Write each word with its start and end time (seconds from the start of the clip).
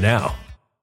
now. 0.00 0.34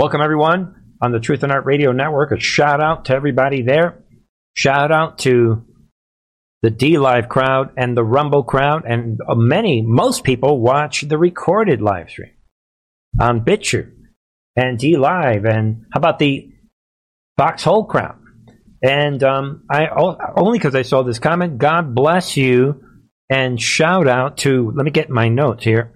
Welcome, 0.00 0.22
everyone, 0.22 0.96
on 1.02 1.12
the 1.12 1.20
Truth 1.20 1.42
and 1.42 1.52
Art 1.52 1.66
Radio 1.66 1.92
Network. 1.92 2.32
A 2.32 2.40
shout 2.40 2.82
out 2.82 3.04
to 3.04 3.14
everybody 3.14 3.60
there. 3.60 4.02
Shout 4.56 4.90
out 4.90 5.18
to 5.18 5.62
the 6.62 6.70
D 6.70 6.96
Live 6.96 7.28
crowd 7.28 7.72
and 7.76 7.94
the 7.94 8.02
Rumble 8.02 8.42
crowd, 8.42 8.84
and 8.86 9.20
many, 9.28 9.82
most 9.82 10.24
people 10.24 10.58
watch 10.58 11.02
the 11.02 11.18
recorded 11.18 11.82
live 11.82 12.08
stream 12.08 12.30
on 13.20 13.44
BitChute 13.44 13.92
and 14.56 14.78
D 14.78 14.96
Live, 14.96 15.44
and 15.44 15.84
how 15.92 15.98
about 15.98 16.18
the 16.18 16.50
Foxhole 17.36 17.84
crowd? 17.84 18.16
And 18.82 19.22
um, 19.22 19.64
I 19.70 19.88
only 20.34 20.58
because 20.58 20.74
I 20.74 20.80
saw 20.80 21.02
this 21.02 21.18
comment. 21.18 21.58
God 21.58 21.94
bless 21.94 22.38
you, 22.38 22.82
and 23.28 23.60
shout 23.60 24.08
out 24.08 24.38
to. 24.38 24.72
Let 24.74 24.86
me 24.86 24.92
get 24.92 25.10
my 25.10 25.28
notes 25.28 25.62
here, 25.62 25.92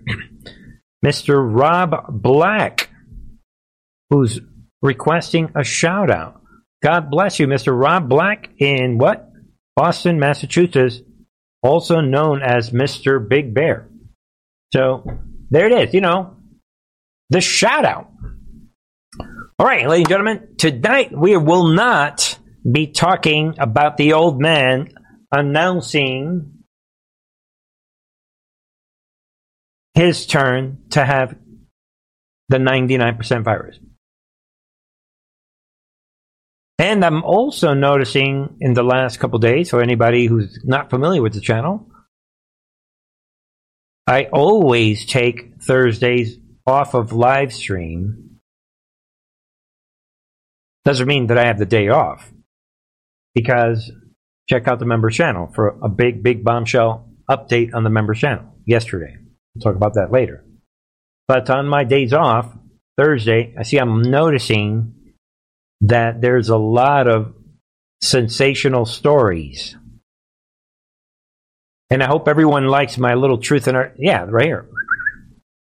Mr. 1.02 1.40
Rob 1.42 2.20
Black, 2.22 2.90
who's 4.14 4.40
requesting 4.80 5.50
a 5.56 5.64
shout 5.64 6.10
out. 6.10 6.40
God 6.82 7.10
bless 7.10 7.40
you, 7.40 7.48
Mr. 7.48 7.76
Rob 7.76 8.08
Black 8.08 8.48
in 8.58 8.98
what? 8.98 9.28
Boston, 9.74 10.20
Massachusetts, 10.20 11.00
also 11.62 12.00
known 12.00 12.40
as 12.40 12.70
Mr. 12.70 13.26
Big 13.26 13.54
Bear. 13.54 13.88
So 14.72 15.04
there 15.50 15.66
it 15.66 15.88
is. 15.88 15.94
You 15.94 16.00
know, 16.00 16.36
the 17.30 17.40
shout 17.40 17.84
out. 17.84 18.12
All 19.58 19.66
right, 19.66 19.88
ladies 19.88 20.04
and 20.04 20.08
gentlemen, 20.08 20.48
tonight 20.58 21.10
we 21.16 21.36
will 21.36 21.68
not 21.68 22.38
be 22.70 22.86
talking 22.86 23.54
about 23.58 23.96
the 23.96 24.12
old 24.12 24.40
man 24.40 24.90
announcing 25.32 26.52
his 29.94 30.26
turn 30.26 30.82
to 30.90 31.04
have 31.04 31.36
the 32.48 32.58
99% 32.58 33.42
virus. 33.42 33.78
And 36.78 37.04
I'm 37.04 37.22
also 37.22 37.72
noticing 37.72 38.56
in 38.60 38.74
the 38.74 38.82
last 38.82 39.18
couple 39.18 39.38
days, 39.38 39.70
for 39.70 39.80
anybody 39.80 40.26
who's 40.26 40.60
not 40.64 40.90
familiar 40.90 41.22
with 41.22 41.34
the 41.34 41.40
channel, 41.40 41.88
I 44.06 44.24
always 44.24 45.06
take 45.06 45.62
Thursdays 45.62 46.36
off 46.66 46.94
of 46.94 47.12
live 47.12 47.52
stream. 47.52 48.40
Doesn't 50.84 51.06
mean 51.06 51.28
that 51.28 51.38
I 51.38 51.46
have 51.46 51.58
the 51.58 51.64
day 51.64 51.88
off 51.88 52.30
because 53.34 53.90
check 54.48 54.68
out 54.68 54.78
the 54.78 54.84
member 54.84 55.10
channel 55.10 55.50
for 55.54 55.78
a 55.82 55.88
big, 55.88 56.22
big 56.22 56.44
bombshell 56.44 57.08
update 57.30 57.72
on 57.72 57.84
the 57.84 57.90
member 57.90 58.14
channel 58.14 58.52
yesterday. 58.66 59.16
We'll 59.54 59.62
talk 59.62 59.76
about 59.76 59.94
that 59.94 60.12
later. 60.12 60.44
But 61.26 61.48
on 61.48 61.66
my 61.66 61.84
days 61.84 62.12
off, 62.12 62.52
Thursday, 62.98 63.54
I 63.58 63.62
see 63.62 63.78
I'm 63.78 64.02
noticing 64.02 64.94
that 65.82 66.20
there's 66.20 66.48
a 66.48 66.56
lot 66.56 67.08
of 67.08 67.34
sensational 68.02 68.84
stories. 68.84 69.76
And 71.90 72.02
I 72.02 72.06
hope 72.06 72.28
everyone 72.28 72.66
likes 72.66 72.98
my 72.98 73.14
little 73.14 73.38
Truth 73.38 73.68
in 73.68 73.76
Art. 73.76 73.96
Yeah, 73.98 74.24
right 74.28 74.46
here. 74.46 74.68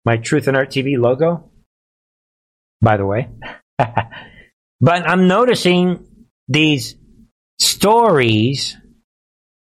My 0.04 0.16
Truth 0.16 0.48
in 0.48 0.56
Art 0.56 0.70
TV 0.70 0.98
logo, 0.98 1.50
by 2.80 2.96
the 2.96 3.06
way. 3.06 3.28
but 3.78 5.08
I'm 5.08 5.28
noticing 5.28 6.06
these 6.48 6.96
stories, 7.58 8.76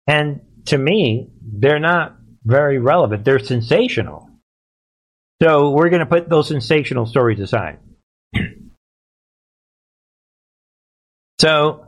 and 0.08 0.42
to 0.66 0.78
me, 0.78 1.30
they're 1.42 1.80
not 1.80 2.18
very 2.44 2.80
relevant. 2.80 3.26
They're 3.26 3.40
sensational. 3.40 4.30
So 5.42 5.72
we're 5.72 5.90
going 5.90 6.02
to 6.02 6.06
put 6.06 6.30
those 6.30 6.48
sensational 6.48 7.06
stories 7.06 7.40
aside. 7.40 7.80
So, 11.40 11.86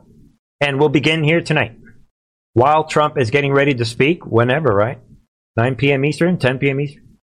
and 0.60 0.78
we'll 0.78 0.88
begin 0.88 1.22
here 1.22 1.40
tonight. 1.40 1.76
While 2.54 2.84
Trump 2.84 3.18
is 3.18 3.30
getting 3.30 3.52
ready 3.52 3.74
to 3.74 3.84
speak, 3.84 4.26
whenever, 4.26 4.74
right? 4.74 5.00
9 5.56 5.76
p.m. 5.76 6.04
Eastern, 6.04 6.38
10 6.38 6.58
p.m. 6.58 6.80
Eastern. 6.80 7.18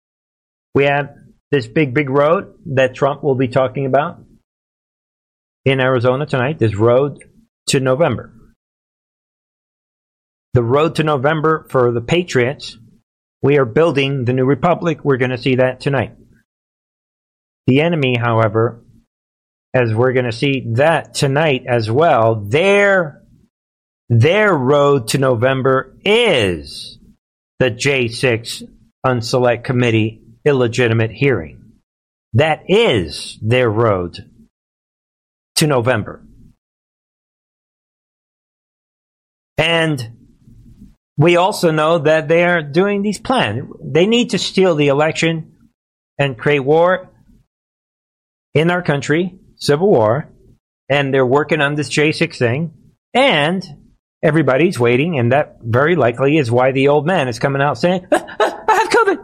We 0.75 0.85
have 0.85 1.15
this 1.51 1.67
big, 1.67 1.95
big 1.95 2.11
road 2.11 2.55
that 2.75 2.95
Trump 2.95 3.23
will 3.23 3.35
be 3.35 3.49
talking 3.49 3.87
about 3.87 4.19
in 5.65 5.81
Arizona 5.81 6.27
tonight, 6.27 6.59
this 6.59 6.77
road 6.77 7.25
to 7.69 7.81
November 7.81 8.33
the 10.57 10.63
road 10.63 10.95
to 10.95 11.05
November 11.05 11.67
for 11.69 11.93
the 11.93 12.01
Patriots. 12.01 12.79
We 13.43 13.59
are 13.59 13.67
building 13.67 14.25
the 14.25 14.33
new 14.33 14.47
republic. 14.47 15.05
We're 15.05 15.19
going 15.19 15.33
to 15.33 15.37
see 15.37 15.57
that 15.57 15.81
tonight. 15.81 16.17
The 17.67 17.83
enemy, 17.83 18.17
however, 18.19 18.83
as 19.75 19.95
we're 19.95 20.13
going 20.13 20.27
to 20.27 20.33
see 20.33 20.65
that 20.75 21.15
tonight 21.15 21.65
as 21.69 21.91
well, 21.91 22.37
their 22.37 23.23
their 24.09 24.55
road 24.55 25.09
to 25.09 25.19
November 25.19 25.97
is 26.05 26.99
the 27.59 27.71
J6 27.71 28.63
Unselect 29.05 29.65
Committee 29.65 30.23
illegitimate 30.45 31.11
hearing. 31.11 31.73
That 32.35 32.65
is 32.69 33.39
their 33.43 33.69
road 33.69 34.31
to 35.57 35.67
November. 35.67 36.23
And 39.59 40.17
we 41.17 41.37
also 41.37 41.71
know 41.71 41.99
that 41.99 42.29
they 42.29 42.45
are 42.45 42.63
doing 42.63 43.03
these 43.03 43.19
plans. 43.19 43.65
They 43.83 44.07
need 44.07 44.31
to 44.31 44.39
steal 44.39 44.75
the 44.75 44.89
election 44.89 45.57
and 46.19 46.39
create 46.39 46.61
war 46.61 47.11
in 48.55 48.71
our 48.71 48.83
country, 48.83 49.39
civil 49.57 49.89
war, 49.89 50.29
and 50.89 51.13
they're 51.13 51.27
working 51.27 51.61
on 51.61 51.75
this 51.75 51.91
J6 51.91 52.37
thing, 52.37 52.73
and 53.15 53.65
everybody's 54.23 54.79
waiting, 54.79 55.19
and 55.19 55.33
that 55.33 55.59
very 55.63 55.97
likely 55.97 56.37
is 56.37 56.51
why 56.51 56.73
the 56.73 56.89
old 56.89 57.07
man 57.07 57.29
is 57.29 57.39
coming 57.39 57.63
out 57.63 57.79
saying, 57.79 58.07
ah, 58.13 58.37
ah, 58.41 58.65
I 58.69 58.75
have 58.75 58.89
COVID. 58.89 59.19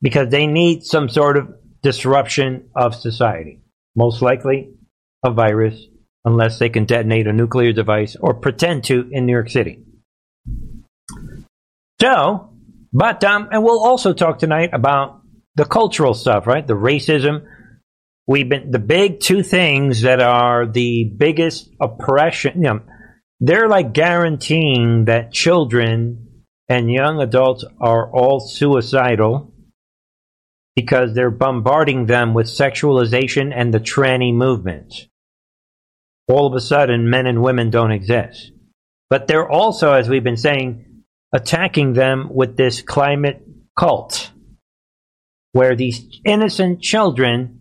Because 0.00 0.28
they 0.28 0.46
need 0.46 0.84
some 0.84 1.08
sort 1.08 1.36
of 1.36 1.48
disruption 1.82 2.68
of 2.74 2.94
society. 2.94 3.60
Most 3.96 4.22
likely 4.22 4.70
a 5.24 5.32
virus, 5.32 5.80
unless 6.24 6.58
they 6.58 6.68
can 6.68 6.84
detonate 6.84 7.26
a 7.26 7.32
nuclear 7.32 7.72
device 7.72 8.16
or 8.20 8.34
pretend 8.34 8.84
to 8.84 9.08
in 9.10 9.26
New 9.26 9.32
York 9.32 9.50
City. 9.50 9.82
So, 12.00 12.52
but 12.92 13.24
um, 13.24 13.48
and 13.50 13.64
we'll 13.64 13.84
also 13.84 14.12
talk 14.12 14.38
tonight 14.38 14.70
about 14.72 15.20
the 15.56 15.64
cultural 15.64 16.14
stuff, 16.14 16.46
right? 16.46 16.66
The 16.66 16.74
racism. 16.74 17.46
We've 18.28 18.48
been 18.48 18.70
the 18.70 18.78
big 18.78 19.20
two 19.20 19.42
things 19.42 20.02
that 20.02 20.20
are 20.20 20.66
the 20.66 21.04
biggest 21.16 21.70
oppression. 21.80 22.56
You 22.56 22.62
know, 22.62 22.80
they're 23.40 23.68
like 23.68 23.94
guaranteeing 23.94 25.06
that 25.06 25.32
children 25.32 26.44
and 26.68 26.92
young 26.92 27.22
adults 27.22 27.64
are 27.80 28.12
all 28.12 28.38
suicidal 28.38 29.54
because 30.76 31.14
they're 31.14 31.30
bombarding 31.30 32.04
them 32.04 32.34
with 32.34 32.46
sexualization 32.48 33.50
and 33.54 33.72
the 33.72 33.80
tranny 33.80 34.34
movement. 34.34 34.94
All 36.28 36.46
of 36.46 36.52
a 36.52 36.60
sudden, 36.60 37.08
men 37.08 37.26
and 37.26 37.42
women 37.42 37.70
don't 37.70 37.92
exist. 37.92 38.52
But 39.08 39.26
they're 39.26 39.50
also, 39.50 39.94
as 39.94 40.06
we've 40.06 40.22
been 40.22 40.36
saying, 40.36 40.84
attacking 41.32 41.94
them 41.94 42.28
with 42.30 42.58
this 42.58 42.82
climate 42.82 43.42
cult, 43.78 44.30
where 45.52 45.74
these 45.74 46.20
innocent 46.26 46.82
children 46.82 47.57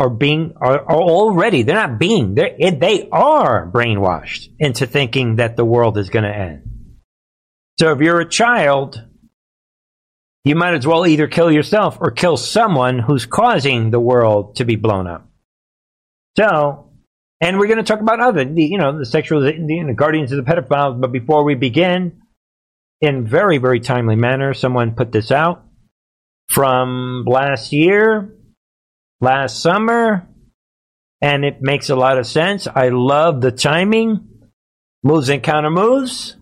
are 0.00 0.10
being 0.10 0.54
are, 0.56 0.80
are 0.80 1.00
already 1.00 1.62
they're 1.62 1.76
not 1.76 1.98
being 1.98 2.34
they 2.34 2.74
they 2.80 3.08
are 3.12 3.70
brainwashed 3.70 4.48
into 4.58 4.86
thinking 4.86 5.36
that 5.36 5.56
the 5.56 5.64
world 5.64 5.98
is 5.98 6.08
going 6.08 6.24
to 6.24 6.34
end. 6.34 6.62
So 7.78 7.92
if 7.92 8.00
you're 8.00 8.20
a 8.20 8.28
child, 8.28 9.02
you 10.44 10.56
might 10.56 10.74
as 10.74 10.86
well 10.86 11.06
either 11.06 11.28
kill 11.28 11.52
yourself 11.52 11.98
or 12.00 12.10
kill 12.10 12.36
someone 12.36 12.98
who's 12.98 13.26
causing 13.26 13.90
the 13.90 14.00
world 14.00 14.56
to 14.56 14.64
be 14.64 14.76
blown 14.76 15.06
up. 15.06 15.28
So, 16.36 16.90
and 17.40 17.58
we're 17.58 17.66
going 17.66 17.78
to 17.78 17.84
talk 17.84 18.00
about 18.00 18.20
other, 18.20 18.42
you 18.42 18.78
know, 18.78 18.98
the 18.98 19.06
sexual, 19.06 19.40
the, 19.42 19.94
guardians 19.96 20.32
of 20.32 20.44
the 20.44 20.50
pedophiles. 20.50 21.00
But 21.00 21.12
before 21.12 21.44
we 21.44 21.54
begin, 21.54 22.20
in 23.00 23.26
very, 23.26 23.58
very 23.58 23.80
timely 23.80 24.16
manner. 24.16 24.54
Someone 24.54 24.94
put 24.94 25.12
this 25.12 25.30
out 25.30 25.64
from 26.48 27.24
last 27.26 27.72
year. 27.72 28.34
Last 29.20 29.60
summer, 29.60 30.26
and 31.20 31.44
it 31.44 31.60
makes 31.60 31.90
a 31.90 31.96
lot 31.96 32.18
of 32.18 32.26
sense. 32.26 32.66
I 32.66 32.88
love 32.88 33.40
the 33.40 33.52
timing, 33.52 34.26
moves 35.02 35.28
and 35.28 35.42
counter 35.42 35.70
moves. 35.70 36.36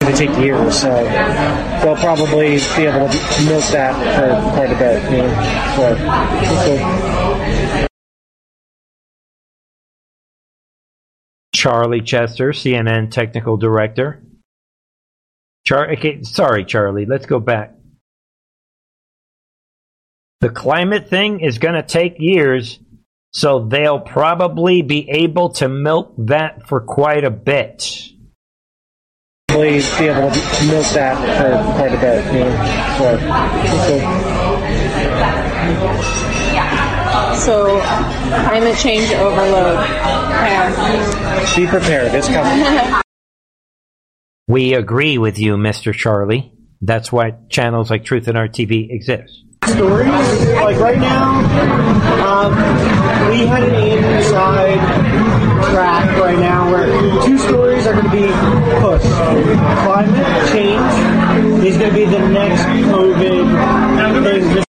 They 0.00 0.12
take 0.12 0.36
years, 0.38 0.80
so 0.80 0.92
they'll 0.92 1.96
probably 1.96 2.56
be 2.56 2.86
able 2.86 3.08
to 3.08 3.44
milk 3.46 3.64
that 3.70 3.94
for 4.16 4.30
quite 4.54 4.70
a 4.70 4.78
bit. 4.78 5.02
You 5.10 5.18
know? 5.18 5.34
so. 5.76 5.96
Charlie 11.54 12.00
Chester, 12.00 12.50
CNN 12.50 13.12
technical 13.12 13.56
director. 13.56 14.20
Char- 15.64 15.92
okay, 15.92 16.24
sorry, 16.24 16.64
Charlie. 16.64 17.06
Let's 17.06 17.26
go 17.26 17.38
back. 17.38 17.76
The 20.42 20.50
climate 20.50 21.08
thing 21.08 21.38
is 21.38 21.58
going 21.58 21.74
to 21.74 21.84
take 21.84 22.16
years, 22.18 22.80
so 23.32 23.64
they'll 23.64 24.00
probably 24.00 24.82
be 24.82 25.08
able 25.08 25.50
to 25.50 25.68
milk 25.68 26.14
that 26.18 26.66
for 26.66 26.80
quite 26.80 27.22
a 27.22 27.30
bit. 27.30 27.88
Probably 29.46 29.78
be 29.78 30.08
able 30.08 30.32
to 30.32 30.64
milk 30.66 30.86
that 30.94 31.16
for 31.38 31.62
quite 31.76 31.94
a 31.94 32.00
bit. 32.00 32.24
You 32.34 32.40
know? 32.40 32.56
so, 32.98 33.14
we'll. 35.78 36.02
So, 37.38 37.80
climate 38.48 38.76
change 38.78 39.12
overload. 39.12 39.78
Yeah. 39.78 41.54
Be 41.54 41.68
prepared. 41.68 42.14
It's 42.16 42.26
coming. 42.26 43.00
We 44.48 44.74
agree 44.74 45.18
with 45.18 45.38
you, 45.38 45.56
Mr. 45.56 45.94
Charlie. 45.94 46.52
That's 46.80 47.12
why 47.12 47.34
channels 47.48 47.90
like 47.90 48.04
Truth 48.04 48.26
and 48.26 48.36
Art 48.36 48.52
TV 48.52 48.90
exist. 48.90 49.44
Stories. 49.68 50.46
Like 50.54 50.78
right 50.78 50.98
now, 50.98 51.38
um, 52.26 52.52
we 53.30 53.46
had 53.46 53.62
an 53.62 53.74
inside 53.74 54.78
track 55.70 56.18
right 56.18 56.38
now 56.38 56.70
where 56.70 56.86
two 57.24 57.38
stories 57.38 57.86
are 57.86 57.92
going 57.92 58.04
to 58.04 58.10
be 58.10 58.26
pushed. 58.80 59.06
Climate 59.84 60.48
change 60.50 61.64
is 61.64 61.76
going 61.78 61.90
to 61.90 61.96
be 61.96 62.04
the 62.04 62.28
next 62.28 62.62
COVID 62.62 64.22
thing. 64.22 64.64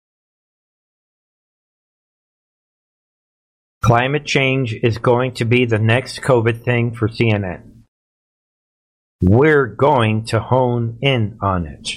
Climate 3.83 4.25
change 4.25 4.75
is 4.75 4.99
going 4.99 5.35
to 5.35 5.45
be 5.45 5.65
the 5.65 5.79
next 5.79 6.21
COVID 6.21 6.63
thing 6.63 6.95
for 6.95 7.09
CNN. 7.09 7.83
We're 9.21 9.67
going 9.67 10.25
to 10.27 10.41
hone 10.41 10.99
in 11.01 11.39
on 11.41 11.67
it. 11.67 11.91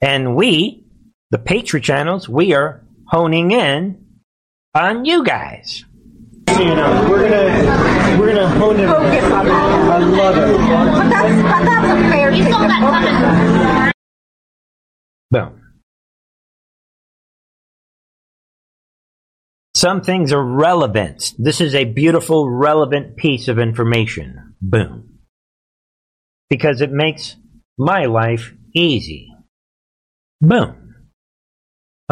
And 0.00 0.34
we, 0.36 0.81
the 1.32 1.38
Patriot 1.38 1.82
channels, 1.82 2.28
we 2.28 2.52
are 2.52 2.84
honing 3.06 3.50
in 3.52 4.04
on 4.74 5.06
you 5.06 5.24
guys. 5.24 5.84
You 6.50 6.74
know, 6.74 7.06
we're 7.08 7.28
gonna 7.28 8.20
we're 8.20 8.34
gonna 8.34 8.48
hone 8.50 8.78
in. 8.78 8.88
on 8.88 9.06
it. 9.06 9.22
I 9.22 9.98
love 9.98 10.36
it. 10.36 10.58
But 10.58 11.08
that's, 11.08 11.42
but 11.42 11.64
that's 11.64 11.88
a 11.88 12.10
fair 12.10 12.32
thing 12.32 12.44
to 12.44 12.70
focus 12.80 13.92
Boom. 15.30 15.58
Some 19.74 20.02
things 20.02 20.32
are 20.32 20.44
relevant. 20.44 21.32
This 21.38 21.62
is 21.62 21.74
a 21.74 21.86
beautiful, 21.86 22.50
relevant 22.50 23.16
piece 23.16 23.48
of 23.48 23.58
information. 23.58 24.54
Boom. 24.60 25.18
Because 26.50 26.82
it 26.82 26.92
makes 26.92 27.36
my 27.78 28.04
life 28.04 28.52
easy. 28.74 29.34
Boom. 30.42 30.81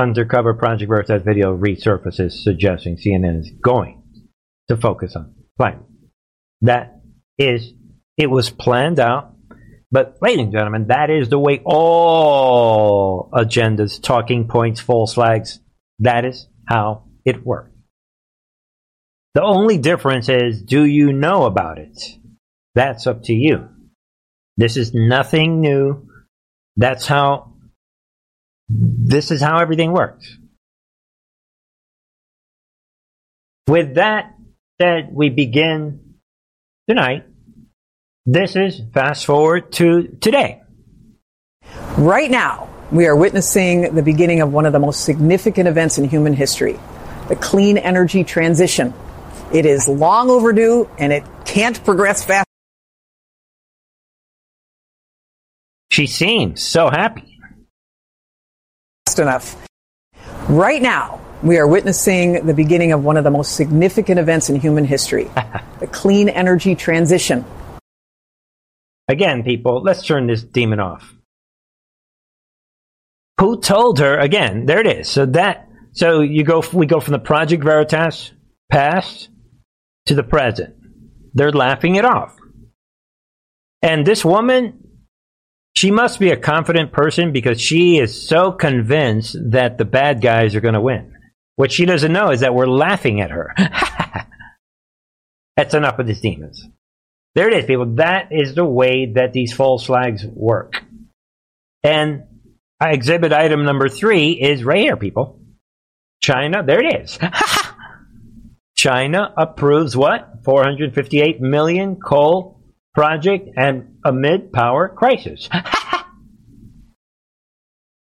Undercover 0.01 0.55
Project 0.55 0.89
Veritas 0.89 1.23
video 1.23 1.57
resurfaces 1.57 2.33
suggesting 2.33 2.97
CNN 2.97 3.39
is 3.41 3.51
going 3.63 4.03
to 4.69 4.77
focus 4.77 5.15
on 5.15 5.35
climate. 5.59 5.85
That 6.63 7.01
is, 7.39 7.73
it 8.17 8.31
was 8.31 8.51
planned 8.51 8.99
out. 8.99 9.35
But, 9.93 10.17
ladies 10.23 10.45
and 10.45 10.53
gentlemen, 10.53 10.87
that 10.87 11.11
is 11.11 11.29
the 11.29 11.39
way 11.39 11.61
all 11.65 13.29
agendas, 13.35 14.01
talking 14.03 14.49
points, 14.49 14.81
false 14.81 15.15
flags, 15.15 15.61
that 15.99 16.25
is 16.25 16.49
how 16.67 17.05
it 17.25 17.45
works. 17.45 17.71
The 19.35 19.43
only 19.43 19.79
difference 19.79 20.29
is 20.29 20.63
do 20.63 20.85
you 20.85 21.13
know 21.13 21.45
about 21.45 21.79
it? 21.79 21.99
That's 22.75 23.07
up 23.07 23.25
to 23.25 23.33
you. 23.33 23.69
This 24.57 24.77
is 24.77 24.93
nothing 24.95 25.61
new. 25.61 26.09
That's 26.77 27.07
how, 27.07 27.50
this 28.71 29.31
is 29.31 29.43
how 29.43 29.59
everything 29.59 29.93
works. 29.93 30.39
With 33.69 33.97
that 33.97 34.35
said, 34.81 35.11
we 35.13 35.29
begin 35.29 36.15
tonight. 36.89 37.27
This 38.27 38.57
is 38.57 38.81
fast 38.95 39.27
forward 39.27 39.73
to 39.73 40.17
today. 40.21 40.63
Right 41.97 42.31
now, 42.31 42.69
we 42.93 43.07
are 43.07 43.17
witnessing 43.17 43.95
the 43.95 44.03
beginning 44.03 44.41
of 44.41 44.53
one 44.53 44.67
of 44.67 44.73
the 44.73 44.79
most 44.79 45.05
significant 45.05 45.69
events 45.69 45.99
in 45.99 46.05
human 46.05 46.35
history 46.35 46.79
the 47.29 47.37
clean 47.37 47.79
energy 47.79 48.25
transition. 48.25 48.93
It 49.53 49.65
is 49.65 49.87
long 49.87 50.31
overdue 50.31 50.89
and 50.99 51.13
it 51.13 51.23
can't 51.45 51.83
progress 51.85 52.25
fast 52.25 52.47
She 55.91 56.07
seems 56.07 56.63
so 56.63 56.89
happy. 56.89 57.30
Enough. 59.19 59.57
Right 60.49 60.81
now, 60.81 61.21
we 61.43 61.59
are 61.59 61.67
witnessing 61.67 62.45
the 62.47 62.55
beginning 62.55 62.93
of 62.93 63.03
one 63.03 63.17
of 63.17 63.25
the 63.25 63.31
most 63.31 63.57
significant 63.57 64.19
events 64.19 64.51
in 64.51 64.57
human 64.57 64.85
history 64.85 65.25
the 65.81 65.87
clean 65.87 66.29
energy 66.29 66.75
transition. 66.75 67.45
Again, 69.09 69.43
people, 69.43 69.83
let's 69.83 70.07
turn 70.07 70.27
this 70.27 70.45
demon 70.45 70.79
off. 70.79 71.15
Who 73.41 73.61
told 73.61 73.99
her? 73.99 74.19
Again, 74.19 74.67
there 74.67 74.81
it 74.81 74.87
is. 74.87 75.09
So 75.09 75.27
that, 75.27 75.69
so 75.93 76.21
you 76.21 76.45
go, 76.45 76.63
we 76.73 76.87
go 76.87 77.01
from 77.01 77.13
the 77.13 77.19
Project 77.19 77.65
Veritas 77.65 78.33
past 78.71 79.31
to 80.07 80.15
the 80.15 80.23
present. 80.23 80.77
They're 81.33 81.51
laughing 81.51 81.97
it 81.97 82.05
off. 82.05 82.37
And 83.83 84.07
this 84.07 84.25
woman, 84.25 84.80
she 85.81 85.91
must 85.91 86.21
be 86.21 86.29
a 86.29 86.37
confident 86.37 86.93
person 86.93 87.33
because 87.33 87.59
she 87.59 87.97
is 87.97 88.29
so 88.29 88.53
convinced 88.53 89.35
that 89.53 89.79
the 89.79 89.87
bad 89.87 90.21
guys 90.21 90.55
are 90.55 90.61
going 90.61 90.75
to 90.75 90.81
win. 90.81 91.15
What 91.57 91.73
she 91.73 91.87
doesn't 91.87 92.13
know 92.13 92.33
is 92.33 92.41
that 92.41 92.55
we're 92.55 92.67
laughing 92.67 93.23
at 93.23 93.31
her. 93.31 93.55
That's 95.57 95.73
enough 95.73 95.99
of 95.99 96.07
these 96.07 96.21
demons. 96.21 96.63
There 97.35 97.49
it 97.49 97.57
is, 97.57 97.65
people. 97.65 97.95
That 97.95 98.29
is 98.31 98.55
the 98.55 98.67
way 98.67 99.13
that 99.15 99.33
these 99.33 99.55
false 99.55 99.87
flags 99.87 100.23
work. 100.27 100.83
And 101.83 102.25
exhibit 102.79 103.33
item 103.33 103.65
number 103.65 103.89
three 103.89 104.33
is 104.33 104.63
right 104.63 104.81
here, 104.81 104.99
people. 104.99 105.41
China, 106.23 106.63
there 106.63 106.85
it 106.85 107.05
is. 107.05 107.19
China 108.77 109.33
approves 109.35 109.97
what? 109.97 110.45
458 110.45 111.41
million 111.41 111.97
coal 111.97 112.60
project 112.95 113.49
and 113.57 113.97
amid 114.05 114.53
power 114.53 114.89
crisis. 114.89 115.49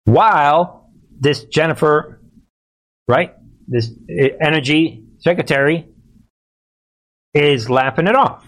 While 0.06 0.90
this 1.20 1.44
Jennifer, 1.46 2.22
right, 3.08 3.34
this 3.68 3.90
uh, 3.90 4.28
energy 4.42 5.04
secretary 5.20 5.88
is 7.34 7.70
laughing 7.70 8.08
it 8.08 8.16
off. 8.16 8.46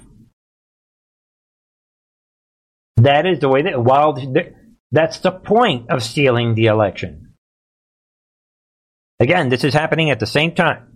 That 2.97 3.25
is 3.25 3.39
the 3.39 3.49
way 3.49 3.63
that, 3.63 3.81
while 3.81 4.17
that's 4.91 5.19
the 5.19 5.31
point 5.31 5.89
of 5.89 6.03
stealing 6.03 6.55
the 6.55 6.67
election. 6.67 7.33
Again, 9.19 9.49
this 9.49 9.63
is 9.63 9.73
happening 9.73 10.09
at 10.09 10.19
the 10.19 10.25
same 10.25 10.53
time. 10.53 10.87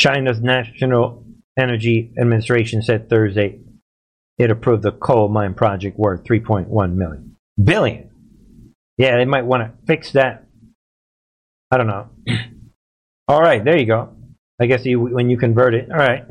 China's 0.00 0.40
National 0.40 1.27
Energy 1.58 2.12
Administration 2.18 2.82
said 2.82 3.08
Thursday 3.08 3.60
it 4.38 4.50
approved 4.50 4.84
the 4.84 4.92
coal 4.92 5.28
mine 5.28 5.54
project 5.54 5.98
worth 5.98 6.22
3.1 6.24 6.94
million 6.94 7.36
billion. 7.62 8.10
Yeah, 8.96 9.16
they 9.16 9.24
might 9.24 9.44
want 9.44 9.62
to 9.64 9.86
fix 9.86 10.12
that. 10.12 10.46
I 11.70 11.76
don't 11.76 11.86
know. 11.86 12.08
All 13.28 13.40
right, 13.40 13.64
there 13.64 13.76
you 13.76 13.86
go. 13.86 14.14
I 14.60 14.66
guess 14.66 14.84
you 14.84 15.00
when 15.00 15.28
you 15.28 15.36
convert 15.36 15.74
it. 15.74 15.90
All 15.90 15.98
right. 15.98 16.24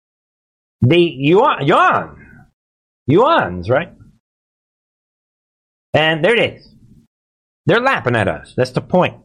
the 0.80 0.98
yuan, 0.98 1.66
yuan, 1.66 2.46
yuan's 3.06 3.68
right. 3.68 3.92
And 5.94 6.24
there 6.24 6.34
it 6.34 6.54
is. 6.54 6.74
They're 7.66 7.80
laughing 7.80 8.16
at 8.16 8.28
us. 8.28 8.54
That's 8.56 8.70
the 8.70 8.80
point. 8.80 9.16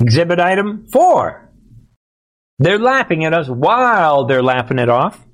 Exhibit 0.00 0.38
item 0.38 0.86
four. 0.92 1.47
They're 2.58 2.78
laughing 2.78 3.24
at 3.24 3.34
us 3.34 3.48
while 3.48 4.26
they're 4.26 4.42
laughing 4.42 4.78
it 4.78 4.88
off. 4.88 5.24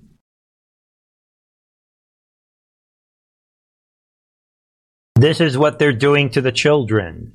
This 5.17 5.41
is 5.41 5.57
what 5.57 5.79
they're 5.79 5.93
doing 5.93 6.31
to 6.31 6.43
the 6.43 6.53
children. 6.53 7.35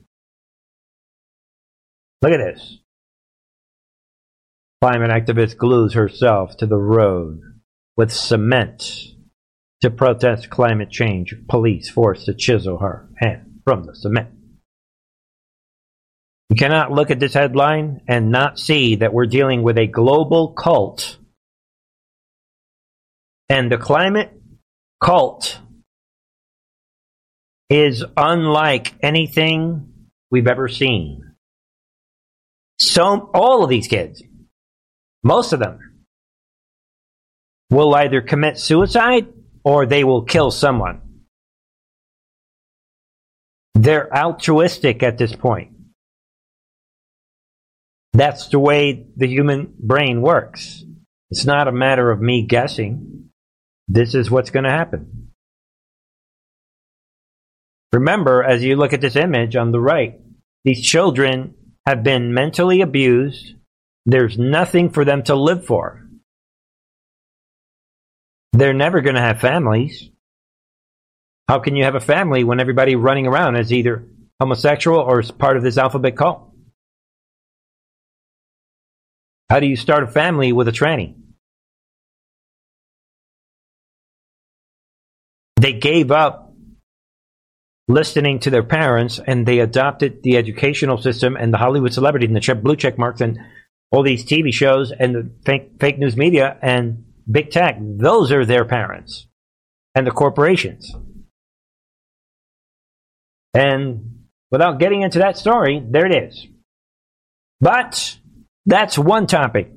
Look 2.22 2.34
at 2.34 2.38
this. 2.38 2.79
Climate 4.81 5.10
activist 5.10 5.58
glues 5.58 5.93
herself 5.93 6.55
to 6.58 6.65
the 6.65 6.77
road 6.77 7.41
with 7.98 8.12
cement 8.12 9.08
to 9.81 9.89
protest 9.89 10.50
climate 10.50 10.91
change. 10.91 11.34
Police 11.50 11.89
forced 11.89 12.25
to 12.25 12.34
chisel 12.34 12.77
her 12.77 13.10
hand 13.17 13.62
from 13.65 13.86
the 13.86 13.96
cement. 13.96 14.38
You 16.50 16.56
cannot 16.56 16.91
look 16.91 17.12
at 17.12 17.20
this 17.20 17.34
headline 17.34 18.01
and 18.08 18.32
not 18.32 18.58
see 18.58 18.96
that 18.96 19.13
we're 19.13 19.27
dealing 19.27 19.62
with 19.62 19.77
a 19.77 19.86
global 19.86 20.53
cult. 20.53 21.18
And 23.48 23.72
the 23.72 23.77
climate 23.77 24.34
cult 25.03 25.60
is 27.70 28.03
unlike 28.18 28.96
anything 29.03 29.94
we've 30.32 30.48
ever 30.48 30.68
seen. 30.68 31.36
So, 32.79 33.29
all 33.34 33.63
of 33.63 33.70
these 33.70 33.88
kids, 33.88 34.24
most 35.24 35.53
of 35.53 35.60
them, 35.60 36.06
will 37.70 37.94
either 37.94 38.22
commit 38.22 38.58
suicide 38.58 39.27
or 39.63 39.86
they 39.86 40.03
will 40.03 40.24
kill 40.24 40.50
someone. 40.50 41.01
They're 43.75 44.12
altruistic 44.15 45.03
at 45.03 45.18
this 45.18 45.36
point. 45.36 45.78
That's 48.13 48.48
the 48.48 48.60
way 48.60 49.06
the 49.16 49.28
human 49.28 49.74
brain 49.80 50.22
works. 50.22 50.84
It's 51.30 51.46
not 51.46 51.68
a 51.68 51.72
matter 51.72 52.10
of 52.10 52.22
me 52.22 52.46
guessing. 52.48 53.30
This 53.88 54.16
is 54.16 54.32
what's 54.32 54.50
going 54.50 54.66
to 54.66 54.72
happen. 54.72 55.32
Remember, 57.92 58.44
as 58.44 58.63
you 58.63 58.75
look 58.75 58.94
at 58.94 59.01
this 59.01 59.16
image 59.16 59.56
on 59.56 59.72
the 59.72 59.80
right, 59.80 60.20
these 60.63 60.82
children 60.82 61.56
have 61.88 62.04
been 62.04 62.34
mentally 62.34 62.82
abused. 62.82 63.56
There's 64.06 64.38
nothing 64.38 64.89
for 64.92 65.06
them 65.06 65.24
to 65.24 65.36
live 65.36 65.66
for. 65.66 66.08
They're 68.54 68.74
never 68.74 69.01
going 69.01 69.16
to 69.16 69.22
have 69.22 69.39
families. 69.39 70.10
How 71.48 71.60
can 71.60 71.75
you 71.75 71.84
have 71.84 71.96
a 71.96 72.00
family 72.00 72.44
when 72.44 72.60
everybody 72.60 72.96
running 72.96 73.25
around 73.25 73.56
is 73.56 73.74
either 73.74 74.08
homosexual 74.39 75.00
or 75.00 75.20
is 75.20 75.32
part 75.32 75.58
of 75.58 75.63
this 75.63 75.78
alphabet 75.78 76.16
cult? 76.16 76.49
How 79.50 79.60
do 79.60 79.65
you 79.65 79.75
start 79.75 80.03
a 80.03 80.08
family 80.08 80.53
with 80.53 80.68
a 80.68 80.72
tranny? 80.72 81.15
They 85.58 85.74
gave 85.74 86.12
up 86.12 86.53
listening 87.88 88.39
to 88.39 88.51
their 88.51 88.63
parents 88.63 89.20
and 89.25 89.46
they 89.46 89.60
adopted 89.60 90.22
the 90.22 90.38
educational 90.38 91.00
system 91.00 91.36
and 91.36 91.51
the 91.51 91.58
Hollywood 91.58 91.91
celebrity 91.91 92.27
and 92.27 92.36
the 92.36 92.56
blue 92.56 92.75
check 92.75 93.00
marks 93.00 93.20
and 93.20 93.39
all 93.91 94.03
these 94.03 94.24
TV 94.24 94.53
shows 94.53 94.91
and 94.91 95.15
the 95.15 95.32
fake, 95.44 95.72
fake 95.79 95.98
news 95.98 96.15
media 96.15 96.58
and 96.62 97.06
big 97.29 97.50
tech. 97.50 97.77
Those 97.82 98.32
are 98.32 98.46
their 98.46 98.63
parents 98.63 99.27
and 99.96 100.06
the 100.06 100.12
corporations. 100.12 100.96
And 103.56 104.27
without 104.51 104.79
getting 104.79 105.01
into 105.01 105.20
that 105.20 105.38
story, 105.38 105.84
there 105.84 106.06
it 106.06 106.24
is. 106.24 106.48
But 107.60 108.20
that's 108.66 108.98
one 108.98 109.28
topic. 109.28 109.72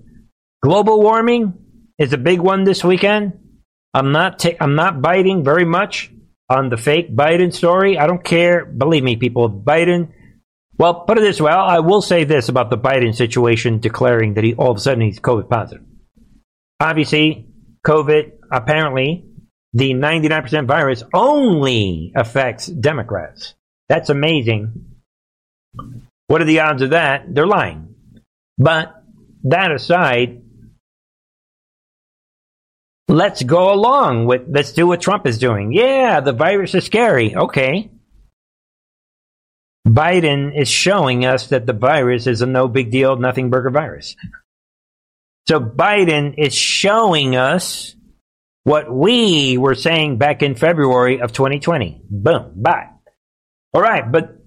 Global 0.63 1.01
warming 1.01 1.55
is 1.99 2.13
a 2.13 2.19
big 2.19 2.41
one 2.41 2.65
this 2.65 2.85
weekend. 2.85 3.39
I'm 3.95 4.13
not 4.13 4.39
ta- 4.39 4.57
I'm 4.61 4.75
not 4.75 5.03
biting 5.03 5.45
very 5.45 5.65
much 5.65 6.11
on 6.49 6.69
the 6.69 6.77
fake 6.77 7.15
Biden 7.15 7.53
story. 7.53 7.99
I 7.99 8.07
don't 8.07 8.25
care. 8.25 8.65
Believe 8.65 9.03
me, 9.03 9.17
people. 9.17 9.51
Biden. 9.51 10.13
Well, 10.79 11.05
put 11.05 11.19
it 11.19 11.21
this 11.21 11.41
way. 11.41 11.53
I 11.53 11.81
will 11.81 12.03
say 12.03 12.25
this 12.25 12.49
about 12.49 12.71
the 12.71 12.79
Biden 12.79 13.15
situation, 13.15 13.79
declaring 13.79 14.35
that 14.35 14.45
he 14.45 14.55
all 14.55 14.71
of 14.71 14.79
a 14.79 14.81
sudden 14.81 15.03
he's 15.03 15.21
COVID 15.21 15.49
positive. 15.49 15.85
Obviously, 16.81 17.47
COVID 17.87 18.33
apparently 18.51 19.25
the 19.75 19.95
99% 19.95 20.67
virus 20.67 21.03
only 21.15 22.13
affects 22.15 22.67
Democrats. 22.67 23.55
That's 23.89 24.11
amazing. 24.11 24.87
What 26.27 26.43
are 26.43 26.47
the 26.47 26.61
odds 26.61 26.83
of 26.83 26.91
that? 26.91 27.35
They're 27.35 27.47
lying. 27.47 27.92
But 28.59 29.03
that 29.45 29.73
aside, 29.73 30.43
let's 33.09 33.43
go 33.43 33.73
along 33.73 34.27
with, 34.27 34.43
let's 34.49 34.73
do 34.73 34.87
what 34.87 35.01
Trump 35.01 35.27
is 35.27 35.39
doing. 35.39 35.73
Yeah, 35.73 36.21
the 36.21 36.33
virus 36.33 36.75
is 36.75 36.85
scary. 36.85 37.35
Okay. 37.35 37.91
Biden 39.87 40.59
is 40.59 40.69
showing 40.69 41.25
us 41.25 41.49
that 41.49 41.67
the 41.67 41.73
virus 41.73 42.27
is 42.27 42.41
a 42.41 42.47
no 42.47 42.69
big 42.69 42.91
deal, 42.91 43.17
nothing 43.17 43.51
burger 43.51 43.71
virus. 43.71 44.17
So 45.49 45.59
Biden 45.59 46.35
is 46.39 46.55
showing 46.55 47.35
us 47.35 47.97
what 48.65 48.93
we 48.93 49.59
were 49.59 49.75
saying 49.75 50.19
back 50.19 50.43
in 50.43 50.55
February 50.55 51.21
of 51.21 51.33
2020. 51.33 52.03
Boom, 52.09 52.53
bye. 52.57 52.91
All 53.75 53.83
right, 53.83 54.11
but 54.11 54.39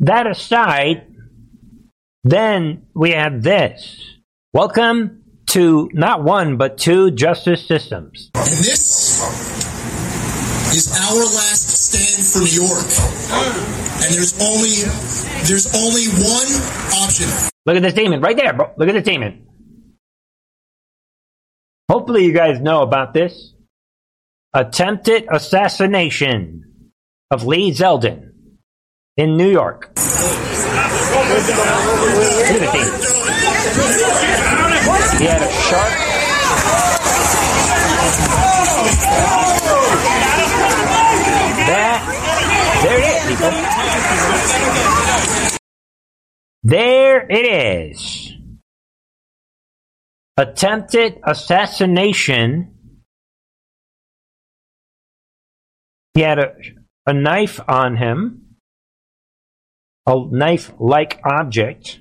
that 0.00 0.28
aside, 0.28 1.12
then 2.24 2.86
we 2.94 3.12
have 3.12 3.42
this. 3.42 4.00
Welcome 4.52 5.22
to 5.48 5.88
not 5.92 6.24
one, 6.24 6.56
but 6.56 6.78
two 6.78 7.10
justice 7.10 7.66
systems. 7.66 8.30
And 8.34 8.44
this 8.44 9.22
is 10.74 10.94
our 10.96 11.16
last 11.16 11.68
stand 11.68 12.26
for 12.26 12.40
New 12.40 12.66
York. 12.66 12.84
And 14.04 14.14
there's 14.14 14.34
only 14.40 14.84
there's 15.46 15.74
only 15.74 16.06
one 16.22 16.50
option. 17.02 17.28
Look 17.66 17.76
at 17.76 17.82
this 17.82 17.94
demon 17.94 18.20
right 18.20 18.36
there, 18.36 18.52
bro. 18.52 18.72
Look 18.76 18.88
at 18.88 18.92
this 18.92 19.04
demon. 19.04 19.46
Hopefully 21.90 22.24
you 22.24 22.32
guys 22.32 22.60
know 22.60 22.82
about 22.82 23.14
this. 23.14 23.54
Attempted 24.52 25.26
assassination 25.30 26.92
of 27.30 27.44
Lee 27.44 27.70
Zeldin 27.72 28.32
in 29.16 29.36
New 29.36 29.50
York. 29.50 29.92
Look 31.38 31.46
at 31.46 32.58
the 32.58 32.66
thing. 32.72 32.90
He 35.20 35.24
had 35.26 35.40
a 35.40 35.50
sharp. 35.52 35.92
That. 41.68 42.00
There 42.82 42.98
it 42.98 43.04
is, 43.14 43.22
people. 43.28 43.52
There 46.64 47.18
it 47.30 47.46
is. 47.92 48.34
Attempted 50.36 51.20
assassination. 51.24 52.74
He 56.14 56.22
had 56.22 56.40
a, 56.40 56.56
a 57.06 57.12
knife 57.12 57.60
on 57.68 57.96
him 57.96 58.47
a 60.08 60.26
knife-like 60.30 61.20
object 61.24 62.00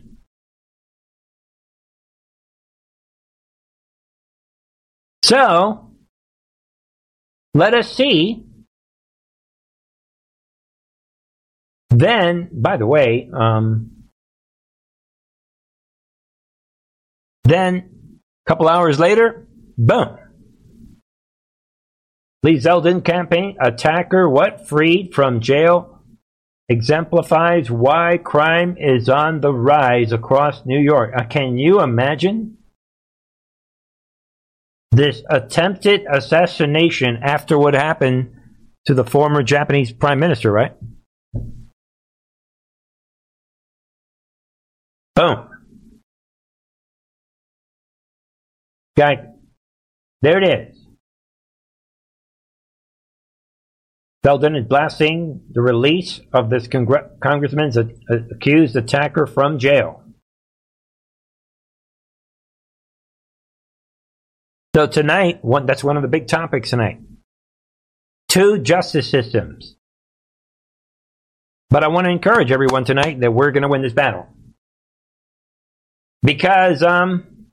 So, 5.27 5.91
let 7.53 7.73
us 7.73 7.91
see. 7.91 8.45
Then, 11.89 12.49
by 12.53 12.77
the 12.77 12.87
way, 12.87 13.29
um, 13.33 13.91
then 17.43 17.75
a 18.45 18.49
couple 18.49 18.69
hours 18.69 18.99
later, 18.99 19.45
boom. 19.77 20.17
Lee 22.43 22.55
Zeldin 22.55 23.03
campaign 23.03 23.57
attacker 23.59 24.29
what 24.29 24.65
freed 24.69 25.13
from 25.13 25.41
jail 25.41 25.96
exemplifies 26.69 27.71
why 27.71 28.17
crime 28.17 28.75
is 28.77 29.09
on 29.09 29.41
the 29.41 29.53
rise 29.53 30.11
across 30.11 30.65
New 30.65 30.79
York. 30.79 31.13
Uh, 31.17 31.23
can 31.25 31.57
you 31.57 31.81
imagine? 31.81 32.57
This 34.91 35.21
attempted 35.29 36.05
assassination 36.09 37.19
after 37.21 37.57
what 37.57 37.73
happened 37.73 38.33
to 38.85 38.93
the 38.93 39.03
former 39.03 39.43
Japanese 39.43 39.91
prime 39.91 40.19
minister, 40.19 40.51
right? 40.51 40.73
Boom. 45.15 45.49
Guy, 48.95 49.27
there 50.21 50.41
it 50.41 50.69
is. 50.71 50.76
Zeldin 54.27 54.59
is 54.59 54.67
blasting 54.67 55.41
the 55.53 55.61
release 55.61 56.19
of 56.33 56.49
this 56.49 56.67
congr- 56.67 57.17
congressman's 57.21 57.77
a- 57.77 57.89
a- 58.09 58.35
accused 58.35 58.75
attacker 58.75 59.25
from 59.25 59.57
jail. 59.57 60.03
So 64.75 64.85
tonight, 64.85 65.45
one, 65.45 65.65
that's 65.65 65.83
one 65.83 65.95
of 65.95 66.03
the 66.03 66.09
big 66.09 66.27
topics 66.27 66.71
tonight. 66.71 66.99
Two 68.27 68.59
justice 68.59 69.09
systems. 69.09 69.77
But 71.69 71.85
I 71.85 71.87
want 71.87 72.05
to 72.05 72.11
encourage 72.11 72.51
everyone 72.51 72.83
tonight 72.83 73.21
that 73.21 73.31
we're 73.31 73.51
going 73.51 73.63
to 73.63 73.69
win 73.69 73.81
this 73.81 73.93
battle. 73.93 74.27
Because, 76.21 76.83
um, 76.83 77.47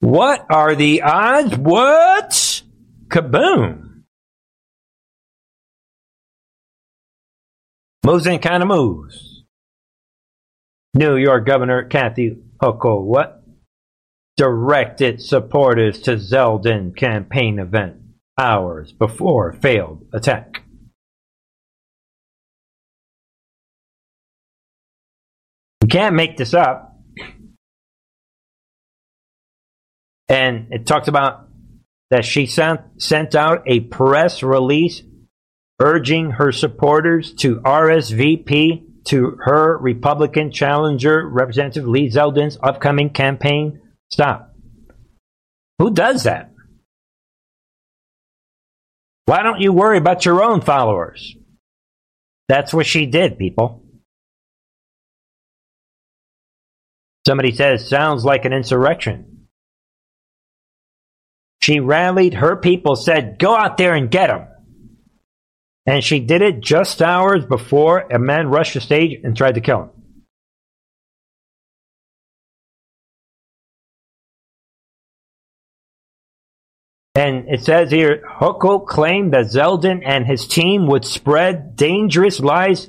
what 0.00 0.44
are 0.50 0.74
the 0.74 1.02
odds? 1.02 1.56
What? 1.56 2.62
Kaboom. 3.06 3.91
Moves 8.04 8.26
and 8.26 8.42
kind 8.42 8.62
of 8.62 8.68
moves. 8.68 9.44
New 10.94 11.16
York 11.16 11.46
Governor 11.46 11.84
Kathy 11.84 12.36
Hochul, 12.60 13.04
what? 13.04 13.44
Directed 14.36 15.22
supporters 15.22 16.00
to 16.02 16.16
Zeldin 16.16 16.96
campaign 16.96 17.58
event 17.58 17.96
hours 18.38 18.92
before 18.92 19.52
failed 19.52 20.06
attack. 20.12 20.62
You 25.82 25.88
can't 25.88 26.14
make 26.14 26.36
this 26.36 26.54
up. 26.54 26.96
And 30.28 30.68
it 30.70 30.86
talks 30.86 31.08
about 31.08 31.48
that 32.10 32.24
she 32.24 32.46
sent, 32.46 32.80
sent 32.98 33.34
out 33.34 33.62
a 33.66 33.80
press 33.80 34.42
release 34.42 35.02
urging 35.82 36.30
her 36.30 36.52
supporters 36.52 37.34
to 37.34 37.56
RSVP 37.56 39.04
to 39.06 39.36
her 39.40 39.76
Republican 39.78 40.52
challenger, 40.52 41.28
Representative 41.28 41.88
Lee 41.88 42.08
Zeldin's 42.08 42.56
upcoming 42.62 43.10
campaign. 43.10 43.80
Stop. 44.10 44.54
Who 45.80 45.92
does 45.92 46.22
that? 46.22 46.52
Why 49.24 49.42
don't 49.42 49.60
you 49.60 49.72
worry 49.72 49.98
about 49.98 50.24
your 50.24 50.42
own 50.42 50.60
followers? 50.60 51.34
That's 52.48 52.72
what 52.72 52.86
she 52.86 53.06
did, 53.06 53.38
people. 53.38 53.82
Somebody 57.26 57.52
says, 57.52 57.88
sounds 57.88 58.24
like 58.24 58.44
an 58.44 58.52
insurrection. 58.52 59.48
She 61.60 61.80
rallied 61.80 62.34
her 62.34 62.56
people, 62.56 62.94
said, 62.94 63.38
go 63.38 63.56
out 63.56 63.76
there 63.76 63.94
and 63.94 64.10
get 64.10 64.28
them. 64.28 64.46
And 65.86 66.04
she 66.04 66.20
did 66.20 66.42
it 66.42 66.60
just 66.60 67.02
hours 67.02 67.44
before 67.44 68.00
a 68.00 68.18
man 68.18 68.48
rushed 68.48 68.74
the 68.74 68.80
stage 68.80 69.20
and 69.24 69.36
tried 69.36 69.56
to 69.56 69.60
kill 69.60 69.82
him. 69.82 69.90
And 77.14 77.48
it 77.48 77.62
says 77.62 77.90
here, 77.90 78.22
Hochul 78.26 78.86
claimed 78.86 79.34
that 79.34 79.46
Zeldin 79.46 80.02
and 80.04 80.26
his 80.26 80.46
team 80.46 80.86
would 80.86 81.04
spread 81.04 81.76
dangerous 81.76 82.40
lies, 82.40 82.88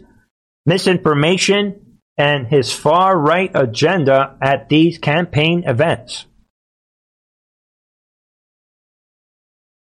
misinformation, 0.66 2.00
and 2.18 2.48
his 2.48 2.72
far 2.72 3.18
right 3.18 3.52
agenda 3.54 4.38
at 4.42 4.70
these 4.70 4.98
campaign 4.98 5.64
events. 5.68 6.26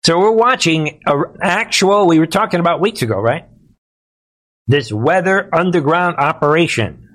So 0.05 0.19
we're 0.19 0.33
watching 0.33 1.01
an 1.07 1.25
actual, 1.41 2.09
we 2.09 2.19
were 2.19 2.27
talking 2.27 2.59
about 2.59 2.81
weeks 2.81 3.03
ago, 3.03 3.21
right? 3.21 3.45
This 4.67 4.93
weather 4.93 5.49
underground 5.55 6.17
operation. 6.17 7.09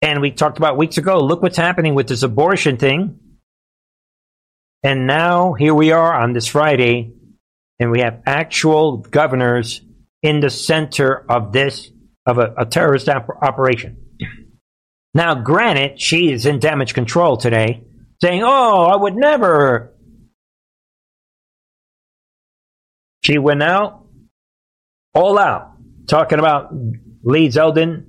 And 0.00 0.20
we 0.20 0.30
talked 0.30 0.58
about 0.58 0.76
weeks 0.76 0.96
ago, 0.96 1.18
look 1.18 1.42
what's 1.42 1.56
happening 1.56 1.96
with 1.96 2.06
this 2.06 2.22
abortion 2.22 2.76
thing. 2.76 3.18
And 4.84 5.08
now 5.08 5.54
here 5.54 5.74
we 5.74 5.90
are 5.90 6.14
on 6.14 6.32
this 6.32 6.46
Friday, 6.46 7.12
and 7.80 7.90
we 7.90 8.00
have 8.00 8.22
actual 8.26 8.98
governors 8.98 9.80
in 10.22 10.38
the 10.38 10.50
center 10.50 11.24
of 11.28 11.50
this, 11.50 11.90
of 12.26 12.38
a, 12.38 12.54
a 12.58 12.66
terrorist 12.66 13.08
op- 13.08 13.42
operation. 13.42 13.96
Now, 15.14 15.34
granted, 15.34 16.00
she 16.00 16.30
is 16.30 16.46
in 16.46 16.60
damage 16.60 16.94
control 16.94 17.36
today, 17.36 17.82
saying, 18.22 18.42
Oh, 18.44 18.84
I 18.84 18.94
would 18.94 19.16
never 19.16 19.95
She 23.26 23.38
went 23.38 23.60
out, 23.60 24.06
all 25.12 25.36
out, 25.36 25.72
talking 26.06 26.38
about 26.38 26.72
Lee 27.24 27.48
Zeldin 27.48 28.04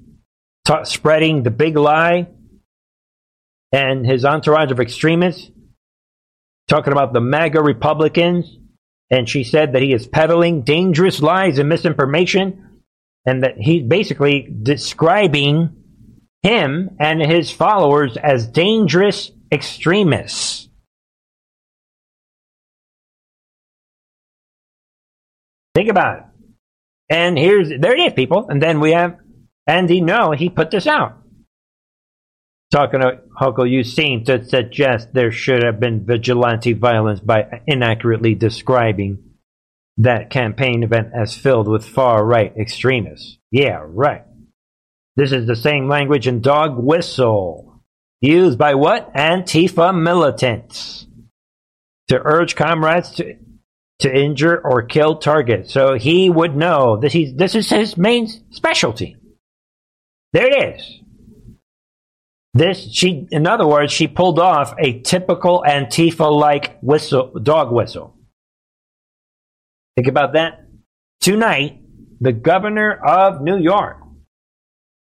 ta- 0.63 0.83
spreading 0.83 1.41
the 1.41 1.49
big 1.49 1.75
lie 1.75 2.27
and 3.71 4.05
his 4.05 4.25
entourage 4.25 4.69
of 4.69 4.79
extremists, 4.79 5.49
talking 6.67 6.93
about 6.93 7.13
the 7.13 7.19
MAGA 7.19 7.63
Republicans. 7.63 8.59
And 9.09 9.27
she 9.27 9.43
said 9.43 9.73
that 9.73 9.81
he 9.81 9.91
is 9.91 10.05
peddling 10.05 10.61
dangerous 10.61 11.19
lies 11.19 11.57
and 11.57 11.67
misinformation, 11.67 12.83
and 13.25 13.41
that 13.41 13.57
he's 13.57 13.81
basically 13.81 14.47
describing 14.61 15.83
him 16.43 16.91
and 16.99 17.23
his 17.23 17.49
followers 17.49 18.17
as 18.17 18.45
dangerous 18.45 19.31
extremists. 19.51 20.66
Think 25.77 25.89
about 25.89 26.17
it. 26.17 26.23
And 27.07 27.37
here's 27.37 27.69
there 27.69 27.95
it 27.95 27.99
is, 27.99 28.13
people. 28.13 28.47
And 28.49 28.59
then 28.59 28.79
we 28.79 28.93
have 28.93 29.19
Andy 29.67 30.01
Ngo, 30.01 30.35
he 30.35 30.49
put 30.49 30.71
this 30.71 30.87
out. 30.87 31.21
Talking 32.71 33.01
to 33.01 33.19
Hochul, 33.39 33.69
you 33.69 33.83
seem 33.83 34.23
to 34.23 34.43
suggest 34.43 35.13
there 35.13 35.31
should 35.31 35.61
have 35.61 35.79
been 35.79 36.03
vigilante 36.03 36.73
violence 36.73 37.19
by 37.19 37.61
inaccurately 37.67 38.33
describing 38.33 39.19
that 39.97 40.31
campaign 40.31 40.81
event 40.81 41.09
as 41.13 41.37
filled 41.37 41.67
with 41.67 41.85
far 41.85 42.25
right 42.25 42.57
extremists. 42.57 43.37
Yeah, 43.51 43.83
right. 43.85 44.23
This 45.15 45.31
is 45.31 45.45
the 45.45 45.55
same 45.55 45.87
language 45.87 46.25
and 46.25 46.41
dog 46.41 46.75
whistle 46.75 47.83
used 48.19 48.57
by 48.57 48.73
what? 48.73 49.13
Antifa 49.13 49.95
militants 49.95 51.05
to 52.07 52.19
urge 52.19 52.55
comrades 52.55 53.11
to 53.11 53.37
to 53.99 54.13
injure 54.13 54.57
or 54.57 54.83
kill 54.83 55.17
targets. 55.17 55.73
So 55.73 55.95
he 55.95 56.29
would 56.29 56.55
know 56.55 56.97
this. 56.97 57.13
He's, 57.13 57.33
this 57.33 57.55
is 57.55 57.69
his 57.69 57.97
main 57.97 58.27
specialty. 58.51 59.17
There 60.33 60.47
it 60.47 60.75
is. 60.75 60.99
This 62.53 62.91
she, 62.91 63.27
in 63.31 63.45
other 63.45 63.67
words, 63.67 63.91
she 63.91 64.07
pulled 64.07 64.39
off 64.39 64.73
a 64.79 64.99
typical 65.01 65.63
Antifa-like 65.67 66.79
whistle, 66.81 67.33
dog 67.41 67.71
whistle. 67.71 68.15
Think 69.95 70.07
about 70.07 70.33
that. 70.33 70.65
Tonight, 71.21 71.81
the 72.19 72.33
governor 72.33 72.91
of 72.93 73.41
New 73.41 73.57
York, 73.57 73.97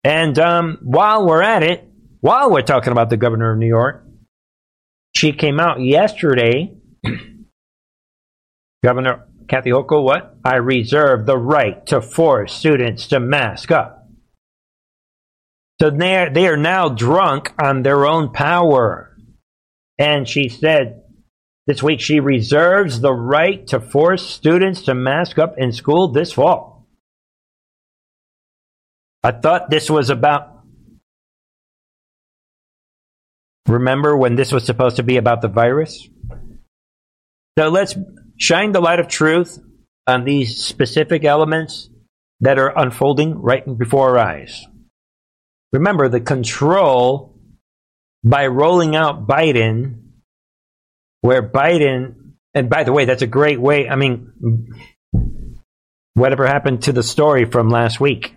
and 0.02 0.38
um, 0.38 0.78
while 0.82 1.26
we're 1.26 1.42
at 1.42 1.62
it, 1.62 1.88
while 2.20 2.50
we're 2.50 2.62
talking 2.62 2.92
about 2.92 3.10
the 3.10 3.16
governor 3.16 3.52
of 3.52 3.58
New 3.58 3.66
York, 3.66 4.04
she 5.14 5.32
came 5.32 5.60
out 5.60 5.80
yesterday 5.80 6.74
Governor 8.86 9.26
Kathy 9.48 9.70
Hochul, 9.70 10.04
what? 10.04 10.36
I 10.44 10.58
reserve 10.58 11.26
the 11.26 11.36
right 11.36 11.84
to 11.88 12.00
force 12.00 12.52
students 12.52 13.08
to 13.08 13.18
mask 13.18 13.72
up. 13.72 14.06
So 15.82 15.90
they're, 15.90 16.30
they 16.30 16.46
are 16.46 16.56
now 16.56 16.90
drunk 16.90 17.52
on 17.60 17.82
their 17.82 18.06
own 18.06 18.32
power. 18.32 19.18
And 19.98 20.28
she 20.28 20.48
said 20.48 21.02
this 21.66 21.82
week 21.82 22.00
she 22.00 22.20
reserves 22.20 23.00
the 23.00 23.12
right 23.12 23.66
to 23.66 23.80
force 23.80 24.24
students 24.24 24.82
to 24.82 24.94
mask 24.94 25.36
up 25.36 25.56
in 25.58 25.72
school 25.72 26.12
this 26.12 26.30
fall. 26.30 26.86
I 29.24 29.32
thought 29.32 29.68
this 29.68 29.90
was 29.90 30.10
about. 30.10 30.60
Remember 33.66 34.16
when 34.16 34.36
this 34.36 34.52
was 34.52 34.64
supposed 34.64 34.94
to 34.94 35.02
be 35.02 35.16
about 35.16 35.42
the 35.42 35.48
virus? 35.48 36.08
So 37.58 37.68
let's 37.68 37.96
shine 38.36 38.72
the 38.72 38.80
light 38.80 39.00
of 39.00 39.08
truth 39.08 39.58
on 40.06 40.24
these 40.24 40.62
specific 40.62 41.24
elements 41.24 41.90
that 42.40 42.58
are 42.58 42.76
unfolding 42.76 43.40
right 43.40 43.78
before 43.78 44.10
our 44.10 44.18
eyes. 44.18 44.66
Remember, 45.72 46.08
the 46.08 46.20
control 46.20 47.34
by 48.22 48.46
rolling 48.46 48.96
out 48.96 49.26
Biden, 49.26 50.02
where 51.20 51.42
Biden, 51.42 52.32
and 52.54 52.68
by 52.68 52.84
the 52.84 52.92
way, 52.92 53.04
that's 53.04 53.22
a 53.22 53.26
great 53.26 53.60
way. 53.60 53.88
I 53.88 53.96
mean, 53.96 54.32
whatever 56.14 56.46
happened 56.46 56.82
to 56.84 56.92
the 56.92 57.02
story 57.02 57.44
from 57.44 57.68
last 57.68 58.00
week, 58.00 58.34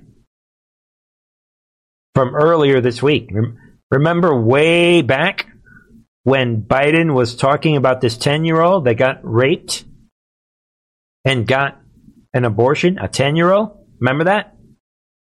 from 2.15 2.35
earlier 2.35 2.81
this 2.81 3.01
week? 3.01 3.31
Remember 3.91 4.39
way 4.39 5.01
back 5.01 5.47
when 6.23 6.61
Biden 6.61 7.13
was 7.13 7.35
talking 7.35 7.75
about 7.75 8.01
this 8.01 8.17
10 8.17 8.45
year 8.45 8.61
old 8.61 8.85
that 8.85 8.95
got 8.95 9.19
raped 9.23 9.85
and 11.25 11.47
got 11.47 11.79
an 12.33 12.45
abortion, 12.45 12.97
a 12.99 13.07
10 13.07 13.35
year 13.35 13.51
old? 13.51 13.85
Remember 13.99 14.25
that? 14.25 14.55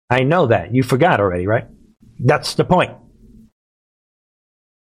I 0.09 0.23
know 0.23 0.47
that. 0.47 0.73
You 0.73 0.83
forgot 0.83 1.19
already, 1.19 1.47
right? 1.47 1.67
That's 2.19 2.55
the 2.55 2.65
point. 2.65 2.91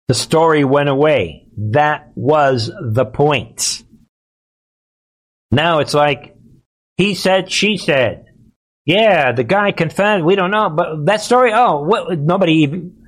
The 0.09 0.15
story 0.15 0.65
went 0.65 0.89
away. 0.89 1.49
That 1.73 2.13
was 2.15 2.71
the 2.81 3.05
point. 3.05 3.83
Now 5.51 5.79
it's 5.79 5.95
like 5.95 6.35
he 6.97 7.15
said, 7.15 7.51
she 7.51 7.77
said. 7.77 8.27
Yeah, 8.85 9.33
the 9.33 9.45
guy 9.45 9.71
confessed. 9.73 10.25
We 10.25 10.35
don't 10.35 10.51
know, 10.51 10.69
but 10.71 11.07
that 11.07 11.21
story. 11.21 11.53
Oh, 11.55 11.83
what, 11.83 12.19
nobody 12.19 12.53
even. 12.63 12.99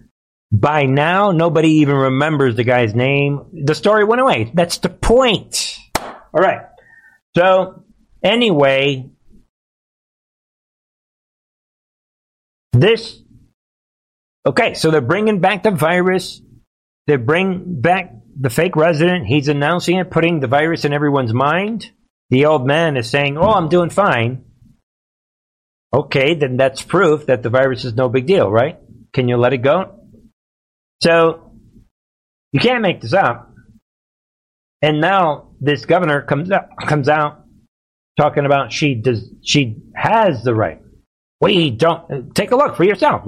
By 0.52 0.84
now, 0.84 1.32
nobody 1.32 1.68
even 1.80 1.96
remembers 1.96 2.54
the 2.54 2.62
guy's 2.62 2.94
name. 2.94 3.46
The 3.64 3.74
story 3.74 4.04
went 4.04 4.20
away. 4.20 4.52
That's 4.54 4.78
the 4.78 4.88
point. 4.88 5.76
All 5.96 6.40
right. 6.40 6.60
So, 7.36 7.84
anyway, 8.22 9.10
this. 12.72 13.20
Okay, 14.46 14.74
so 14.74 14.90
they're 14.90 15.00
bringing 15.00 15.40
back 15.40 15.62
the 15.62 15.70
virus. 15.70 16.40
They 17.06 17.16
bring 17.16 17.80
back 17.80 18.12
the 18.38 18.50
fake 18.50 18.76
resident. 18.76 19.26
He's 19.26 19.48
announcing 19.48 19.98
it, 19.98 20.10
putting 20.10 20.40
the 20.40 20.46
virus 20.46 20.84
in 20.84 20.92
everyone's 20.92 21.32
mind. 21.32 21.90
The 22.30 22.46
old 22.46 22.66
man 22.66 22.96
is 22.96 23.08
saying, 23.08 23.36
Oh, 23.38 23.50
I'm 23.50 23.68
doing 23.68 23.90
fine. 23.90 24.44
Okay, 25.92 26.34
then 26.34 26.56
that's 26.56 26.82
proof 26.82 27.26
that 27.26 27.42
the 27.42 27.50
virus 27.50 27.84
is 27.84 27.94
no 27.94 28.08
big 28.08 28.26
deal, 28.26 28.50
right? 28.50 28.78
Can 29.12 29.28
you 29.28 29.36
let 29.36 29.52
it 29.52 29.58
go? 29.58 30.00
So, 31.02 31.52
you 32.52 32.60
can't 32.60 32.82
make 32.82 33.00
this 33.00 33.12
up. 33.12 33.52
And 34.82 35.00
now 35.00 35.53
this 35.64 35.86
governor 35.86 36.22
comes 36.22 36.50
up, 36.50 36.70
comes 36.86 37.08
out 37.08 37.44
talking 38.16 38.46
about 38.46 38.72
she 38.72 38.94
does 38.94 39.28
she 39.42 39.76
has 39.94 40.42
the 40.44 40.54
right. 40.54 40.80
We 41.40 41.70
don't 41.70 42.34
take 42.34 42.52
a 42.52 42.56
look 42.56 42.76
for 42.76 42.84
yourself. 42.84 43.26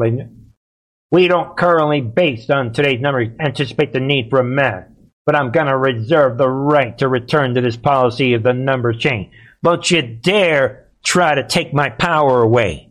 We 1.11 1.29
don't 1.29 1.57
currently, 1.57 2.01
based 2.01 2.51
on 2.51 2.73
today's 2.73 3.01
numbers, 3.01 3.29
anticipate 3.41 3.93
the 3.93 4.01
need 4.01 4.31
for 4.31 4.39
a 4.41 4.45
mask, 4.45 4.89
but 5.25 5.37
I'm 5.37 5.51
gonna 5.51 5.77
reserve 5.77 6.39
the 6.39 6.49
right 6.49 6.97
to 6.99 7.09
return 7.09 7.55
to 7.55 7.61
this 7.61 7.77
policy 7.77 8.35
if 8.35 8.43
the 8.43 8.53
numbers 8.53 8.99
change. 8.99 9.33
Don't 9.63 9.91
you 9.91 10.03
dare 10.03 10.89
try 11.05 11.35
to 11.35 11.47
take 11.47 11.73
my 11.73 11.91
power 11.91 12.43
away. 12.43 12.91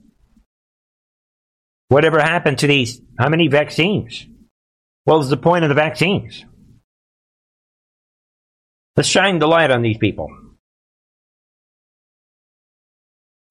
Whatever 1.89 2.19
happened 2.19 2.60
to 2.60 2.67
these? 2.67 2.99
How 3.19 3.29
many 3.29 3.47
vaccines? 3.47 4.25
What 5.03 5.19
was 5.19 5.29
the 5.29 5.38
point 5.38 5.63
of 5.63 5.69
the 5.69 5.75
vaccines? 5.75 6.43
Let's 8.95 9.10
shine 9.10 9.39
the 9.39 9.47
light 9.47 9.71
on 9.71 9.81
these 9.81 9.97
people. 9.97 10.29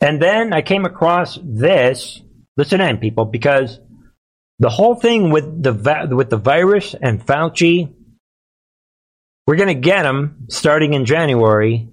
And 0.01 0.21
then 0.21 0.53
I 0.53 0.63
came 0.63 0.85
across 0.85 1.39
this. 1.43 2.21
Listen 2.57 2.81
in, 2.81 2.99
people, 2.99 3.25
because 3.25 3.81
the 4.59 4.71
whole 4.71 4.95
thing 4.95 5.31
with 5.31 5.63
the 5.63 6.09
with 6.11 6.31
the 6.31 6.37
virus 6.37 6.95
and 6.95 7.25
Fauci, 7.25 7.93
we're 9.47 9.57
going 9.57 9.75
to 9.75 9.81
get 9.81 10.03
them 10.03 10.47
starting 10.49 10.95
in 10.95 11.05
January. 11.05 11.89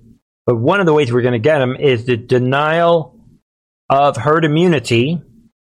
But 0.45 0.57
one 0.57 0.79
of 0.79 0.85
the 0.85 0.93
ways 0.93 1.11
we're 1.11 1.21
going 1.21 1.33
to 1.33 1.39
get 1.39 1.59
them 1.59 1.75
is 1.75 2.05
the 2.05 2.17
denial 2.17 3.19
of 3.89 4.17
herd 4.17 4.45
immunity 4.45 5.21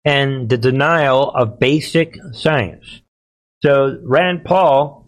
and 0.05 0.49
the 0.49 0.57
denial 0.57 1.29
of 1.29 1.59
basic 1.59 2.17
science. 2.33 3.01
So 3.61 3.99
Rand 4.03 4.43
Paul 4.43 5.00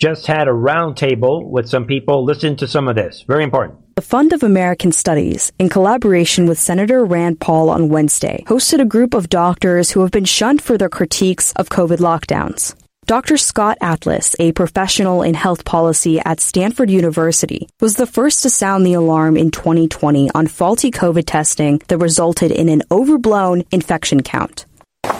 just 0.00 0.26
had 0.26 0.48
a 0.48 0.52
roundtable 0.52 1.48
with 1.48 1.68
some 1.68 1.86
people. 1.86 2.24
Listen 2.24 2.56
to 2.56 2.66
some 2.66 2.88
of 2.88 2.96
this. 2.96 3.24
Very 3.26 3.44
important. 3.44 3.78
The 3.96 4.02
Fund 4.02 4.32
of 4.32 4.42
American 4.42 4.90
Studies, 4.90 5.52
in 5.58 5.68
collaboration 5.68 6.46
with 6.46 6.58
Senator 6.58 7.04
Rand 7.04 7.38
Paul 7.38 7.70
on 7.70 7.88
Wednesday, 7.88 8.42
hosted 8.48 8.80
a 8.80 8.84
group 8.84 9.14
of 9.14 9.28
doctors 9.28 9.92
who 9.92 10.00
have 10.00 10.10
been 10.10 10.24
shunned 10.24 10.60
for 10.60 10.76
their 10.76 10.88
critiques 10.88 11.52
of 11.52 11.68
COVID 11.68 11.98
lockdowns. 11.98 12.74
Dr. 13.06 13.36
Scott 13.36 13.76
Atlas, 13.82 14.34
a 14.38 14.52
professional 14.52 15.22
in 15.22 15.34
health 15.34 15.64
policy 15.64 16.18
at 16.20 16.40
Stanford 16.40 16.90
University, 16.90 17.68
was 17.80 17.96
the 17.96 18.06
first 18.06 18.42
to 18.42 18.50
sound 18.50 18.84
the 18.84 18.94
alarm 18.94 19.36
in 19.36 19.50
2020 19.50 20.30
on 20.34 20.46
faulty 20.46 20.90
COVID 20.90 21.24
testing 21.26 21.82
that 21.88 21.98
resulted 21.98 22.50
in 22.50 22.70
an 22.70 22.82
overblown 22.90 23.62
infection 23.70 24.22
count. 24.22 24.64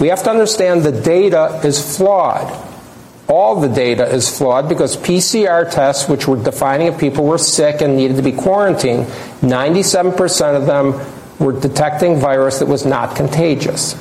We 0.00 0.08
have 0.08 0.22
to 0.24 0.30
understand 0.30 0.82
the 0.82 0.92
data 0.92 1.60
is 1.62 1.96
flawed. 1.96 2.73
All 3.26 3.60
the 3.60 3.68
data 3.68 4.06
is 4.06 4.36
flawed 4.36 4.68
because 4.68 4.96
PCR 4.96 5.70
tests, 5.70 6.08
which 6.08 6.28
were 6.28 6.42
defining 6.42 6.88
if 6.88 6.98
people 6.98 7.24
were 7.24 7.38
sick 7.38 7.80
and 7.80 7.96
needed 7.96 8.16
to 8.16 8.22
be 8.22 8.32
quarantined, 8.32 9.06
97% 9.40 10.56
of 10.56 10.66
them 10.66 11.00
were 11.38 11.58
detecting 11.58 12.20
virus 12.20 12.58
that 12.58 12.66
was 12.66 12.84
not 12.84 13.16
contagious. 13.16 13.94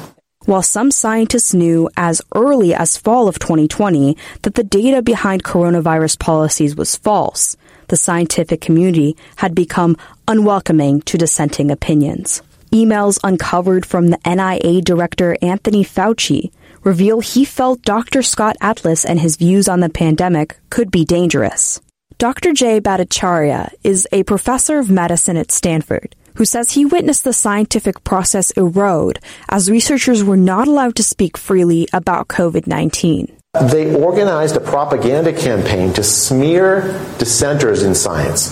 While 0.45 0.61
some 0.61 0.91
scientists 0.91 1.53
knew 1.53 1.89
as 1.95 2.21
early 2.35 2.73
as 2.73 2.97
fall 2.97 3.29
of 3.29 3.39
2020 3.39 4.17
that 4.41 4.55
the 4.55 4.63
data 4.63 5.01
behind 5.01 5.45
coronavirus 5.45 6.19
policies 6.19 6.75
was 6.75 6.97
false, 6.97 7.55
the 7.87 7.95
scientific 7.95 8.59
community 8.59 9.15
had 9.37 9.55
become 9.55 9.95
unwelcoming 10.27 11.01
to 11.03 11.17
dissenting 11.17 11.71
opinions. 11.71 12.41
Emails 12.73 13.19
uncovered 13.23 13.85
from 13.85 14.07
the 14.07 14.19
NIA 14.25 14.81
director 14.81 15.37
Anthony 15.41 15.85
Fauci 15.85 16.51
reveal 16.83 17.19
he 17.19 17.45
felt 17.45 17.81
Dr. 17.81 18.21
Scott 18.21 18.57
Atlas 18.61 19.05
and 19.05 19.19
his 19.19 19.35
views 19.37 19.67
on 19.67 19.79
the 19.79 19.89
pandemic 19.89 20.57
could 20.69 20.91
be 20.91 21.05
dangerous. 21.05 21.81
Dr. 22.17 22.53
Jay 22.53 22.79
Bhattacharya 22.79 23.73
is 23.83 24.07
a 24.11 24.23
professor 24.23 24.79
of 24.79 24.89
medicine 24.89 25.37
at 25.37 25.51
Stanford 25.51 26.15
who 26.35 26.45
says 26.45 26.71
he 26.71 26.85
witnessed 26.85 27.23
the 27.23 27.33
scientific 27.33 28.03
process 28.03 28.51
erode 28.51 29.19
as 29.49 29.69
researchers 29.69 30.23
were 30.23 30.37
not 30.37 30.67
allowed 30.67 30.95
to 30.95 31.03
speak 31.03 31.37
freely 31.37 31.87
about 31.93 32.27
COVID 32.27 32.67
19. 32.67 33.37
They 33.61 33.93
organized 33.93 34.55
a 34.55 34.59
propaganda 34.59 35.31
campaign 35.31 35.93
to 35.93 36.03
smear 36.03 36.99
dissenters 37.19 37.83
in 37.83 37.93
science, 37.93 38.49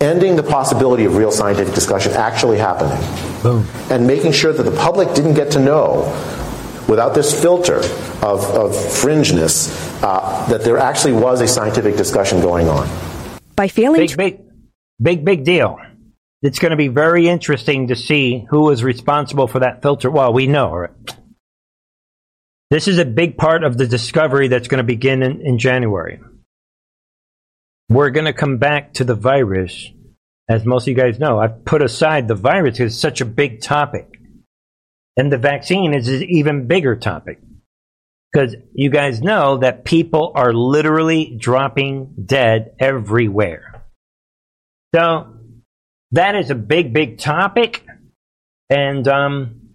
ending 0.00 0.34
the 0.34 0.42
possibility 0.42 1.04
of 1.04 1.16
real 1.16 1.30
scientific 1.30 1.74
discussion 1.74 2.12
actually 2.12 2.58
happening, 2.58 2.98
Boom. 3.42 3.68
and 3.88 4.04
making 4.04 4.32
sure 4.32 4.52
that 4.52 4.64
the 4.64 4.76
public 4.76 5.14
didn't 5.14 5.34
get 5.34 5.52
to 5.52 5.60
know 5.60 6.12
without 6.88 7.14
this 7.14 7.38
filter 7.38 7.76
of, 7.76 8.44
of 8.44 8.74
fringeness, 8.74 10.02
uh, 10.02 10.46
that 10.48 10.62
there 10.62 10.78
actually 10.78 11.12
was 11.12 11.40
a 11.40 11.46
scientific 11.46 11.96
discussion 11.96 12.40
going 12.40 12.68
on. 12.68 12.88
By 13.54 13.68
failing 13.68 14.00
big, 14.00 14.16
big, 14.16 14.40
big, 15.00 15.24
big 15.24 15.44
deal. 15.44 15.78
It's 16.40 16.58
going 16.58 16.70
to 16.70 16.76
be 16.76 16.88
very 16.88 17.28
interesting 17.28 17.88
to 17.88 17.96
see 17.96 18.46
who 18.48 18.70
is 18.70 18.84
responsible 18.84 19.48
for 19.48 19.60
that 19.60 19.82
filter. 19.82 20.10
Well, 20.10 20.32
we 20.32 20.46
know. 20.46 20.72
Right? 20.72 20.90
This 22.70 22.86
is 22.86 22.98
a 22.98 23.04
big 23.04 23.36
part 23.36 23.64
of 23.64 23.76
the 23.76 23.86
discovery 23.86 24.48
that's 24.48 24.68
going 24.68 24.78
to 24.78 24.84
begin 24.84 25.22
in, 25.22 25.40
in 25.40 25.58
January. 25.58 26.20
We're 27.88 28.10
going 28.10 28.26
to 28.26 28.32
come 28.32 28.58
back 28.58 28.94
to 28.94 29.04
the 29.04 29.14
virus. 29.14 29.90
As 30.48 30.64
most 30.64 30.84
of 30.84 30.88
you 30.88 30.94
guys 30.94 31.18
know, 31.18 31.38
I've 31.40 31.64
put 31.64 31.82
aside 31.82 32.28
the 32.28 32.34
virus 32.34 32.78
because 32.78 32.92
it's 32.92 33.00
such 33.00 33.20
a 33.20 33.24
big 33.24 33.60
topic. 33.60 34.17
And 35.18 35.30
the 35.30 35.36
vaccine 35.36 35.92
is 35.92 36.08
an 36.08 36.22
even 36.22 36.66
bigger 36.66 36.96
topic. 36.96 37.40
Because 38.32 38.56
you 38.72 38.88
guys 38.88 39.20
know 39.20 39.58
that 39.58 39.84
people 39.84 40.32
are 40.34 40.54
literally 40.54 41.36
dropping 41.38 42.14
dead 42.24 42.74
everywhere. 42.78 43.84
So, 44.94 45.34
that 46.12 46.36
is 46.36 46.50
a 46.50 46.54
big, 46.54 46.94
big 46.94 47.18
topic. 47.18 47.84
And, 48.70 49.06
um, 49.06 49.74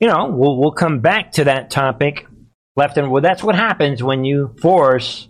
you 0.00 0.08
know, 0.08 0.30
we'll, 0.30 0.56
we'll 0.56 0.72
come 0.72 1.00
back 1.00 1.32
to 1.32 1.44
that 1.44 1.70
topic 1.70 2.26
left 2.76 2.98
and 2.98 3.10
well, 3.10 3.22
that's 3.22 3.42
what 3.42 3.54
happens 3.54 4.02
when 4.02 4.24
you 4.24 4.54
force 4.60 5.28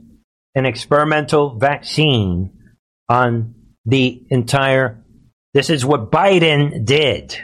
an 0.55 0.67
experimental 0.67 1.57
vaccine 1.57 2.51
on 3.09 3.55
the 3.85 4.23
entire. 4.29 5.03
This 5.55 5.71
is 5.71 5.85
what 5.85 6.11
Biden 6.11 6.85
did, 6.85 7.39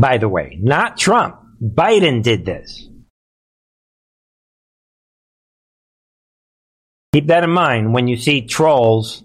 by 0.00 0.18
the 0.18 0.28
way, 0.28 0.58
not 0.60 0.96
Trump. 0.96 1.36
Biden 1.62 2.22
did 2.22 2.46
this. 2.46 2.88
Keep 7.12 7.26
that 7.26 7.44
in 7.44 7.50
mind 7.50 7.92
when 7.92 8.08
you 8.08 8.16
see 8.16 8.46
trolls 8.46 9.22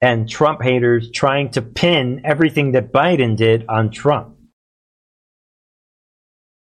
and 0.00 0.28
Trump 0.28 0.62
haters 0.62 1.10
trying 1.12 1.50
to 1.50 1.62
pin 1.62 2.22
everything 2.24 2.72
that 2.72 2.92
Biden 2.92 3.36
did 3.36 3.66
on 3.68 3.90
Trump. 3.90 4.36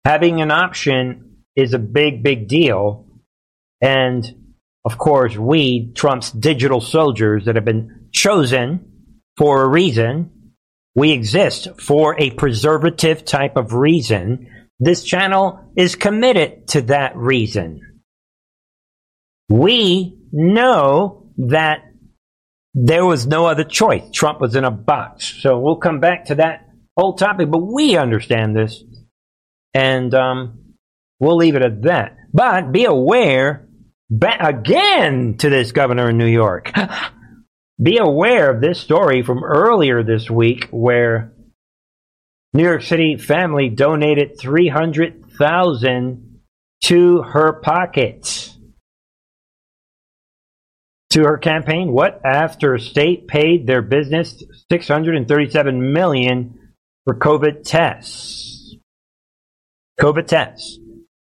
Having 0.04 0.40
an 0.40 0.50
option 0.50 1.38
is 1.56 1.74
a 1.74 1.78
big, 1.78 2.22
big 2.22 2.48
deal. 2.48 3.06
And 3.80 4.54
of 4.84 4.98
course, 4.98 5.36
we, 5.36 5.92
Trump's 5.94 6.30
digital 6.30 6.80
soldiers 6.80 7.46
that 7.46 7.56
have 7.56 7.64
been 7.64 8.08
chosen 8.12 9.10
for 9.36 9.62
a 9.62 9.68
reason, 9.68 10.30
we 10.94 11.12
exist 11.12 11.68
for 11.80 12.18
a 12.20 12.30
preservative 12.30 13.24
type 13.24 13.56
of 13.56 13.74
reason. 13.74 14.48
This 14.78 15.02
channel 15.02 15.72
is 15.76 15.96
committed 15.96 16.68
to 16.68 16.82
that 16.82 17.16
reason. 17.16 18.02
We 19.48 20.16
know 20.32 21.32
that 21.38 21.84
there 22.74 23.04
was 23.04 23.26
no 23.26 23.46
other 23.46 23.64
choice. 23.64 24.02
Trump 24.12 24.40
was 24.40 24.56
in 24.56 24.64
a 24.64 24.70
box. 24.70 25.40
So 25.40 25.58
we'll 25.58 25.76
come 25.76 26.00
back 26.00 26.26
to 26.26 26.36
that 26.36 26.68
whole 26.96 27.14
topic, 27.14 27.50
but 27.50 27.58
we 27.58 27.96
understand 27.96 28.56
this. 28.56 28.82
And 29.72 30.14
um, 30.14 30.74
we'll 31.20 31.36
leave 31.36 31.56
it 31.56 31.62
at 31.62 31.82
that. 31.82 32.16
But 32.32 32.72
be 32.72 32.84
aware, 32.84 33.68
again 34.22 35.36
to 35.38 35.50
this 35.50 35.72
governor 35.72 36.10
in 36.10 36.18
New 36.18 36.26
York. 36.26 36.72
Be 37.82 37.98
aware 37.98 38.50
of 38.50 38.60
this 38.60 38.80
story 38.80 39.22
from 39.22 39.42
earlier 39.42 40.02
this 40.02 40.30
week 40.30 40.68
where 40.70 41.32
New 42.52 42.62
York 42.62 42.82
City 42.82 43.16
family 43.16 43.68
donated 43.68 44.38
300,000 44.38 46.40
to 46.84 47.22
her 47.22 47.54
pocket. 47.54 48.50
To 51.10 51.22
her 51.22 51.38
campaign, 51.38 51.92
what 51.92 52.20
after 52.24 52.78
state 52.78 53.26
paid 53.26 53.66
their 53.66 53.82
business 53.82 54.42
637 54.70 55.92
million 55.92 56.58
for 57.04 57.14
COVID 57.14 57.64
tests. 57.64 58.76
COVID 60.00 60.26
tests. 60.26 60.78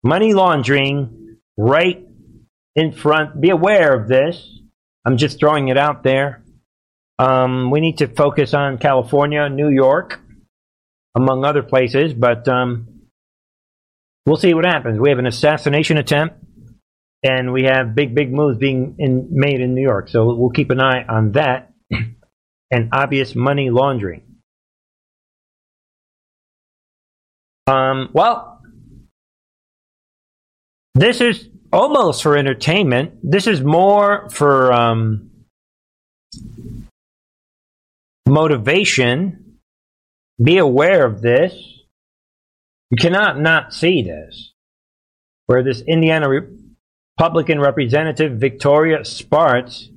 Money 0.03 0.33
laundering 0.33 1.37
right 1.57 2.05
in 2.75 2.91
front. 2.91 3.39
Be 3.39 3.49
aware 3.49 3.93
of 3.93 4.07
this. 4.07 4.61
I'm 5.05 5.17
just 5.17 5.39
throwing 5.39 5.69
it 5.69 5.77
out 5.77 6.03
there. 6.03 6.43
Um, 7.17 7.71
we 7.71 7.81
need 7.81 7.97
to 7.97 8.07
focus 8.07 8.53
on 8.53 8.77
California, 8.77 9.49
New 9.49 9.69
York, 9.69 10.19
among 11.15 11.43
other 11.43 11.63
places, 11.63 12.13
but 12.13 12.47
um, 12.47 12.87
we'll 14.25 14.37
see 14.37 14.53
what 14.53 14.65
happens. 14.65 14.99
We 14.99 15.09
have 15.09 15.19
an 15.19 15.25
assassination 15.25 15.97
attempt, 15.97 16.37
and 17.23 17.51
we 17.51 17.63
have 17.63 17.95
big, 17.95 18.15
big 18.15 18.31
moves 18.31 18.57
being 18.57 18.95
in, 18.99 19.27
made 19.31 19.59
in 19.59 19.75
New 19.75 19.81
York. 19.81 20.07
So 20.09 20.33
we'll 20.33 20.51
keep 20.51 20.71
an 20.71 20.79
eye 20.79 21.03
on 21.07 21.33
that 21.33 21.73
and 22.71 22.89
obvious 22.93 23.35
money 23.35 23.69
laundering. 23.69 24.23
Um, 27.67 28.09
well, 28.13 28.61
this 30.95 31.21
is 31.21 31.47
almost 31.71 32.23
for 32.23 32.37
entertainment. 32.37 33.19
This 33.23 33.47
is 33.47 33.61
more 33.61 34.29
for 34.29 34.71
um, 34.73 35.29
motivation. 38.27 39.57
Be 40.41 40.57
aware 40.57 41.05
of 41.05 41.21
this. 41.21 41.53
You 42.91 42.97
cannot 42.97 43.39
not 43.39 43.73
see 43.73 44.01
this. 44.01 44.53
Where 45.45 45.63
this 45.63 45.81
Indiana 45.81 46.29
Republican 47.17 47.59
representative 47.59 48.39
Victoria 48.39 49.03
Spartz, 49.03 49.89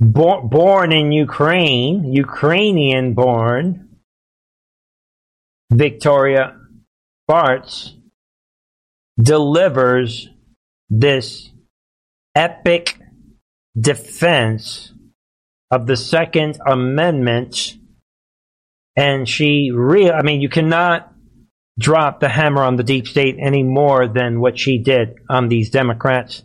bo- 0.00 0.42
born 0.42 0.92
in 0.92 1.12
Ukraine, 1.12 2.12
Ukrainian 2.12 3.14
born, 3.14 3.88
Victoria 5.70 6.56
Spartz, 7.24 7.94
delivers 9.20 10.28
this 10.90 11.50
epic 12.34 12.98
defense 13.78 14.92
of 15.70 15.86
the 15.86 15.96
Second 15.96 16.58
Amendment. 16.66 17.76
And 18.96 19.28
she 19.28 19.70
real 19.72 20.12
I 20.12 20.22
mean, 20.22 20.40
you 20.40 20.48
cannot 20.48 21.12
drop 21.78 22.20
the 22.20 22.28
hammer 22.28 22.62
on 22.62 22.76
the 22.76 22.82
deep 22.82 23.06
state 23.06 23.36
any 23.38 23.62
more 23.62 24.08
than 24.08 24.40
what 24.40 24.58
she 24.58 24.78
did 24.78 25.14
on 25.30 25.48
these 25.48 25.70
Democrats. 25.70 26.42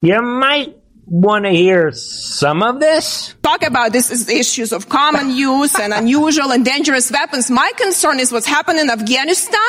You 0.00 0.22
might 0.22 0.76
want 1.04 1.44
to 1.44 1.50
hear 1.50 1.90
some 1.92 2.62
of 2.62 2.80
this? 2.80 3.34
Talk 3.42 3.62
about 3.62 3.92
this 3.92 4.10
is 4.10 4.28
issues 4.28 4.72
of 4.72 4.88
common 4.88 5.30
use 5.30 5.74
and 5.78 5.92
unusual 5.92 6.52
and 6.52 6.64
dangerous 6.64 7.10
weapons. 7.10 7.50
My 7.50 7.72
concern 7.76 8.20
is 8.20 8.30
what's 8.32 8.46
happened 8.46 8.78
in 8.78 8.90
Afghanistan 8.90 9.60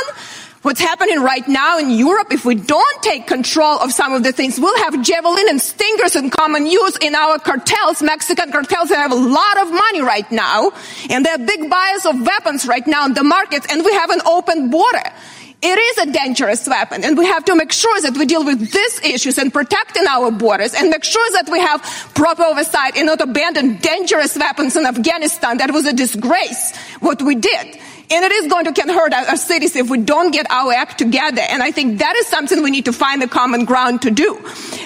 What's 0.61 0.81
happening 0.81 1.21
right 1.21 1.47
now 1.47 1.79
in 1.79 1.89
Europe, 1.89 2.33
if 2.33 2.43
we 2.43 2.53
don't 2.53 3.01
take 3.01 3.27
control 3.27 3.79
of 3.79 3.93
some 3.93 4.13
of 4.13 4.23
the 4.23 4.33
things, 4.33 4.59
we'll 4.59 4.77
have 4.83 5.01
javelin 5.01 5.47
and 5.47 5.61
stingers 5.61 6.17
in 6.17 6.29
common 6.29 6.65
use 6.65 6.97
in 6.97 7.15
our 7.15 7.39
cartels, 7.39 8.01
Mexican 8.01 8.51
cartels 8.51 8.89
that 8.89 8.97
have 8.97 9.13
a 9.13 9.15
lot 9.15 9.57
of 9.57 9.71
money 9.71 10.01
right 10.01 10.29
now, 10.33 10.71
and 11.09 11.25
they're 11.25 11.37
big 11.37 11.69
buyers 11.69 12.05
of 12.05 12.19
weapons 12.19 12.67
right 12.67 12.85
now 12.85 13.05
in 13.05 13.13
the 13.13 13.23
markets, 13.23 13.67
and 13.71 13.85
we 13.85 13.93
have 13.93 14.09
an 14.09 14.19
open 14.25 14.69
border. 14.69 15.03
It 15.61 15.77
is 15.77 16.07
a 16.09 16.11
dangerous 16.11 16.67
weapon, 16.67 17.05
and 17.05 17.17
we 17.17 17.25
have 17.25 17.45
to 17.45 17.55
make 17.55 17.71
sure 17.71 18.01
that 18.01 18.17
we 18.17 18.25
deal 18.25 18.43
with 18.43 18.59
these 18.59 19.01
issues 19.01 19.37
and 19.37 19.53
protecting 19.53 20.07
our 20.07 20.29
borders, 20.29 20.73
and 20.73 20.89
make 20.89 21.05
sure 21.05 21.31
that 21.35 21.47
we 21.49 21.59
have 21.59 21.81
proper 22.15 22.43
oversight 22.43 22.97
and 22.97 23.05
not 23.05 23.21
abandon 23.21 23.77
dangerous 23.77 24.37
weapons 24.37 24.75
in 24.75 24.85
Afghanistan. 24.85 25.57
That 25.57 25.71
was 25.71 25.85
a 25.85 25.93
disgrace, 25.93 26.75
what 26.99 27.21
we 27.21 27.35
did. 27.35 27.79
And 28.11 28.25
it 28.25 28.31
is 28.31 28.47
going 28.47 28.65
to 28.65 28.73
can 28.73 28.89
hurt 28.89 29.13
our 29.13 29.37
cities 29.37 29.75
if 29.75 29.87
we 29.89 29.99
don't 29.99 30.31
get 30.31 30.49
our 30.49 30.73
act 30.73 30.97
together. 30.97 31.43
And 31.47 31.61
I 31.61 31.69
think 31.69 31.99
that 31.99 32.15
is 32.15 32.25
something 32.25 32.63
we 32.63 32.71
need 32.71 32.85
to 32.85 32.93
find 32.93 33.21
a 33.21 33.27
common 33.27 33.65
ground 33.65 34.01
to 34.01 34.09
do. 34.09 34.35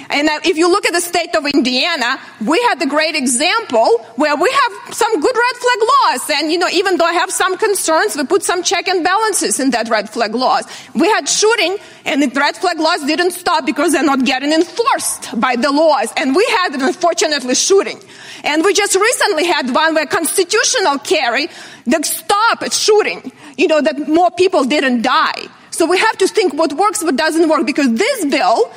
And 0.09 0.27
if 0.43 0.57
you 0.57 0.69
look 0.69 0.85
at 0.85 0.91
the 0.91 0.99
state 0.99 1.33
of 1.33 1.45
Indiana, 1.45 2.19
we 2.45 2.61
had 2.63 2.81
the 2.81 2.85
great 2.85 3.15
example 3.15 3.99
where 4.17 4.35
we 4.35 4.51
have 4.51 4.93
some 4.93 5.21
good 5.21 5.35
red 5.35 5.55
flag 5.55 5.79
laws. 5.79 6.29
And, 6.35 6.51
you 6.51 6.57
know, 6.57 6.67
even 6.73 6.97
though 6.97 7.05
I 7.05 7.13
have 7.13 7.31
some 7.31 7.57
concerns, 7.57 8.17
we 8.17 8.25
put 8.25 8.43
some 8.43 8.61
check 8.61 8.89
and 8.89 9.05
balances 9.05 9.59
in 9.59 9.71
that 9.71 9.87
red 9.87 10.09
flag 10.09 10.35
laws. 10.35 10.65
We 10.93 11.07
had 11.07 11.29
shooting 11.29 11.77
and 12.05 12.21
the 12.21 12.27
red 12.27 12.57
flag 12.57 12.77
laws 12.77 13.05
didn't 13.05 13.31
stop 13.31 13.65
because 13.65 13.93
they're 13.93 14.03
not 14.03 14.25
getting 14.25 14.51
enforced 14.51 15.39
by 15.39 15.55
the 15.55 15.71
laws. 15.71 16.11
And 16.17 16.35
we 16.35 16.45
had, 16.57 16.75
unfortunately, 16.75 17.55
shooting. 17.55 18.01
And 18.43 18.65
we 18.65 18.73
just 18.73 18.95
recently 18.95 19.45
had 19.45 19.73
one 19.73 19.95
where 19.95 20.05
constitutional 20.05 20.99
carry 20.99 21.47
that 21.85 22.05
stopped 22.05 22.73
shooting, 22.73 23.31
you 23.57 23.67
know, 23.67 23.81
that 23.81 24.07
more 24.07 24.31
people 24.31 24.63
didn't 24.63 25.01
die. 25.01 25.47
So 25.71 25.85
we 25.85 25.97
have 25.97 26.17
to 26.19 26.27
think 26.27 26.53
what 26.53 26.73
works, 26.73 27.03
what 27.03 27.15
doesn't 27.15 27.49
work, 27.49 27.65
because 27.65 27.91
this 27.93 28.25
bill 28.25 28.71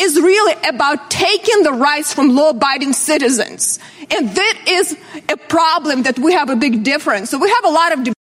is 0.00 0.16
really 0.16 0.54
about 0.68 1.10
taking 1.10 1.62
the 1.62 1.72
rights 1.72 2.12
from 2.12 2.34
law-abiding 2.34 2.92
citizens. 2.92 3.78
And 4.10 4.30
that 4.30 4.64
is 4.66 4.96
a 5.28 5.36
problem 5.36 6.02
that 6.04 6.18
we 6.18 6.32
have 6.32 6.50
a 6.50 6.56
big 6.56 6.82
difference. 6.82 7.30
So 7.30 7.38
we 7.38 7.48
have 7.48 7.64
a 7.64 7.70
lot 7.70 7.92
of 7.92 8.14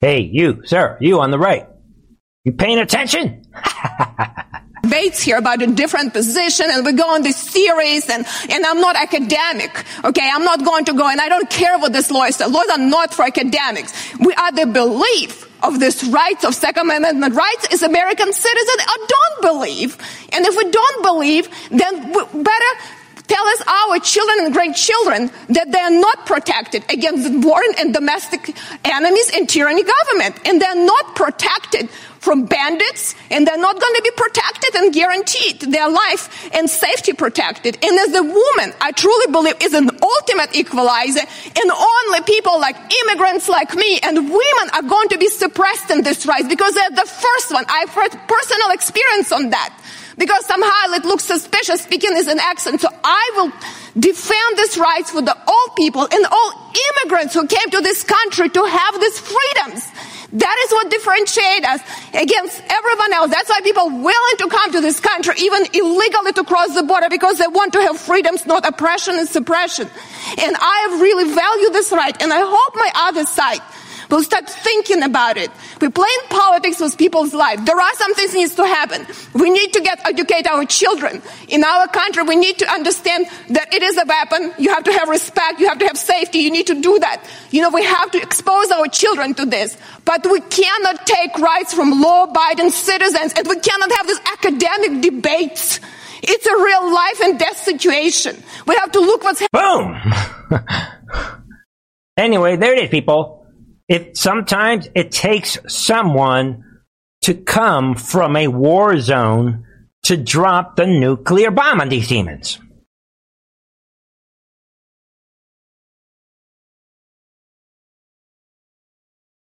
Hey, 0.00 0.20
you, 0.20 0.62
sir, 0.64 0.96
you 1.00 1.20
on 1.20 1.32
the 1.32 1.38
right. 1.38 1.66
You 2.44 2.52
paying 2.52 2.78
attention? 2.78 3.44
debates 4.82 5.22
here 5.22 5.36
about 5.36 5.62
a 5.62 5.66
different 5.66 6.12
position 6.12 6.66
and 6.70 6.84
we 6.84 6.92
go 6.92 7.08
on 7.08 7.22
this 7.22 7.36
series 7.36 8.08
and, 8.08 8.26
and 8.50 8.66
I'm 8.66 8.80
not 8.80 8.96
academic. 8.96 9.84
Okay. 10.04 10.28
I'm 10.32 10.44
not 10.44 10.64
going 10.64 10.84
to 10.86 10.94
go 10.94 11.08
and 11.08 11.20
I 11.20 11.28
don't 11.28 11.48
care 11.50 11.78
what 11.78 11.92
this 11.92 12.10
law 12.10 12.24
is. 12.24 12.40
Laws 12.40 12.68
are 12.70 12.78
not 12.78 13.14
for 13.14 13.24
academics. 13.24 13.92
We 14.18 14.32
are 14.34 14.52
the 14.52 14.66
belief 14.66 15.48
of 15.62 15.80
this 15.80 16.04
rights 16.04 16.44
of 16.44 16.54
Second 16.54 16.90
Amendment 16.90 17.34
rights 17.34 17.72
is 17.72 17.82
American 17.82 18.32
citizens 18.32 18.82
or 18.82 19.06
don't 19.08 19.42
believe. 19.42 19.96
And 20.32 20.46
if 20.46 20.56
we 20.56 20.70
don't 20.70 21.02
believe, 21.02 21.48
then 21.70 22.12
we 22.12 22.42
better 22.42 22.72
tell 23.28 23.46
us 23.46 23.62
our 23.66 23.98
children 24.00 24.46
and 24.46 24.52
grandchildren 24.52 25.30
that 25.50 25.70
they 25.70 25.78
are 25.78 25.90
not 25.90 26.26
protected 26.26 26.84
against 26.90 27.30
foreign 27.42 27.74
and 27.78 27.94
domestic 27.94 28.56
enemies 28.84 29.30
and 29.34 29.48
tyranny 29.48 29.84
government. 29.84 30.34
And 30.46 30.60
they're 30.60 30.84
not 30.84 31.14
protected 31.14 31.88
from 32.20 32.46
bandits 32.46 33.14
and 33.30 33.46
they're 33.46 33.58
not 33.58 33.80
going 33.80 33.94
to 33.94 34.02
be 34.02 34.10
protected 34.16 34.74
and 34.74 34.92
guaranteed 34.92 35.60
their 35.72 35.88
life 35.88 36.50
and 36.52 36.68
safety 36.68 37.12
protected. 37.12 37.78
And 37.82 37.98
as 37.98 38.14
a 38.14 38.22
woman, 38.22 38.74
I 38.80 38.92
truly 38.92 39.30
believe 39.30 39.54
is 39.62 39.74
an 39.74 39.88
ultimate 40.02 40.56
equalizer 40.56 41.20
and 41.20 41.70
only 41.70 42.20
people 42.26 42.58
like 42.58 42.76
immigrants 43.04 43.48
like 43.48 43.74
me 43.74 44.00
and 44.02 44.16
women 44.28 44.66
are 44.74 44.82
going 44.82 45.08
to 45.10 45.18
be 45.18 45.28
suppressed 45.28 45.90
in 45.90 46.02
this 46.02 46.26
rights 46.26 46.48
because 46.48 46.74
they're 46.74 46.90
the 46.90 47.08
first 47.08 47.52
one. 47.52 47.64
I've 47.68 47.90
had 47.90 48.10
personal 48.26 48.70
experience 48.70 49.32
on 49.32 49.50
that 49.50 49.74
because 50.18 50.44
somehow 50.44 50.92
it 50.94 51.04
looks 51.04 51.24
suspicious 51.24 51.80
speaking 51.82 52.10
is 52.14 52.26
an 52.26 52.40
accent. 52.40 52.80
So 52.80 52.88
I 53.02 53.30
will 53.36 53.52
defend 53.98 54.58
these 54.58 54.76
rights 54.76 55.10
for 55.10 55.22
the 55.22 55.36
old 55.36 55.76
people 55.76 56.02
and 56.02 56.26
all 56.26 56.72
immigrants 57.02 57.34
who 57.34 57.46
came 57.46 57.70
to 57.70 57.80
this 57.80 58.04
country 58.04 58.48
to 58.50 58.64
have 58.64 59.00
these 59.00 59.18
freedoms. 59.18 59.88
That 60.30 60.56
is 60.66 60.72
what 60.72 60.90
differentiates 60.90 61.66
us 61.66 61.80
against 62.12 62.62
everyone 62.68 63.12
else. 63.14 63.30
That's 63.30 63.48
why 63.48 63.60
people 63.62 63.88
willing 63.88 64.36
to 64.38 64.48
come 64.50 64.72
to 64.72 64.80
this 64.82 65.00
country, 65.00 65.34
even 65.38 65.64
illegally 65.72 66.32
to 66.34 66.44
cross 66.44 66.74
the 66.74 66.82
border, 66.82 67.08
because 67.08 67.38
they 67.38 67.46
want 67.46 67.72
to 67.72 67.80
have 67.80 67.98
freedoms, 67.98 68.44
not 68.44 68.68
oppression 68.68 69.14
and 69.18 69.26
suppression. 69.26 69.88
And 70.38 70.56
I 70.58 70.98
really 71.00 71.32
value 71.32 71.70
this 71.70 71.92
right, 71.92 72.14
and 72.20 72.30
I 72.30 72.40
hope 72.44 72.74
my 72.74 72.90
other 72.94 73.24
side 73.24 73.60
We'll 74.10 74.22
start 74.22 74.48
thinking 74.48 75.02
about 75.02 75.36
it. 75.36 75.50
We're 75.80 75.90
playing 75.90 76.18
politics 76.30 76.80
with 76.80 76.96
people's 76.96 77.34
lives. 77.34 77.64
There 77.64 77.78
are 77.78 77.94
some 77.94 78.14
things 78.14 78.32
needs 78.32 78.54
to 78.54 78.64
happen. 78.64 79.06
We 79.34 79.50
need 79.50 79.74
to 79.74 79.80
get 79.80 80.00
educate 80.06 80.46
our 80.46 80.64
children. 80.64 81.20
In 81.48 81.62
our 81.62 81.86
country, 81.88 82.22
we 82.22 82.36
need 82.36 82.58
to 82.58 82.72
understand 82.72 83.26
that 83.50 83.74
it 83.74 83.82
is 83.82 83.98
a 83.98 84.06
weapon. 84.06 84.54
You 84.58 84.72
have 84.72 84.84
to 84.84 84.92
have 84.92 85.08
respect. 85.08 85.60
You 85.60 85.68
have 85.68 85.78
to 85.80 85.86
have 85.86 85.98
safety. 85.98 86.38
You 86.38 86.50
need 86.50 86.68
to 86.68 86.80
do 86.80 86.98
that. 87.00 87.22
You 87.50 87.60
know, 87.60 87.70
we 87.70 87.84
have 87.84 88.10
to 88.12 88.22
expose 88.22 88.70
our 88.70 88.86
children 88.86 89.34
to 89.34 89.44
this. 89.44 89.76
But 90.06 90.26
we 90.30 90.40
cannot 90.40 91.06
take 91.06 91.36
rights 91.38 91.74
from 91.74 92.00
law-abiding 92.00 92.70
citizens 92.70 93.34
and 93.34 93.46
we 93.46 93.60
cannot 93.60 93.92
have 93.92 94.06
these 94.06 94.20
academic 94.32 95.02
debates. 95.02 95.80
It's 96.22 96.46
a 96.46 96.56
real 96.56 96.92
life 96.92 97.20
and 97.20 97.38
death 97.38 97.58
situation. 97.58 98.42
We 98.66 98.74
have 98.76 98.90
to 98.92 99.00
look 99.00 99.22
what's 99.22 99.40
happening. 99.40 100.00
Boom! 100.50 100.60
anyway, 102.16 102.56
there 102.56 102.72
it 102.72 102.84
is, 102.84 102.90
people 102.90 103.37
it 103.88 104.16
sometimes 104.16 104.88
it 104.94 105.10
takes 105.10 105.58
someone 105.66 106.64
to 107.22 107.34
come 107.34 107.94
from 107.94 108.36
a 108.36 108.48
war 108.48 108.98
zone 109.00 109.64
to 110.04 110.16
drop 110.16 110.76
the 110.76 110.86
nuclear 110.86 111.50
bomb 111.50 111.80
on 111.80 111.88
these 111.88 112.08
demons. 112.08 112.58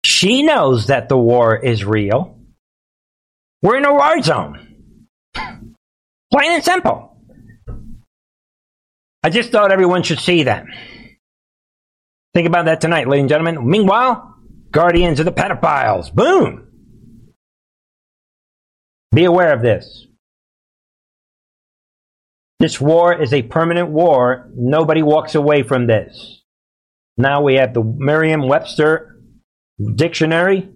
She 0.06 0.44
knows 0.44 0.88
that 0.88 1.10
the 1.10 1.18
war 1.18 1.58
is 1.58 1.84
real. 1.84 2.38
We're 3.62 3.78
in 3.78 3.86
a 3.86 3.94
war 3.94 4.22
zone. 4.22 5.08
Plain 5.34 6.52
and 6.52 6.64
simple. 6.64 7.18
I 9.24 9.30
just 9.30 9.52
thought 9.52 9.72
everyone 9.72 10.04
should 10.04 10.20
see 10.20 10.44
that. 10.44 10.66
Think 12.34 12.48
about 12.48 12.66
that 12.66 12.82
tonight, 12.82 13.08
ladies 13.08 13.22
and 13.22 13.30
gentlemen. 13.30 13.70
Meanwhile, 13.70 14.36
Guardians 14.72 15.20
of 15.20 15.26
the 15.26 15.32
Pedophiles. 15.32 16.14
Boom! 16.14 16.68
Be 19.14 19.26
aware 19.26 19.54
of 19.54 19.62
this. 19.62 20.08
This 22.60 22.82
war 22.82 23.14
is 23.14 23.34
a 23.34 23.44
permanent 23.44 23.90
war. 23.90 24.50
Nobody 24.56 25.04
walks 25.04 25.36
away 25.36 25.64
from 25.64 25.86
this. 25.86 26.42
Now 27.18 27.44
we 27.44 27.56
have 27.56 27.74
the 27.74 27.84
Merriam 27.84 28.48
Webster 28.48 29.20
dictionary 29.96 30.70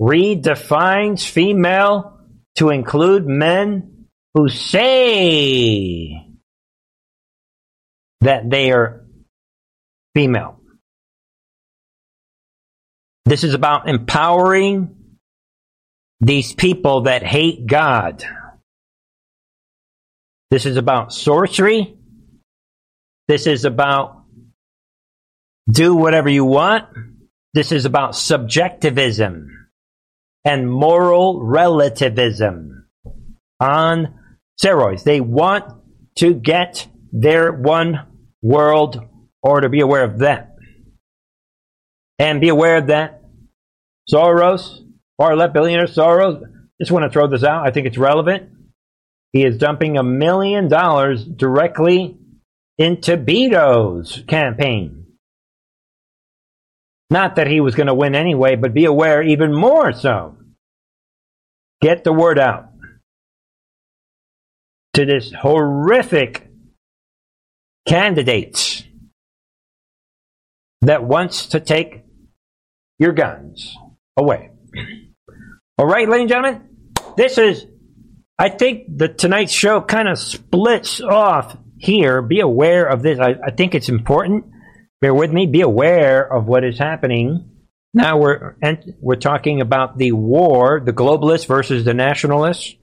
redefines 0.00 1.26
female 1.26 2.20
to 2.56 2.70
include 2.70 3.26
men 3.26 4.06
who 4.34 4.48
say 4.48 6.28
that 8.20 8.48
they 8.48 8.70
are 8.70 9.04
female. 10.14 10.60
This 13.26 13.44
is 13.44 13.54
about 13.54 13.88
empowering 13.88 14.94
these 16.20 16.54
people 16.54 17.02
that 17.02 17.22
hate 17.22 17.66
God. 17.66 18.24
This 20.50 20.66
is 20.66 20.76
about 20.76 21.12
sorcery. 21.12 21.96
This 23.28 23.46
is 23.46 23.64
about 23.64 24.24
do 25.70 25.94
whatever 25.94 26.28
you 26.28 26.44
want. 26.44 26.86
This 27.54 27.72
is 27.72 27.86
about 27.86 28.14
subjectivism 28.14 29.68
and 30.44 30.70
moral 30.70 31.42
relativism 31.42 32.86
on 33.58 34.18
steroids. 34.62 35.04
They 35.04 35.20
want 35.20 35.64
to 36.16 36.34
get 36.34 36.86
their 37.12 37.52
one 37.52 38.06
world 38.42 39.00
order. 39.42 39.66
To 39.66 39.70
be 39.70 39.80
aware 39.80 40.04
of 40.04 40.18
that. 40.18 40.53
And 42.18 42.40
be 42.40 42.48
aware 42.48 42.76
of 42.76 42.88
that 42.88 43.22
Soros, 44.12 44.80
far 45.16 45.36
left 45.36 45.54
billionaire 45.54 45.86
Soros, 45.86 46.42
just 46.80 46.92
want 46.92 47.04
to 47.04 47.10
throw 47.10 47.26
this 47.26 47.44
out. 47.44 47.66
I 47.66 47.70
think 47.70 47.86
it's 47.86 47.98
relevant. 47.98 48.50
He 49.32 49.44
is 49.44 49.58
dumping 49.58 49.96
a 49.96 50.02
million 50.02 50.68
dollars 50.68 51.24
directly 51.24 52.16
into 52.78 53.16
Beto's 53.16 54.22
campaign. 54.28 55.06
Not 57.10 57.36
that 57.36 57.46
he 57.46 57.60
was 57.60 57.74
going 57.74 57.86
to 57.86 57.94
win 57.94 58.14
anyway, 58.14 58.56
but 58.56 58.74
be 58.74 58.84
aware 58.84 59.22
even 59.22 59.52
more 59.52 59.92
so. 59.92 60.36
Get 61.80 62.04
the 62.04 62.12
word 62.12 62.38
out 62.38 62.70
to 64.94 65.04
this 65.04 65.32
horrific 65.32 66.48
candidate 67.86 68.86
that 70.82 71.04
wants 71.04 71.46
to 71.46 71.60
take 71.60 72.03
your 72.98 73.12
guns 73.12 73.76
away. 74.16 74.50
All 75.78 75.86
right, 75.86 76.08
ladies 76.08 76.22
and 76.22 76.28
gentlemen, 76.28 76.68
this 77.16 77.38
is, 77.38 77.66
I 78.38 78.48
think 78.48 78.96
the 78.96 79.08
tonight's 79.08 79.52
show 79.52 79.80
kind 79.80 80.08
of 80.08 80.18
splits 80.18 81.00
off 81.00 81.56
here. 81.78 82.22
Be 82.22 82.40
aware 82.40 82.86
of 82.86 83.02
this. 83.02 83.18
I, 83.18 83.34
I 83.44 83.50
think 83.50 83.74
it's 83.74 83.88
important 83.88 84.46
bear 85.04 85.12
with 85.12 85.30
me, 85.30 85.44
be 85.44 85.60
aware 85.60 86.24
of 86.24 86.46
what 86.46 86.64
is 86.64 86.78
happening. 86.78 87.50
Now 87.92 88.16
we're 88.16 88.56
we're 89.02 89.16
talking 89.16 89.60
about 89.60 89.98
the 89.98 90.12
war, 90.12 90.80
the 90.82 90.94
globalists 90.94 91.46
versus 91.46 91.84
the 91.84 91.92
nationalists. 91.92 92.74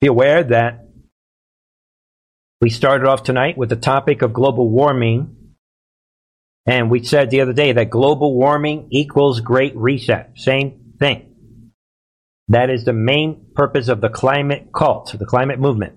Be 0.00 0.08
aware 0.08 0.42
that 0.42 0.88
we 2.60 2.68
started 2.68 3.06
off 3.06 3.22
tonight 3.22 3.56
with 3.56 3.68
the 3.68 3.76
topic 3.76 4.22
of 4.22 4.32
global 4.32 4.68
warming. 4.68 5.36
And 6.68 6.90
we 6.90 7.02
said 7.02 7.30
the 7.30 7.40
other 7.40 7.54
day 7.54 7.72
that 7.72 7.88
global 7.88 8.34
warming 8.34 8.88
equals 8.90 9.40
great 9.40 9.74
reset. 9.74 10.32
Same 10.36 10.94
thing. 11.00 11.34
That 12.48 12.68
is 12.68 12.84
the 12.84 12.92
main 12.92 13.46
purpose 13.54 13.88
of 13.88 14.02
the 14.02 14.10
climate 14.10 14.68
cult, 14.74 15.16
the 15.18 15.24
climate 15.24 15.58
movement. 15.58 15.94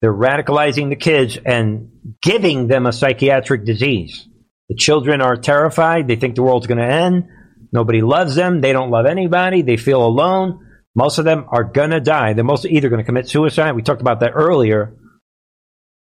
They're 0.00 0.14
radicalizing 0.14 0.88
the 0.88 0.96
kids 0.96 1.38
and 1.44 1.90
giving 2.22 2.68
them 2.68 2.86
a 2.86 2.92
psychiatric 2.92 3.66
disease. 3.66 4.26
The 4.70 4.76
children 4.76 5.20
are 5.20 5.36
terrified. 5.36 6.08
They 6.08 6.16
think 6.16 6.36
the 6.36 6.42
world's 6.42 6.66
going 6.66 6.78
to 6.78 6.84
end. 6.84 7.28
Nobody 7.70 8.00
loves 8.00 8.34
them. 8.34 8.62
They 8.62 8.72
don't 8.72 8.90
love 8.90 9.04
anybody. 9.04 9.60
They 9.60 9.76
feel 9.76 10.02
alone. 10.02 10.66
Most 10.94 11.18
of 11.18 11.26
them 11.26 11.44
are 11.48 11.64
going 11.64 11.90
to 11.90 12.00
die. 12.00 12.32
They're 12.32 12.44
most 12.44 12.64
either 12.64 12.88
going 12.88 13.00
to 13.00 13.06
commit 13.06 13.28
suicide. 13.28 13.72
We 13.72 13.82
talked 13.82 14.00
about 14.00 14.20
that 14.20 14.32
earlier 14.34 14.96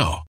now. 0.00 0.29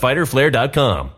www.fighterflare.com. 0.00 1.17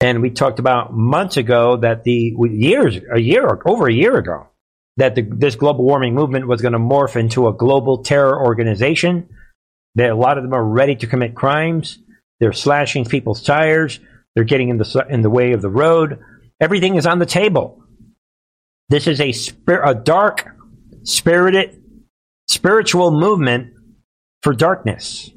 And 0.00 0.20
we 0.20 0.30
talked 0.30 0.58
about 0.58 0.94
months 0.94 1.36
ago 1.36 1.78
that 1.78 2.04
the 2.04 2.34
years, 2.38 2.98
a 3.12 3.18
year, 3.18 3.60
over 3.64 3.88
a 3.88 3.92
year 3.92 4.16
ago, 4.16 4.48
that 4.98 5.14
the, 5.14 5.22
this 5.22 5.56
global 5.56 5.84
warming 5.84 6.14
movement 6.14 6.46
was 6.46 6.60
going 6.60 6.72
to 6.72 6.78
morph 6.78 7.16
into 7.16 7.48
a 7.48 7.52
global 7.52 8.02
terror 8.02 8.44
organization. 8.44 9.28
That 9.94 10.10
a 10.10 10.14
lot 10.14 10.36
of 10.36 10.44
them 10.44 10.52
are 10.52 10.64
ready 10.64 10.96
to 10.96 11.06
commit 11.06 11.34
crimes. 11.34 11.98
They're 12.40 12.52
slashing 12.52 13.06
people's 13.06 13.42
tires. 13.42 13.98
They're 14.34 14.44
getting 14.44 14.68
in 14.68 14.76
the 14.76 15.06
in 15.08 15.22
the 15.22 15.30
way 15.30 15.52
of 15.52 15.62
the 15.62 15.70
road. 15.70 16.20
Everything 16.60 16.96
is 16.96 17.06
on 17.06 17.18
the 17.18 17.26
table. 17.26 17.82
This 18.90 19.06
is 19.06 19.20
a 19.20 19.32
spir- 19.32 19.82
a 19.82 19.94
dark, 19.94 20.54
spirited, 21.02 21.82
spiritual 22.56 23.10
movement 23.10 23.74
for 24.42 24.52
darkness. 24.52 25.30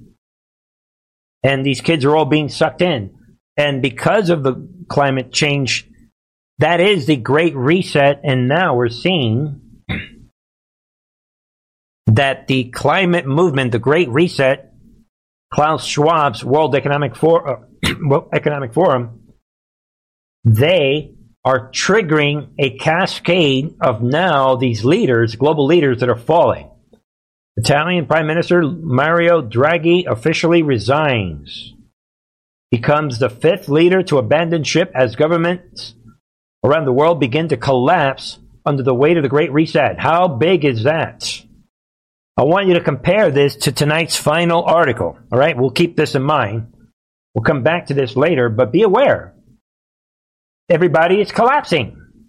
And 1.43 1.65
these 1.65 1.81
kids 1.81 2.05
are 2.05 2.15
all 2.15 2.25
being 2.25 2.49
sucked 2.49 2.81
in. 2.81 3.15
And 3.57 3.81
because 3.81 4.29
of 4.29 4.43
the 4.43 4.67
climate 4.89 5.31
change, 5.31 5.87
that 6.59 6.79
is 6.79 7.05
the 7.05 7.17
great 7.17 7.55
reset. 7.55 8.21
And 8.23 8.47
now 8.47 8.75
we're 8.75 8.89
seeing 8.89 9.61
that 12.07 12.47
the 12.47 12.69
climate 12.71 13.27
movement, 13.27 13.71
the 13.71 13.79
great 13.79 14.09
reset, 14.09 14.73
Klaus 15.53 15.85
Schwab's 15.85 16.43
World 16.43 16.75
Economic, 16.75 17.15
For- 17.15 17.65
uh, 17.85 18.21
Economic 18.33 18.73
Forum, 18.73 19.33
they 20.43 21.15
are 21.43 21.71
triggering 21.71 22.49
a 22.59 22.77
cascade 22.77 23.75
of 23.81 24.01
now 24.01 24.55
these 24.55 24.85
leaders, 24.85 25.35
global 25.35 25.65
leaders 25.65 25.99
that 25.99 26.09
are 26.09 26.17
falling. 26.17 26.69
Italian 27.59 28.05
Prime 28.05 28.25
Minister 28.25 28.61
Mario 28.61 29.41
Draghi 29.41 30.05
officially 30.09 30.63
resigns. 30.63 31.73
Becomes 32.71 33.19
the 33.19 33.29
fifth 33.29 33.67
leader 33.67 34.01
to 34.03 34.17
abandon 34.17 34.63
ship 34.63 34.93
as 34.95 35.17
governments 35.17 35.93
around 36.63 36.85
the 36.85 36.93
world 36.93 37.19
begin 37.19 37.49
to 37.49 37.57
collapse 37.57 38.39
under 38.65 38.81
the 38.81 38.93
weight 38.93 39.17
of 39.17 39.23
the 39.23 39.29
Great 39.29 39.51
Reset. 39.51 39.99
How 39.99 40.29
big 40.29 40.63
is 40.63 40.83
that? 40.83 41.43
I 42.37 42.43
want 42.43 42.67
you 42.67 42.75
to 42.75 42.81
compare 42.81 43.29
this 43.29 43.57
to 43.57 43.73
tonight's 43.73 44.15
final 44.15 44.63
article. 44.63 45.19
All 45.29 45.37
right, 45.37 45.57
we'll 45.57 45.71
keep 45.71 45.97
this 45.97 46.15
in 46.15 46.23
mind. 46.23 46.71
We'll 47.35 47.43
come 47.43 47.63
back 47.63 47.87
to 47.87 47.93
this 47.93 48.15
later, 48.15 48.47
but 48.47 48.71
be 48.71 48.83
aware. 48.83 49.35
Everybody 50.69 51.19
is 51.19 51.33
collapsing. 51.33 52.21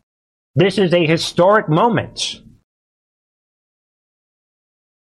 This 0.57 0.77
is 0.77 0.93
a 0.93 1.07
historic 1.07 1.69
moment. 1.69 2.43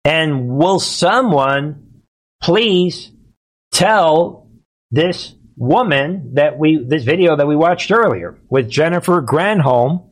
And 0.04 0.48
will 0.48 0.80
someone 0.80 2.02
please 2.42 3.10
tell 3.72 4.48
this 4.90 5.34
woman 5.56 6.34
that 6.34 6.58
we, 6.58 6.84
this 6.84 7.04
video 7.04 7.36
that 7.36 7.46
we 7.46 7.54
watched 7.56 7.90
earlier 7.92 8.38
with 8.50 8.68
Jennifer 8.68 9.22
Granholm, 9.22 10.08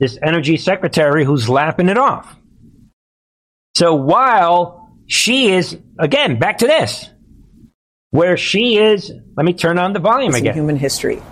this 0.00 0.18
energy 0.22 0.56
secretary 0.56 1.24
who's 1.24 1.48
lapping 1.48 1.88
it 1.88 1.98
off. 1.98 2.34
So 3.74 3.94
while 3.94 4.90
she 5.06 5.50
is, 5.52 5.76
again, 5.98 6.38
back 6.38 6.58
to 6.58 6.66
this, 6.66 7.10
where 8.10 8.36
she 8.38 8.78
is, 8.78 9.12
let 9.36 9.44
me 9.44 9.52
turn 9.52 9.78
on 9.78 9.92
the 9.92 9.98
volume 9.98 10.34
again. 10.34 10.54
human 10.54 10.76
history. 10.76 11.22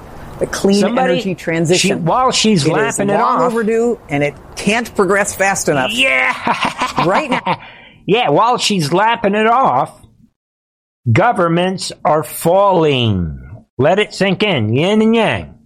The 0.40 0.46
clean 0.46 0.80
Somebody- 0.80 1.14
energy 1.14 1.34
transition. 1.36 1.88
she- 1.98 2.02
while 2.02 2.32
she's 2.32 2.64
it 2.66 2.68
is 2.68 2.72
lapping 2.72 3.08
it 3.08 3.14
long 3.14 3.40
off- 3.40 3.52
overdue, 3.52 3.98
and 4.10 4.22
it 4.22 4.34
can't 4.56 4.94
progress 4.94 5.34
fast 5.34 5.68
enough. 5.68 5.90
Yeah, 5.92 6.34
right 7.06 7.30
now. 7.30 7.62
Yeah, 8.06 8.30
while 8.30 8.58
she's 8.58 8.92
lapping 8.92 9.34
it 9.34 9.46
off, 9.46 10.04
governments 11.10 11.92
are 12.04 12.22
falling. 12.22 13.66
Let 13.78 13.98
it 13.98 14.14
sink 14.14 14.42
in, 14.42 14.74
yin 14.74 15.02
and 15.02 15.14
yang. 15.14 15.58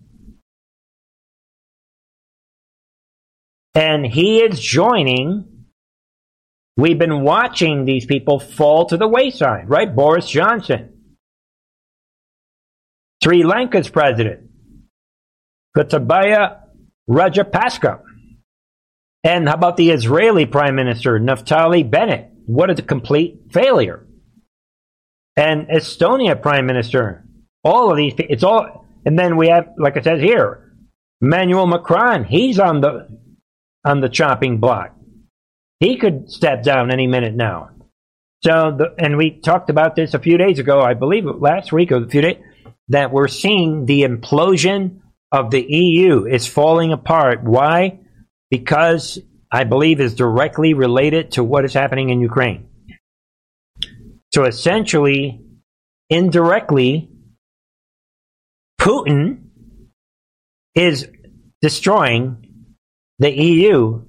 And 3.75 4.07
he 4.07 4.39
is 4.41 4.59
joining. 4.61 5.45
We've 6.77 6.99
been 6.99 7.23
watching 7.23 7.85
these 7.85 8.07
people 8.07 8.39
fall 8.39 8.87
to 8.87 8.97
the 8.97 9.09
wayside, 9.09 9.69
right? 9.69 9.95
Boris 9.95 10.29
Johnson, 10.29 10.95
Sri 13.23 13.43
Lanka's 13.43 13.89
president, 13.89 14.49
Gotabaya 15.77 16.61
Rajapaksa. 17.09 18.01
And 19.25 19.49
how 19.49 19.55
about 19.55 19.77
the 19.77 19.91
Israeli 19.91 20.47
Prime 20.47 20.75
Minister, 20.75 21.19
Naftali 21.19 21.89
Bennett? 21.89 22.31
What 22.47 22.71
a 22.71 22.83
complete 22.83 23.41
failure. 23.53 24.07
And 25.37 25.69
Estonia 25.69 26.41
Prime 26.41 26.67
Minister. 26.67 27.25
All 27.65 27.91
of 27.91 27.97
these, 27.97 28.15
it's 28.19 28.45
all, 28.45 28.87
and 29.05 29.19
then 29.19 29.37
we 29.37 29.49
have, 29.49 29.75
like 29.77 29.97
I 29.97 30.03
said 30.03 30.21
here, 30.21 30.73
Emmanuel 31.21 31.67
Macron. 31.67 32.25
He's 32.25 32.59
on 32.59 32.81
the, 32.81 33.09
on 33.85 34.01
the 34.01 34.09
chopping 34.09 34.59
block. 34.59 34.95
He 35.81 35.97
could 35.97 36.31
step 36.31 36.63
down 36.63 36.91
any 36.91 37.07
minute 37.07 37.35
now. 37.35 37.71
So, 38.45 38.77
the, 38.77 38.95
and 38.99 39.17
we 39.17 39.41
talked 39.41 39.69
about 39.69 39.97
this 39.97 40.15
a 40.15 40.19
few 40.19 40.39
days 40.39 40.59
ago, 40.59 40.81
I 40.81 40.95
believe 40.95 41.25
last 41.25 41.73
week 41.73 41.91
or 41.91 42.05
a 42.05 42.09
few 42.09 42.23
days, 42.23 42.37
that 42.89 43.13
we're 43.13 43.29
seeing 43.29 43.85
the 43.85 44.03
implosion 44.03 45.01
of 45.33 45.51
the 45.51 45.61
EU 45.61 46.25
is 46.25 46.47
falling 46.47 46.93
apart. 46.93 47.43
Why? 47.43 47.99
Because 48.51 49.19
I 49.51 49.65
believe 49.65 50.01
is 50.01 50.15
directly 50.15 50.75
related 50.75 51.33
to 51.33 51.45
what 51.45 51.65
is 51.65 51.75
happening 51.75 52.11
in 52.11 52.21
Ukraine. 52.21 52.69
So 54.33 54.45
essentially, 54.45 55.41
indirectly, 56.11 57.11
Putin 58.81 59.49
is 60.75 61.09
destroying 61.61 62.75
the 63.19 63.31
EU 63.31 64.05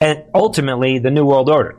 and 0.00 0.24
ultimately 0.34 0.98
the 0.98 1.10
New 1.10 1.24
World 1.24 1.48
Order. 1.48 1.78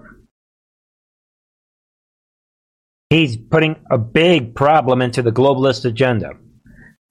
He's 3.09 3.35
putting 3.35 3.75
a 3.91 3.97
big 3.97 4.55
problem 4.55 5.01
into 5.01 5.21
the 5.21 5.31
globalist 5.31 5.85
agenda. 5.85 6.31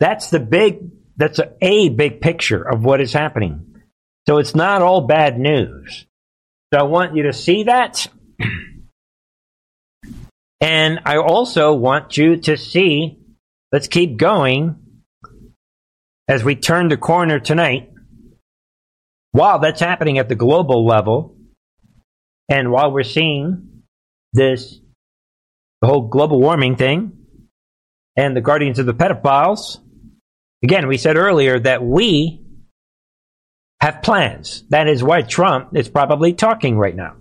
That's 0.00 0.30
the 0.30 0.40
big, 0.40 0.80
that's 1.16 1.38
a, 1.38 1.52
a 1.60 1.88
big 1.88 2.20
picture 2.20 2.62
of 2.62 2.84
what 2.84 3.00
is 3.00 3.12
happening. 3.12 3.82
So 4.26 4.38
it's 4.38 4.54
not 4.54 4.82
all 4.82 5.02
bad 5.02 5.38
news. 5.38 6.06
So 6.72 6.80
I 6.80 6.84
want 6.84 7.16
you 7.16 7.24
to 7.24 7.32
see 7.32 7.64
that. 7.64 8.08
And 10.62 11.00
I 11.04 11.16
also 11.16 11.74
want 11.74 12.16
you 12.16 12.36
to 12.42 12.56
see, 12.56 13.18
let's 13.72 13.88
keep 13.88 14.16
going 14.16 14.76
as 16.28 16.44
we 16.44 16.54
turn 16.54 16.86
the 16.86 16.96
corner 16.96 17.40
tonight. 17.40 17.90
While 19.32 19.58
that's 19.58 19.80
happening 19.80 20.18
at 20.18 20.28
the 20.28 20.36
global 20.36 20.86
level, 20.86 21.36
and 22.48 22.70
while 22.70 22.92
we're 22.92 23.02
seeing 23.02 23.82
this, 24.32 24.78
the 25.80 25.88
whole 25.88 26.02
global 26.02 26.40
warming 26.40 26.76
thing, 26.76 27.10
and 28.14 28.36
the 28.36 28.40
Guardians 28.40 28.78
of 28.78 28.86
the 28.86 28.94
Pedophiles, 28.94 29.78
Again, 30.62 30.86
we 30.86 30.96
said 30.96 31.16
earlier 31.16 31.58
that 31.58 31.82
we 31.82 32.40
have 33.80 34.02
plans. 34.02 34.64
That 34.70 34.88
is 34.88 35.02
why 35.02 35.22
Trump 35.22 35.76
is 35.76 35.88
probably 35.88 36.34
talking 36.34 36.78
right 36.78 36.94
now. 36.94 37.16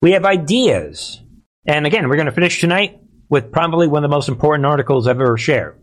We 0.00 0.12
have 0.12 0.24
ideas. 0.24 1.20
And 1.66 1.86
again, 1.86 2.08
we're 2.08 2.16
going 2.16 2.26
to 2.26 2.32
finish 2.32 2.60
tonight 2.60 3.00
with 3.28 3.52
probably 3.52 3.88
one 3.88 4.04
of 4.04 4.10
the 4.10 4.16
most 4.16 4.28
important 4.28 4.64
articles 4.64 5.06
I've 5.06 5.20
ever 5.20 5.36
shared. 5.36 5.78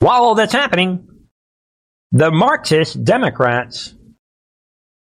While 0.00 0.24
all 0.24 0.34
that's 0.34 0.52
happening, 0.52 1.06
the 2.10 2.32
Marxist 2.32 3.04
Democrats, 3.04 3.94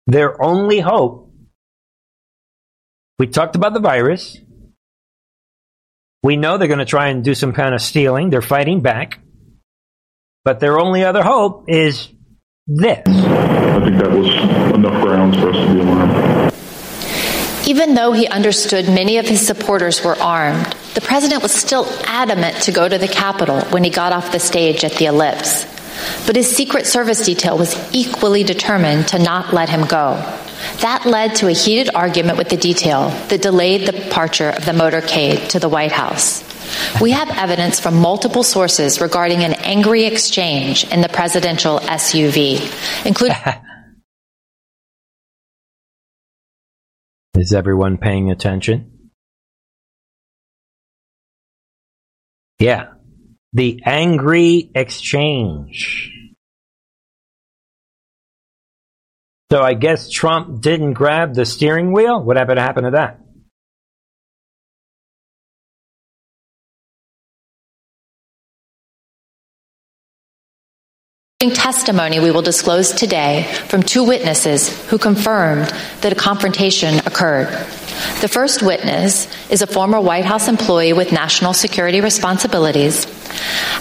their 0.06 0.42
only 0.42 0.80
hope, 0.80 1.32
we 3.18 3.28
talked 3.28 3.56
about 3.56 3.72
the 3.72 3.80
virus. 3.80 4.38
We 6.22 6.36
know 6.36 6.56
they're 6.56 6.68
going 6.68 6.78
to 6.78 6.84
try 6.84 7.08
and 7.08 7.24
do 7.24 7.34
some 7.34 7.52
kind 7.52 7.74
of 7.74 7.82
stealing. 7.82 8.30
They're 8.30 8.42
fighting 8.42 8.80
back. 8.80 9.18
But 10.44 10.60
their 10.60 10.78
only 10.78 11.04
other 11.04 11.22
hope 11.22 11.64
is 11.68 12.08
this. 12.66 13.02
I 13.06 13.84
think 13.84 13.98
that 13.98 14.10
was 14.10 14.28
enough 14.74 15.02
grounds 15.02 15.36
for 15.38 15.50
us 15.50 15.56
to 15.56 15.74
be 15.74 15.80
alarmed. 15.80 16.52
Even 17.66 17.94
though 17.94 18.12
he 18.12 18.26
understood 18.26 18.86
many 18.86 19.18
of 19.18 19.26
his 19.26 19.44
supporters 19.44 20.04
were 20.04 20.16
armed, 20.16 20.66
the 20.94 21.00
president 21.00 21.42
was 21.42 21.52
still 21.52 21.86
adamant 22.04 22.62
to 22.62 22.72
go 22.72 22.88
to 22.88 22.98
the 22.98 23.08
Capitol 23.08 23.60
when 23.70 23.84
he 23.84 23.90
got 23.90 24.12
off 24.12 24.32
the 24.32 24.40
stage 24.40 24.84
at 24.84 24.92
the 24.92 25.06
Ellipse. 25.06 25.64
But 26.26 26.36
his 26.36 26.54
Secret 26.54 26.86
Service 26.86 27.24
detail 27.24 27.56
was 27.56 27.76
equally 27.94 28.42
determined 28.44 29.08
to 29.08 29.18
not 29.18 29.52
let 29.52 29.68
him 29.68 29.86
go. 29.86 30.14
That 30.80 31.06
led 31.06 31.36
to 31.36 31.48
a 31.48 31.52
heated 31.52 31.94
argument 31.94 32.38
with 32.38 32.48
the 32.48 32.56
detail 32.56 33.10
that 33.28 33.42
delayed 33.42 33.86
the 33.86 33.92
departure 33.92 34.50
of 34.50 34.64
the 34.64 34.72
motorcade 34.72 35.48
to 35.48 35.58
the 35.58 35.68
White 35.68 35.92
House. 35.92 36.42
We 37.00 37.10
have 37.10 37.30
evidence 37.30 37.80
from 37.80 37.96
multiple 37.96 38.42
sources 38.42 39.00
regarding 39.00 39.44
an 39.44 39.52
angry 39.54 40.04
exchange 40.04 40.84
in 40.90 41.00
the 41.00 41.08
presidential 41.08 41.78
SUV, 41.78 43.06
including. 43.06 43.36
Is 47.34 47.52
everyone 47.52 47.98
paying 47.98 48.30
attention? 48.30 49.10
Yeah. 52.58 52.92
The 53.52 53.82
angry 53.84 54.70
exchange. 54.74 56.21
So 59.52 59.60
I 59.60 59.74
guess 59.74 60.08
Trump 60.08 60.62
didn't 60.62 60.94
grab 60.94 61.34
the 61.34 61.44
steering 61.44 61.92
wheel? 61.92 62.22
What 62.22 62.38
happened 62.38 62.56
to 62.56 62.62
happen 62.62 62.84
to 62.84 62.92
that? 62.92 63.20
Testimony 71.50 72.20
we 72.20 72.30
will 72.30 72.42
disclose 72.42 72.92
today 72.92 73.44
from 73.68 73.82
two 73.82 74.04
witnesses 74.04 74.68
who 74.86 74.98
confirmed 74.98 75.66
that 76.00 76.12
a 76.12 76.16
confrontation 76.16 76.98
occurred. 77.00 77.48
The 78.20 78.28
first 78.28 78.62
witness 78.62 79.28
is 79.50 79.62
a 79.62 79.66
former 79.66 80.00
White 80.00 80.24
House 80.24 80.48
employee 80.48 80.92
with 80.92 81.12
national 81.12 81.54
security 81.54 82.00
responsibilities. 82.00 83.06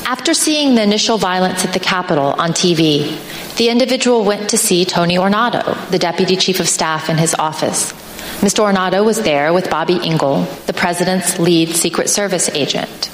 After 0.05 0.33
seeing 0.33 0.75
the 0.75 0.83
initial 0.83 1.17
violence 1.17 1.63
at 1.63 1.73
the 1.73 1.79
Capitol 1.79 2.33
on 2.37 2.51
TV, 2.51 3.17
the 3.57 3.69
individual 3.69 4.23
went 4.23 4.49
to 4.49 4.57
see 4.57 4.85
Tony 4.85 5.15
Ornato, 5.17 5.89
the 5.89 5.99
deputy 5.99 6.35
chief 6.35 6.59
of 6.59 6.67
staff 6.67 7.09
in 7.09 7.17
his 7.17 7.35
office. 7.35 7.93
Mr. 8.41 8.71
Ornato 8.71 9.05
was 9.05 9.21
there 9.21 9.53
with 9.53 9.69
Bobby 9.69 9.99
Engel, 10.03 10.43
the 10.65 10.73
president's 10.73 11.37
lead 11.37 11.69
Secret 11.69 12.09
Service 12.09 12.49
agent. 12.49 13.11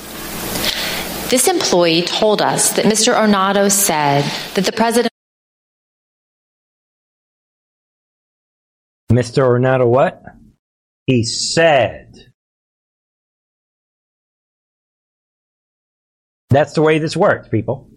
This 1.30 1.50
employee 1.50 2.04
told 2.04 2.42
us 2.42 2.72
that 2.78 2.86
Mr. 2.86 3.14
Ornato 3.14 3.70
said 3.70 4.24
that 4.56 4.64
the 4.64 4.72
president. 4.72 5.12
Mr. 9.12 9.44
Ornato, 9.44 9.86
what? 9.86 10.24
He 11.06 11.26
said. 11.26 12.32
That's 16.50 16.74
the 16.74 16.82
way 16.82 17.00
this 17.00 17.18
works, 17.18 17.50
people. 17.50 17.90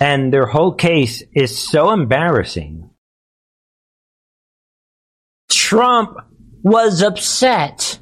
And 0.00 0.32
their 0.32 0.46
whole 0.46 0.72
case 0.72 1.22
is 1.32 1.56
so 1.56 1.92
embarrassing. 1.92 2.90
Trump 5.48 6.18
was 6.62 7.02
upset. 7.02 8.00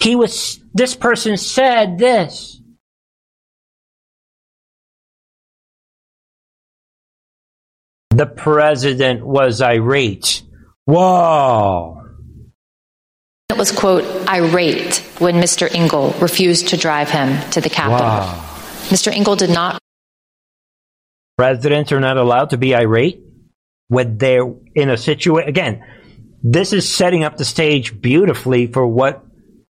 He 0.00 0.14
was, 0.16 0.60
this 0.72 0.94
person 0.94 1.36
said 1.36 1.98
this. 1.98 2.60
The 8.10 8.26
president 8.26 9.24
was 9.24 9.60
irate. 9.60 10.42
Whoa. 10.86 12.02
It 13.48 13.56
was, 13.56 13.72
quote, 13.72 14.04
irate 14.28 14.98
when 15.18 15.36
Mr. 15.36 15.72
Engel 15.72 16.10
refused 16.20 16.68
to 16.68 16.76
drive 16.76 17.10
him 17.10 17.38
to 17.50 17.60
the 17.60 17.70
Capitol. 17.70 18.06
Wow. 18.06 18.44
Mr. 18.88 19.12
Engel 19.12 19.36
did 19.36 19.50
not. 19.50 19.78
Presidents 21.36 21.92
are 21.92 22.00
not 22.00 22.16
allowed 22.16 22.50
to 22.50 22.58
be 22.58 22.74
irate 22.74 23.22
when 23.88 24.18
they're 24.18 24.52
in 24.74 24.90
a 24.90 24.96
situation. 24.96 25.48
Again, 25.48 25.84
this 26.42 26.72
is 26.72 26.88
setting 26.88 27.24
up 27.24 27.36
the 27.36 27.44
stage 27.44 28.00
beautifully 28.00 28.66
for 28.66 28.86
what 28.86 29.24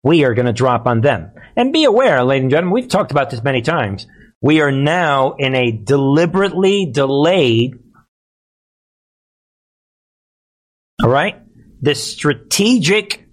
we 0.04 0.24
are 0.24 0.34
going 0.34 0.46
to 0.46 0.54
drop 0.54 0.88
on 0.88 1.02
them. 1.02 1.32
And 1.56 1.74
be 1.74 1.84
aware, 1.84 2.24
ladies 2.24 2.44
and 2.44 2.52
gentlemen, 2.52 2.74
we've 2.74 2.88
talked 2.88 3.12
about 3.12 3.30
this 3.30 3.44
many 3.44 3.62
times. 3.62 4.08
We 4.42 4.62
are 4.62 4.72
now 4.72 5.34
in 5.34 5.56
a 5.56 5.72
deliberately 5.72 6.86
delayed, 6.86 7.78
all 11.04 11.10
right, 11.10 11.42
the 11.82 11.96
strategic 11.96 13.28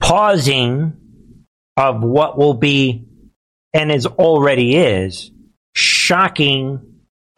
pausing 0.00 0.94
of 1.76 2.02
what 2.02 2.36
will 2.36 2.54
be 2.54 3.06
and 3.72 3.92
is 3.92 4.06
already 4.06 4.76
is 4.76 5.30
shocking, 5.74 6.80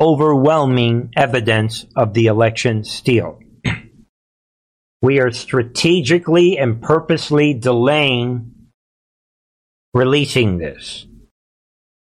overwhelming 0.01 1.11
evidence 1.17 1.85
of 1.97 2.15
the 2.15 2.27
election 2.27 2.85
steal. 2.85 3.41
We 5.01 5.21
are 5.21 5.31
strategically 5.31 6.59
and 6.59 6.83
purposely 6.83 7.55
delaying 7.55 8.55
releasing 9.95 10.59
this. 10.59 11.07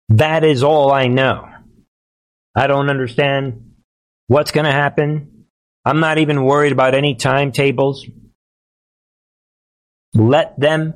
That 0.09 0.43
is 0.43 0.63
all 0.63 0.91
I 0.91 1.07
know. 1.07 1.47
I 2.55 2.67
don't 2.67 2.89
understand 2.89 3.73
what's 4.27 4.51
going 4.51 4.65
to 4.65 4.71
happen. 4.71 5.45
I'm 5.85 5.99
not 5.99 6.17
even 6.17 6.43
worried 6.43 6.71
about 6.71 6.93
any 6.93 7.15
timetables. 7.15 8.05
Let 10.13 10.59
them 10.59 10.95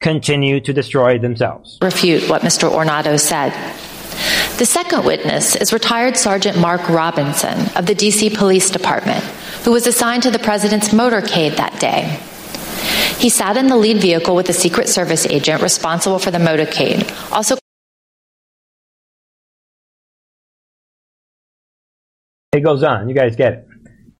continue 0.00 0.60
to 0.60 0.72
destroy 0.72 1.18
themselves. 1.18 1.78
Refute 1.82 2.28
what 2.28 2.42
Mr. 2.42 2.70
Ornato 2.70 3.18
said. 3.18 3.50
The 4.58 4.66
second 4.66 5.04
witness 5.04 5.56
is 5.56 5.72
retired 5.72 6.16
Sergeant 6.16 6.58
Mark 6.58 6.88
Robinson 6.88 7.58
of 7.76 7.86
the 7.86 7.94
DC 7.94 8.36
Police 8.36 8.70
Department, 8.70 9.24
who 9.64 9.72
was 9.72 9.86
assigned 9.86 10.24
to 10.24 10.30
the 10.30 10.38
president's 10.38 10.88
motorcade 10.88 11.56
that 11.56 11.78
day. 11.80 12.18
He 13.18 13.28
sat 13.28 13.56
in 13.56 13.68
the 13.68 13.76
lead 13.76 13.98
vehicle 13.98 14.34
with 14.34 14.48
a 14.48 14.52
Secret 14.52 14.88
Service 14.88 15.26
agent 15.26 15.62
responsible 15.62 16.18
for 16.18 16.30
the 16.30 16.38
motorcade, 16.38 17.08
also 17.32 17.56
It 22.52 22.60
goes 22.60 22.82
on. 22.82 23.08
You 23.08 23.14
guys 23.14 23.34
get 23.34 23.52
it. 23.54 23.68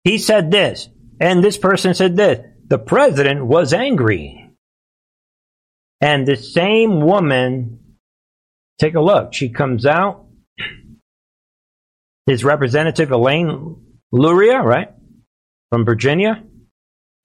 He 0.05 0.17
said 0.17 0.51
this, 0.51 0.89
and 1.21 1.45
this 1.45 1.59
person 1.59 1.93
said 1.95 2.17
this. 2.17 2.41
The 2.67 2.79
president 2.79 3.45
was 3.45 3.75
angry. 3.75 4.51
And 6.01 6.27
the 6.27 6.37
same 6.37 7.03
woman, 7.03 7.97
take 8.79 8.95
a 8.95 9.01
look. 9.01 9.35
She 9.35 9.51
comes 9.51 9.85
out. 9.85 10.25
His 12.27 12.43
representative, 12.43 13.11
Elaine 13.11 13.77
Luria, 14.11 14.61
right? 14.63 14.93
From 15.73 15.87
Virginia, 15.87 16.45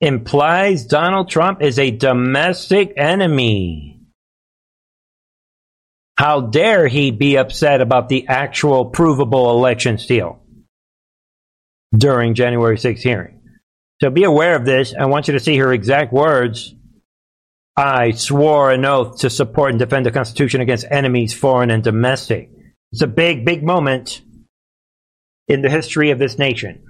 implies 0.00 0.86
Donald 0.86 1.28
Trump 1.28 1.60
is 1.60 1.78
a 1.78 1.90
domestic 1.90 2.94
enemy. 2.96 4.00
How 6.16 6.40
dare 6.40 6.88
he 6.88 7.10
be 7.10 7.36
upset 7.36 7.82
about 7.82 8.08
the 8.08 8.26
actual 8.26 8.86
provable 8.86 9.50
election 9.50 9.98
steal 9.98 10.40
during 11.94 12.32
January 12.32 12.78
6th 12.78 13.00
hearing? 13.00 13.42
So 14.00 14.08
be 14.08 14.24
aware 14.24 14.56
of 14.56 14.64
this. 14.64 14.94
I 14.98 15.04
want 15.04 15.28
you 15.28 15.34
to 15.34 15.40
see 15.40 15.58
her 15.58 15.70
exact 15.70 16.10
words. 16.10 16.74
I 17.76 18.12
swore 18.12 18.70
an 18.70 18.86
oath 18.86 19.18
to 19.18 19.28
support 19.28 19.72
and 19.72 19.78
defend 19.78 20.06
the 20.06 20.10
Constitution 20.10 20.62
against 20.62 20.86
enemies, 20.90 21.34
foreign 21.34 21.70
and 21.70 21.84
domestic. 21.84 22.48
It's 22.92 23.02
a 23.02 23.06
big, 23.06 23.44
big 23.44 23.62
moment 23.62 24.22
in 25.48 25.60
the 25.60 25.68
history 25.68 26.12
of 26.12 26.18
this 26.18 26.38
nation. 26.38 26.87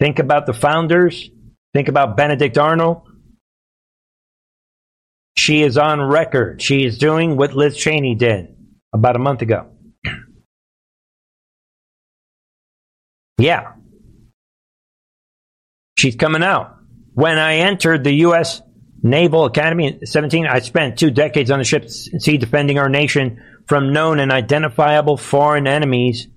Think 0.00 0.18
about 0.18 0.46
the 0.46 0.54
founders. 0.54 1.30
Think 1.74 1.88
about 1.88 2.16
Benedict 2.16 2.56
Arnold. 2.58 3.06
She 5.36 5.62
is 5.62 5.78
on 5.78 6.00
record. 6.00 6.60
She 6.60 6.84
is 6.84 6.98
doing 6.98 7.36
what 7.36 7.54
Liz 7.54 7.76
Cheney 7.76 8.14
did 8.14 8.56
about 8.92 9.14
a 9.14 9.18
month 9.18 9.42
ago. 9.42 9.70
Yeah. 13.38 13.72
She's 15.98 16.16
coming 16.16 16.42
out. 16.42 16.76
When 17.14 17.38
I 17.38 17.56
entered 17.56 18.04
the 18.04 18.12
U.S. 18.26 18.62
Naval 19.02 19.46
Academy 19.46 19.98
in 20.00 20.06
17, 20.06 20.46
I 20.46 20.60
spent 20.60 20.98
two 20.98 21.10
decades 21.10 21.50
on 21.50 21.58
the 21.58 21.64
ship 21.64 21.88
sea 21.88 22.36
defending 22.36 22.78
our 22.78 22.88
nation 22.88 23.42
from 23.66 23.92
known 23.92 24.18
and 24.18 24.32
identifiable 24.32 25.16
foreign 25.16 25.66
enemies 25.66 26.28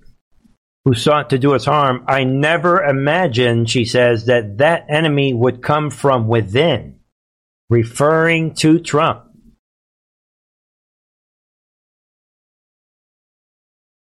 who 0.84 0.94
sought 0.94 1.30
to 1.30 1.38
do 1.38 1.54
us 1.54 1.64
harm. 1.64 2.04
I 2.06 2.24
never 2.24 2.82
imagined, 2.82 3.70
she 3.70 3.84
says, 3.84 4.26
that 4.26 4.58
that 4.58 4.86
enemy 4.88 5.32
would 5.32 5.62
come 5.62 5.90
from 5.90 6.28
within, 6.28 7.00
referring 7.70 8.54
to 8.56 8.78
Trump. 8.80 9.24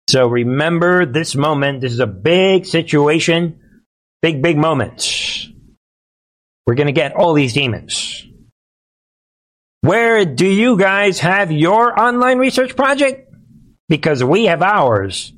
So 0.10 0.28
remember 0.28 1.06
this 1.06 1.36
moment. 1.36 1.82
This 1.82 1.94
is 1.94 2.00
a 2.00 2.08
big 2.08 2.66
situation, 2.66 3.60
big, 4.22 4.42
big 4.42 4.58
moment. 4.58 5.48
We're 6.66 6.76
going 6.76 6.88
to 6.88 6.94
get 6.94 7.16
all 7.16 7.34
these 7.34 7.54
demons. 7.54 8.26
Where 9.82 10.26
do 10.26 10.48
you 10.48 10.78
guys 10.78 11.20
have 11.20 11.52
your 11.52 12.00
online 12.00 12.38
research 12.38 12.76
project? 12.76 13.34
Because 13.88 14.24
we 14.24 14.46
have 14.46 14.62
ours 14.62 15.34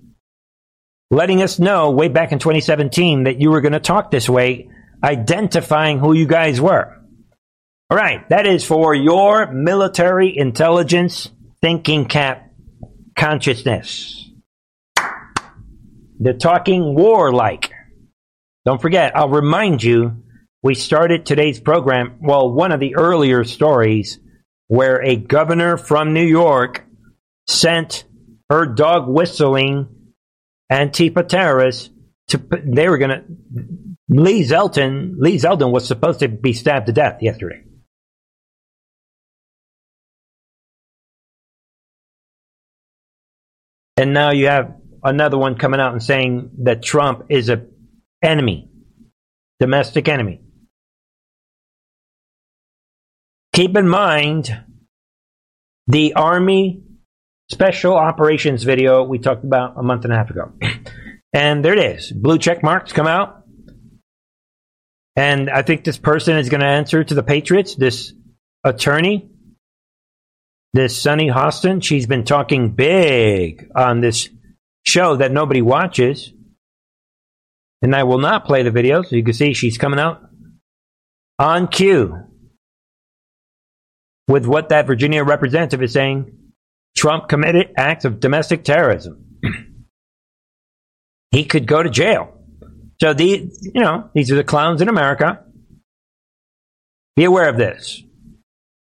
letting 1.12 1.44
us 1.44 1.60
know 1.60 1.92
way 1.92 2.08
back 2.08 2.32
in 2.32 2.40
2017 2.40 3.26
that 3.26 3.40
you 3.40 3.52
were 3.52 3.62
going 3.62 3.74
to 3.74 3.80
talk 3.80 4.10
this 4.10 4.30
way, 4.30 4.70
identifying 5.04 6.00
who 6.00 6.14
you 6.14 6.26
guys 6.26 6.60
were. 6.60 6.98
All 7.90 7.98
right, 7.98 8.28
that 8.30 8.48
is 8.48 8.64
for 8.64 8.96
your 8.96 9.52
military 9.52 10.36
intelligence 10.36 11.30
thinking 11.62 12.06
cap 12.06 12.50
consciousness. 13.16 14.32
They're 16.18 16.34
talking 16.34 16.96
war 16.96 17.34
like. 17.34 17.72
Don't 18.64 18.82
forget, 18.82 19.16
I'll 19.18 19.28
remind 19.28 19.84
you, 19.84 20.24
we 20.64 20.76
started 20.76 21.26
today's 21.26 21.60
program, 21.60 22.20
well, 22.22 22.50
one 22.50 22.72
of 22.72 22.80
the 22.80 22.96
earlier 22.96 23.44
stories 23.44 24.20
where 24.68 25.04
a 25.04 25.18
governor 25.18 25.76
from 25.76 26.14
New 26.14 26.24
York 26.24 26.86
sent 27.48 28.06
her 28.50 28.66
dog 28.66 29.10
whistling 29.10 29.90
Antifa 30.72 31.28
terrorists 31.28 31.90
to 32.30 32.42
they 32.64 32.88
were 32.88 32.98
going 32.98 33.10
to 33.10 33.24
Lee 34.10 34.44
Zeldin 34.44 35.16
Lee 35.18 35.38
Zeldin 35.38 35.72
was 35.72 35.88
supposed 35.88 36.20
to 36.20 36.30
be 36.30 36.54
stabbed 36.54 36.88
to 36.88 36.94
death 36.94 37.22
yesterday. 37.22 37.64
And 43.98 44.14
now 44.14 44.32
you 44.32 44.48
have 44.48 44.76
another 45.04 45.38
one 45.38 45.56
coming 45.58 45.80
out 45.80 45.92
and 45.92 46.02
saying 46.02 46.52
that 46.64 46.82
Trump 46.82 47.26
is 47.30 47.50
a 47.50 47.66
enemy, 48.24 48.70
domestic 49.60 50.08
enemy. 50.08 50.42
Keep 53.54 53.76
in 53.76 53.88
mind 53.88 54.64
the 55.88 56.14
army 56.14 56.84
special 57.52 57.96
operations 57.96 58.64
video 58.64 59.04
we 59.04 59.20
talked 59.20 59.44
about 59.44 59.78
a 59.78 59.84
month 59.84 60.06
and 60.06 60.14
a 60.14 60.16
half 60.16 60.30
ago. 60.30 60.54
And 61.34 61.64
there 61.64 61.74
it 61.74 61.80
is. 61.80 62.12
Blue 62.12 62.38
check 62.38 62.64
marks 62.64 62.94
come 62.94 63.08
out. 63.08 63.44
And 65.16 65.50
I 65.50 65.62
think 65.62 65.84
this 65.84 65.98
person 65.98 66.38
is 66.38 66.50
going 66.50 66.62
to 66.62 66.68
answer 66.68 67.04
to 67.04 67.14
the 67.14 67.24
Patriots, 67.24 67.76
this 67.76 68.14
attorney, 68.64 69.30
this 70.74 70.98
Sunny 70.98 71.28
Hostin. 71.30 71.84
She's 71.84 72.08
been 72.08 72.24
talking 72.24 72.72
big 72.72 73.70
on 73.76 74.00
this 74.00 74.30
show 74.84 75.18
that 75.18 75.32
nobody 75.32 75.62
watches. 75.62 76.32
And 77.82 77.96
I 77.96 78.04
will 78.04 78.20
not 78.20 78.46
play 78.46 78.64
the 78.64 78.72
video, 78.72 79.02
so 79.02 79.16
you 79.16 79.24
can 79.24 79.34
see 79.34 79.54
she's 79.54 79.78
coming 79.78 80.00
out 80.00 80.22
on 81.40 81.68
cue 81.68 82.16
with 84.28 84.46
what 84.46 84.70
that 84.70 84.88
Virginia 84.88 85.24
representative 85.24 85.82
is 85.82 85.92
saying 85.92 86.38
Trump 86.96 87.28
committed 87.28 87.74
acts 87.78 88.06
of 88.06 88.20
domestic 88.20 88.64
terrorism. 88.64 89.40
he 91.32 91.46
could 91.46 91.66
go 91.66 91.82
to 91.82 91.90
jail. 91.90 92.38
So 93.02 93.14
these, 93.14 93.70
you 93.74 93.82
know, 93.82 94.10
these 94.14 94.32
are 94.32 94.36
the 94.36 94.44
clowns 94.44 94.82
in 94.82 94.90
America. 94.90 95.44
Be 97.16 97.24
aware 97.24 97.50
of 97.50 97.58
this. 97.58 98.04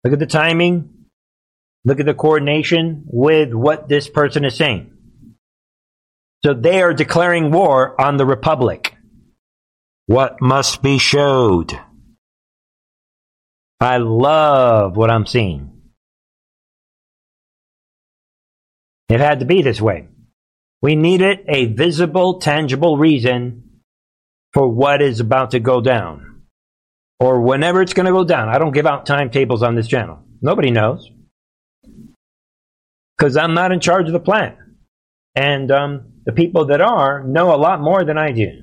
Look 0.05 0.13
at 0.13 0.19
the 0.19 0.27
timing. 0.27 1.07
Look 1.85 2.01
at 2.01 2.07
the 2.07 2.15
coordination 2.15 3.05
with 3.07 3.55
what 3.55 3.89
this 3.89 4.09
person 4.09 4.45
is 4.45 4.57
saying. 4.57 4.93
So 6.45 6.55
they 6.55 6.83
are 6.83 6.95
declaring 6.95 7.51
war 7.51 8.01
on 8.01 8.17
the 8.17 8.27
Republic. 8.27 8.97
What 10.07 10.41
must 10.41 10.83
be 10.83 10.99
showed? 10.99 11.79
I 13.79 13.99
love 13.99 14.97
what 14.97 15.11
I'm 15.11 15.27
seeing. 15.27 15.80
It 19.11 19.19
had 19.19 19.41
to 19.41 19.45
be 19.45 19.61
this 19.63 19.81
way. 19.81 20.07
We 20.83 20.95
needed 20.95 21.41
a 21.49 21.67
visible, 21.67 22.39
tangible 22.39 22.97
reason 22.97 23.81
for 24.53 24.69
what 24.69 25.03
is 25.03 25.19
about 25.19 25.51
to 25.51 25.59
go 25.59 25.81
down. 25.81 26.43
Or 27.19 27.41
whenever 27.41 27.83
it's 27.83 27.93
going 27.93 28.07
to 28.07 28.13
go 28.13 28.25
down. 28.25 28.49
I 28.49 28.59
don't 28.59 28.73
give 28.73 28.87
out 28.87 29.07
timetables 29.07 29.65
on 29.65 29.75
this 29.75 29.89
channel. 29.89 30.21
Nobody 30.41 30.71
knows. 30.71 31.11
Because 33.19 33.37
I'm 33.37 33.53
not 33.53 33.73
in 33.73 33.81
charge 33.81 34.07
of 34.07 34.13
the 34.13 34.21
plan. 34.21 34.57
And 35.35 35.71
um, 35.73 36.13
the 36.25 36.33
people 36.33 36.67
that 36.67 36.81
are 36.81 37.25
know 37.25 37.53
a 37.53 37.59
lot 37.59 37.81
more 37.81 38.05
than 38.05 38.17
I 38.17 38.31
do. 38.31 38.63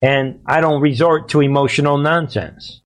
And 0.00 0.40
I 0.46 0.62
don't 0.62 0.80
resort 0.80 1.28
to 1.30 1.42
emotional 1.42 1.98
nonsense. 1.98 2.80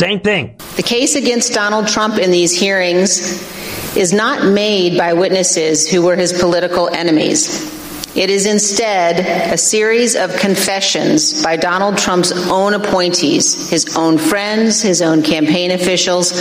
Same 0.00 0.20
thing. 0.20 0.56
The 0.76 0.82
case 0.82 1.16
against 1.16 1.52
Donald 1.52 1.86
Trump 1.86 2.18
in 2.18 2.30
these 2.30 2.58
hearings 2.58 3.61
is 3.96 4.12
not 4.12 4.46
made 4.46 4.96
by 4.96 5.12
witnesses 5.12 5.88
who 5.88 6.02
were 6.02 6.16
his 6.16 6.32
political 6.32 6.88
enemies. 6.88 7.70
It 8.14 8.28
is 8.28 8.44
instead 8.44 9.52
a 9.52 9.56
series 9.56 10.16
of 10.16 10.36
confessions 10.36 11.42
by 11.42 11.56
Donald 11.56 11.96
Trump's 11.96 12.32
own 12.50 12.74
appointees, 12.74 13.70
his 13.70 13.96
own 13.96 14.18
friends, 14.18 14.82
his 14.82 15.00
own 15.00 15.22
campaign 15.22 15.70
officials, 15.70 16.32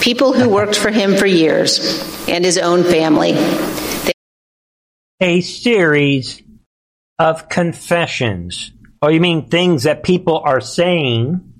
people 0.00 0.32
who 0.32 0.48
worked 0.48 0.76
for 0.76 0.90
him 0.90 1.16
for 1.16 1.26
years, 1.26 2.00
and 2.28 2.44
his 2.44 2.56
own 2.56 2.84
family. 2.84 3.32
They- 3.32 4.12
a 5.20 5.40
series 5.40 6.40
of 7.18 7.48
confessions. 7.48 8.70
Oh, 9.02 9.08
you 9.08 9.20
mean 9.20 9.48
things 9.48 9.84
that 9.84 10.04
people 10.04 10.38
are 10.38 10.60
saying? 10.60 11.52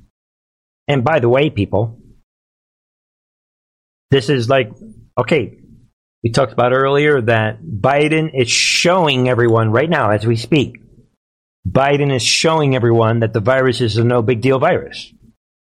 And 0.86 1.02
by 1.02 1.18
the 1.18 1.28
way, 1.28 1.50
people, 1.50 1.98
this 4.10 4.28
is 4.28 4.48
like 4.48 4.70
Okay, 5.18 5.58
we 6.22 6.30
talked 6.30 6.52
about 6.52 6.72
earlier 6.72 7.20
that 7.20 7.60
Biden 7.62 8.30
is 8.32 8.48
showing 8.48 9.28
everyone 9.28 9.70
right 9.72 9.90
now 9.90 10.10
as 10.10 10.24
we 10.24 10.36
speak. 10.36 10.76
Biden 11.68 12.14
is 12.14 12.22
showing 12.22 12.76
everyone 12.76 13.20
that 13.20 13.32
the 13.32 13.40
virus 13.40 13.80
is 13.80 13.96
a 13.96 14.04
no 14.04 14.22
big 14.22 14.40
deal 14.40 14.58
virus. 14.58 15.12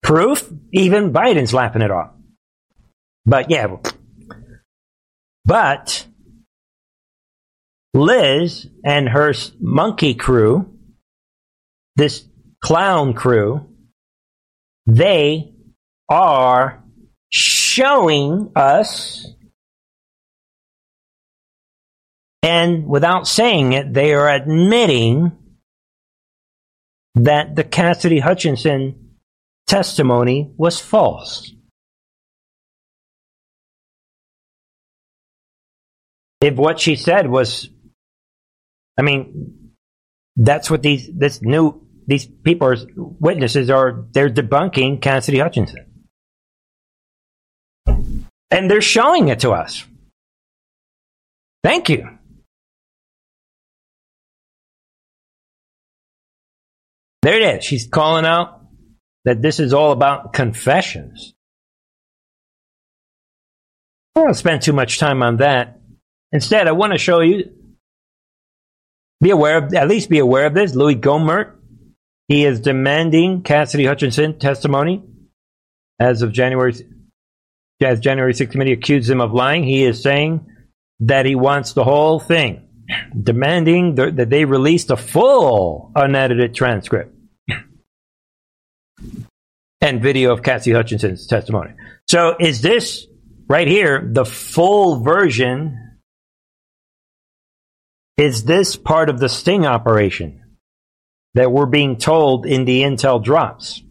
Proof? 0.03 0.51
Even 0.73 1.13
Biden's 1.13 1.53
laughing 1.53 1.83
it 1.83 1.91
off. 1.91 2.11
But 3.27 3.51
yeah. 3.51 3.77
But 5.45 6.07
Liz 7.93 8.67
and 8.85 9.09
her 9.09 9.35
monkey 9.61 10.15
crew, 10.15 10.79
this 11.97 12.25
clown 12.63 13.13
crew, 13.13 13.69
they 14.87 15.53
are 16.09 16.83
showing 17.31 18.53
us 18.57 19.34
And 22.45 22.87
without 22.87 23.27
saying 23.27 23.73
it, 23.73 23.95
they 23.95 24.13
are 24.13 24.29
admitting 24.29 25.33
that 27.15 27.57
the 27.57 27.65
Cassidy 27.65 28.19
Hutchinson 28.19 29.17
testimony 29.67 30.53
was 30.59 30.79
false. 30.79 31.51
If 36.43 36.57
what 36.57 36.79
she 36.79 36.97
said 36.97 37.31
was, 37.31 37.71
I 38.99 39.03
mean, 39.03 39.73
that's 40.37 40.71
what 40.71 40.83
these 40.83 41.09
this 41.15 41.41
new 41.41 41.81
these 42.07 42.27
people 42.27 42.69
are 42.69 42.77
witnesses 42.97 43.71
are 43.71 44.05
they're 44.13 44.29
debunking 44.29 45.01
Cassidy 45.01 45.39
Hutchinson. 45.39 45.87
And 47.87 48.71
they're 48.71 48.83
showing 48.83 49.29
it 49.29 49.41
to 49.41 49.53
us. 49.53 49.83
Thank 51.63 51.89
you. 51.89 52.14
There 57.25 57.41
it 57.41 57.57
is. 57.57 57.65
She's 57.65 57.87
calling 57.87 58.27
out 58.27 58.61
that 59.25 59.41
this 59.41 59.59
is 59.59 59.73
all 59.73 59.93
about 59.93 60.35
confessions. 60.35 61.33
I 64.15 64.21
don't 64.21 64.25
want 64.27 64.35
to 64.35 64.39
spend 64.39 64.61
too 64.61 64.75
much 64.75 64.99
time 64.99 65.23
on 65.23 65.39
that. 65.39 65.81
Instead, 66.33 66.69
I 66.69 66.73
want 66.73 66.93
to 66.93 66.99
show 66.99 67.21
you. 67.21 67.51
Be 69.23 69.31
aware 69.31 69.57
of, 69.57 69.73
at 69.73 69.89
least 69.89 70.11
be 70.11 70.19
aware 70.19 70.45
of 70.45 70.53
this. 70.53 70.75
Louis 70.75 70.97
Gohmert, 70.97 71.55
he 72.29 72.45
is 72.45 72.61
demanding 72.61 73.43
Cassidy 73.43 73.87
Hutchinson 73.87 74.39
testimony 74.39 75.03
as 75.99 76.21
of 76.21 76.31
January, 76.31 76.75
as 77.83 78.01
January 78.01 78.35
6th 78.35 78.51
committee 78.51 78.73
accused 78.73 79.09
him 79.09 79.23
of 79.23 79.33
lying. 79.33 79.65
He 79.65 79.83
is 79.83 80.03
saying 80.03 80.47
that 81.01 81.25
he 81.25 81.37
wants 81.37 81.73
the 81.73 81.85
whole 81.85 82.21
thing, 82.21 82.69
demanding 83.19 83.97
th- 83.97 84.17
that 84.17 84.29
they 84.29 84.45
release 84.45 84.85
the 84.85 84.99
full 84.99 85.91
unedited 85.97 86.55
transcript 86.55 87.14
and 89.85 90.01
video 90.01 90.33
of 90.33 90.43
Cassidy 90.43 90.75
Hutchinson's 90.75 91.27
testimony. 91.27 91.75
So 92.09 92.37
is 92.41 92.63
this 92.63 93.07
right 93.47 93.69
here 93.69 94.11
the 94.11 94.25
full 94.25 95.05
version? 95.05 95.99
Is 98.17 98.45
this 98.45 98.77
part 98.77 99.11
of 99.11 99.21
the 99.21 99.29
sting 99.29 99.67
operation 99.67 100.41
that 101.35 101.53
we're 101.53 101.67
being 101.67 101.99
told 101.99 102.47
in 102.47 102.65
the 102.65 102.81
intel 102.81 103.23
drops? 103.23 103.83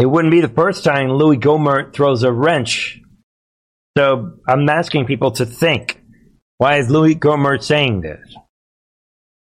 It 0.00 0.06
wouldn't 0.06 0.32
be 0.32 0.40
the 0.40 0.48
first 0.48 0.82
time 0.82 1.10
Louis 1.10 1.36
Gohmert 1.36 1.94
throws 1.94 2.24
a 2.24 2.32
wrench. 2.32 3.00
So 3.96 4.32
I'm 4.48 4.68
asking 4.68 5.06
people 5.06 5.30
to 5.32 5.46
think. 5.46 6.02
Why 6.58 6.78
is 6.78 6.90
Louis 6.90 7.14
Gohmert 7.14 7.62
saying 7.62 8.00
this? 8.00 8.36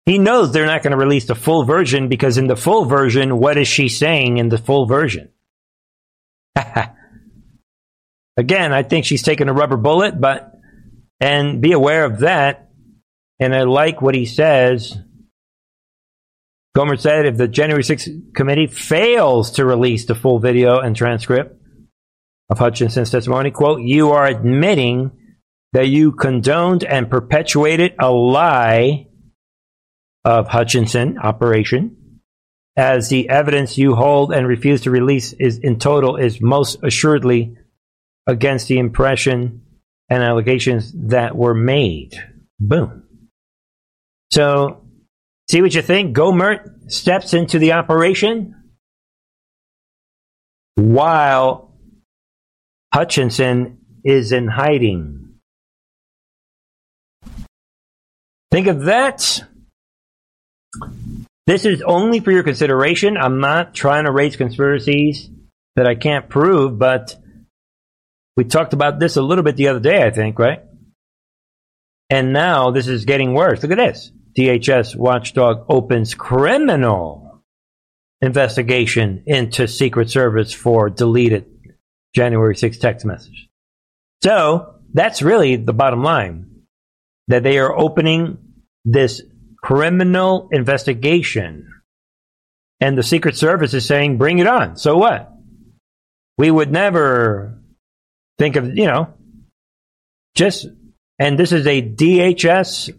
He 0.05 0.17
knows 0.17 0.51
they're 0.51 0.65
not 0.65 0.83
going 0.83 0.91
to 0.91 0.97
release 0.97 1.25
the 1.25 1.35
full 1.35 1.63
version 1.63 2.07
because 2.07 2.37
in 2.37 2.47
the 2.47 2.55
full 2.55 2.85
version, 2.85 3.37
what 3.37 3.57
is 3.57 3.67
she 3.67 3.87
saying 3.87 4.37
in 4.37 4.49
the 4.49 4.57
full 4.57 4.85
version? 4.87 5.29
Again, 8.37 8.73
I 8.73 8.83
think 8.83 9.05
she's 9.05 9.21
taking 9.21 9.49
a 9.49 9.53
rubber 9.53 9.77
bullet, 9.77 10.19
but 10.19 10.53
and 11.19 11.61
be 11.61 11.71
aware 11.71 12.05
of 12.05 12.19
that. 12.19 12.69
And 13.39 13.53
I 13.53 13.63
like 13.63 14.01
what 14.01 14.15
he 14.15 14.25
says. 14.25 14.97
Gohmert 16.75 16.99
said 16.99 17.25
if 17.25 17.37
the 17.37 17.47
January 17.47 17.83
6th 17.83 18.33
committee 18.33 18.67
fails 18.67 19.51
to 19.51 19.65
release 19.65 20.05
the 20.05 20.15
full 20.15 20.39
video 20.39 20.79
and 20.79 20.95
transcript 20.95 21.61
of 22.49 22.59
Hutchinson's 22.59 23.11
testimony, 23.11 23.51
quote, 23.51 23.81
you 23.81 24.11
are 24.11 24.25
admitting 24.25 25.11
that 25.73 25.87
you 25.87 26.11
condoned 26.13 26.83
and 26.83 27.09
perpetuated 27.09 27.93
a 27.99 28.09
lie 28.09 29.07
of 30.23 30.47
Hutchinson 30.47 31.17
operation 31.17 32.19
as 32.75 33.09
the 33.09 33.29
evidence 33.29 33.77
you 33.77 33.95
hold 33.95 34.31
and 34.33 34.47
refuse 34.47 34.81
to 34.81 34.91
release 34.91 35.33
is 35.33 35.57
in 35.57 35.79
total 35.79 36.15
is 36.15 36.41
most 36.41 36.79
assuredly 36.83 37.57
against 38.27 38.67
the 38.67 38.77
impression 38.77 39.61
and 40.09 40.23
allegations 40.23 40.93
that 41.09 41.35
were 41.35 41.53
made. 41.53 42.13
Boom. 42.59 43.03
So, 44.31 44.85
see 45.49 45.61
what 45.61 45.73
you 45.73 45.81
think? 45.81 46.15
Gohmert 46.15 46.91
steps 46.91 47.33
into 47.33 47.59
the 47.59 47.73
operation 47.73 48.55
while 50.75 51.75
Hutchinson 52.93 53.79
is 54.03 54.31
in 54.31 54.47
hiding. 54.47 55.35
Think 58.51 58.67
of 58.67 58.83
that. 58.83 59.43
This 61.47 61.65
is 61.65 61.81
only 61.81 62.19
for 62.19 62.31
your 62.31 62.43
consideration. 62.43 63.17
I'm 63.17 63.39
not 63.39 63.73
trying 63.73 64.05
to 64.05 64.11
raise 64.11 64.35
conspiracies 64.35 65.29
that 65.75 65.87
I 65.87 65.95
can't 65.95 66.29
prove, 66.29 66.77
but 66.77 67.15
we 68.37 68.43
talked 68.43 68.73
about 68.73 68.99
this 68.99 69.17
a 69.17 69.21
little 69.21 69.43
bit 69.43 69.57
the 69.57 69.67
other 69.67 69.79
day, 69.79 70.03
I 70.03 70.11
think, 70.11 70.39
right? 70.39 70.61
And 72.09 72.33
now 72.33 72.71
this 72.71 72.87
is 72.87 73.05
getting 73.05 73.33
worse. 73.33 73.63
Look 73.63 73.71
at 73.71 73.77
this. 73.77 74.11
DHS 74.37 74.95
watchdog 74.95 75.65
opens 75.69 76.13
criminal 76.13 77.41
investigation 78.21 79.23
into 79.25 79.67
Secret 79.67 80.09
Service 80.09 80.53
for 80.53 80.89
deleted 80.89 81.45
January 82.15 82.55
6 82.55 82.77
text 82.77 83.05
message. 83.05 83.49
So 84.23 84.75
that's 84.93 85.21
really 85.21 85.55
the 85.55 85.73
bottom 85.73 86.03
line 86.03 86.63
that 87.27 87.43
they 87.43 87.57
are 87.57 87.75
opening 87.75 88.37
this 88.85 89.21
criminal 89.61 90.49
investigation. 90.51 91.71
And 92.79 92.97
the 92.97 93.03
Secret 93.03 93.35
Service 93.35 93.73
is 93.73 93.85
saying, 93.85 94.17
bring 94.17 94.39
it 94.39 94.47
on. 94.47 94.75
So 94.75 94.97
what? 94.97 95.31
We 96.37 96.49
would 96.49 96.71
never 96.71 97.59
think 98.39 98.55
of, 98.55 98.75
you 98.75 98.87
know, 98.87 99.13
just, 100.35 100.67
and 101.19 101.37
this 101.37 101.51
is 101.51 101.67
a 101.67 101.81
DHS 101.81 102.97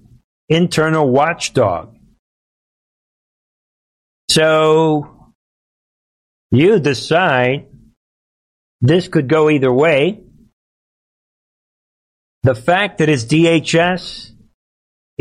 internal 0.49 1.09
watchdog. 1.09 1.97
So 4.29 5.33
you 6.51 6.79
decide 6.79 7.67
this 8.81 9.09
could 9.09 9.29
go 9.29 9.51
either 9.51 9.73
way. 9.73 10.21
The 12.43 12.55
fact 12.55 12.99
that 12.99 13.09
it's 13.09 13.25
DHS 13.25 14.32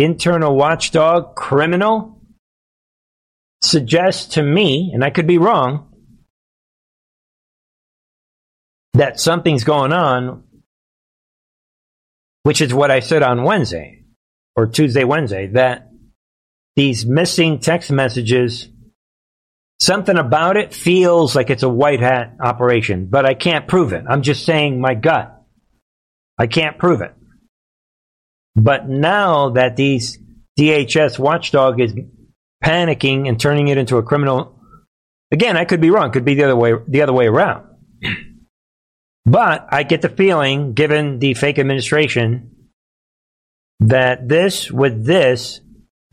internal 0.03 0.55
watchdog 0.55 1.35
criminal 1.35 2.21
suggests 3.61 4.35
to 4.35 4.43
me, 4.43 4.91
and 4.93 5.03
I 5.03 5.09
could 5.09 5.27
be 5.27 5.37
wrong, 5.37 5.87
that 8.93 9.19
something's 9.19 9.63
going 9.63 9.93
on, 9.93 10.43
which 12.43 12.61
is 12.61 12.73
what 12.73 12.91
I 12.91 12.99
said 12.99 13.23
on 13.23 13.43
Wednesday 13.43 14.03
or 14.55 14.67
Tuesday, 14.67 15.03
Wednesday, 15.03 15.47
that 15.47 15.89
these 16.75 17.05
missing 17.05 17.59
text 17.59 17.91
messages, 17.91 18.67
something 19.79 20.17
about 20.17 20.57
it 20.57 20.73
feels 20.73 21.35
like 21.35 21.49
it's 21.49 21.63
a 21.63 21.69
white 21.69 21.99
hat 21.99 22.35
operation, 22.41 23.07
but 23.09 23.25
I 23.25 23.33
can't 23.33 23.67
prove 23.67 23.93
it. 23.93 24.05
I'm 24.09 24.21
just 24.21 24.45
saying 24.45 24.79
my 24.81 24.95
gut. 24.95 25.37
I 26.37 26.47
can't 26.47 26.77
prove 26.77 27.01
it. 27.01 27.13
But 28.55 28.89
now 28.89 29.49
that 29.51 29.75
these 29.75 30.19
DHS 30.59 31.17
watchdog 31.17 31.79
is 31.79 31.93
panicking 32.63 33.27
and 33.27 33.39
turning 33.39 33.69
it 33.69 33.77
into 33.77 33.97
a 33.97 34.03
criminal, 34.03 34.59
again, 35.31 35.57
I 35.57 35.65
could 35.65 35.81
be 35.81 35.89
wrong. 35.89 36.11
Could 36.11 36.25
be 36.25 36.35
the 36.35 36.43
other 36.43 36.55
way, 36.55 36.73
the 36.87 37.01
other 37.01 37.13
way 37.13 37.27
around. 37.27 37.67
But 39.23 39.67
I 39.69 39.83
get 39.83 40.01
the 40.01 40.09
feeling, 40.09 40.73
given 40.73 41.19
the 41.19 41.35
fake 41.35 41.59
administration, 41.59 42.69
that 43.81 44.27
this 44.27 44.71
with 44.71 45.05
this 45.05 45.61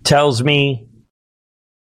tells 0.05 0.43
me 0.43 0.89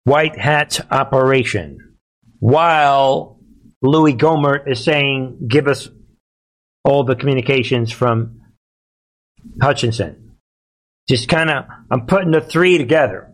white 0.04 0.38
hat 0.38 0.86
operation. 0.92 1.96
While 2.40 3.40
Louis 3.82 4.14
Gohmert 4.14 4.70
is 4.70 4.84
saying, 4.84 5.48
give 5.48 5.68
us 5.68 5.90
all 6.84 7.04
the 7.06 7.16
communications 7.16 7.92
from 7.92 8.42
Hutchinson. 9.62 10.25
Just 11.08 11.30
kind 11.30 11.50
of, 11.50 11.66
I'm 11.92 12.06
putting 12.08 12.32
the 12.32 12.42
three 12.42 12.78
together. 12.78 13.32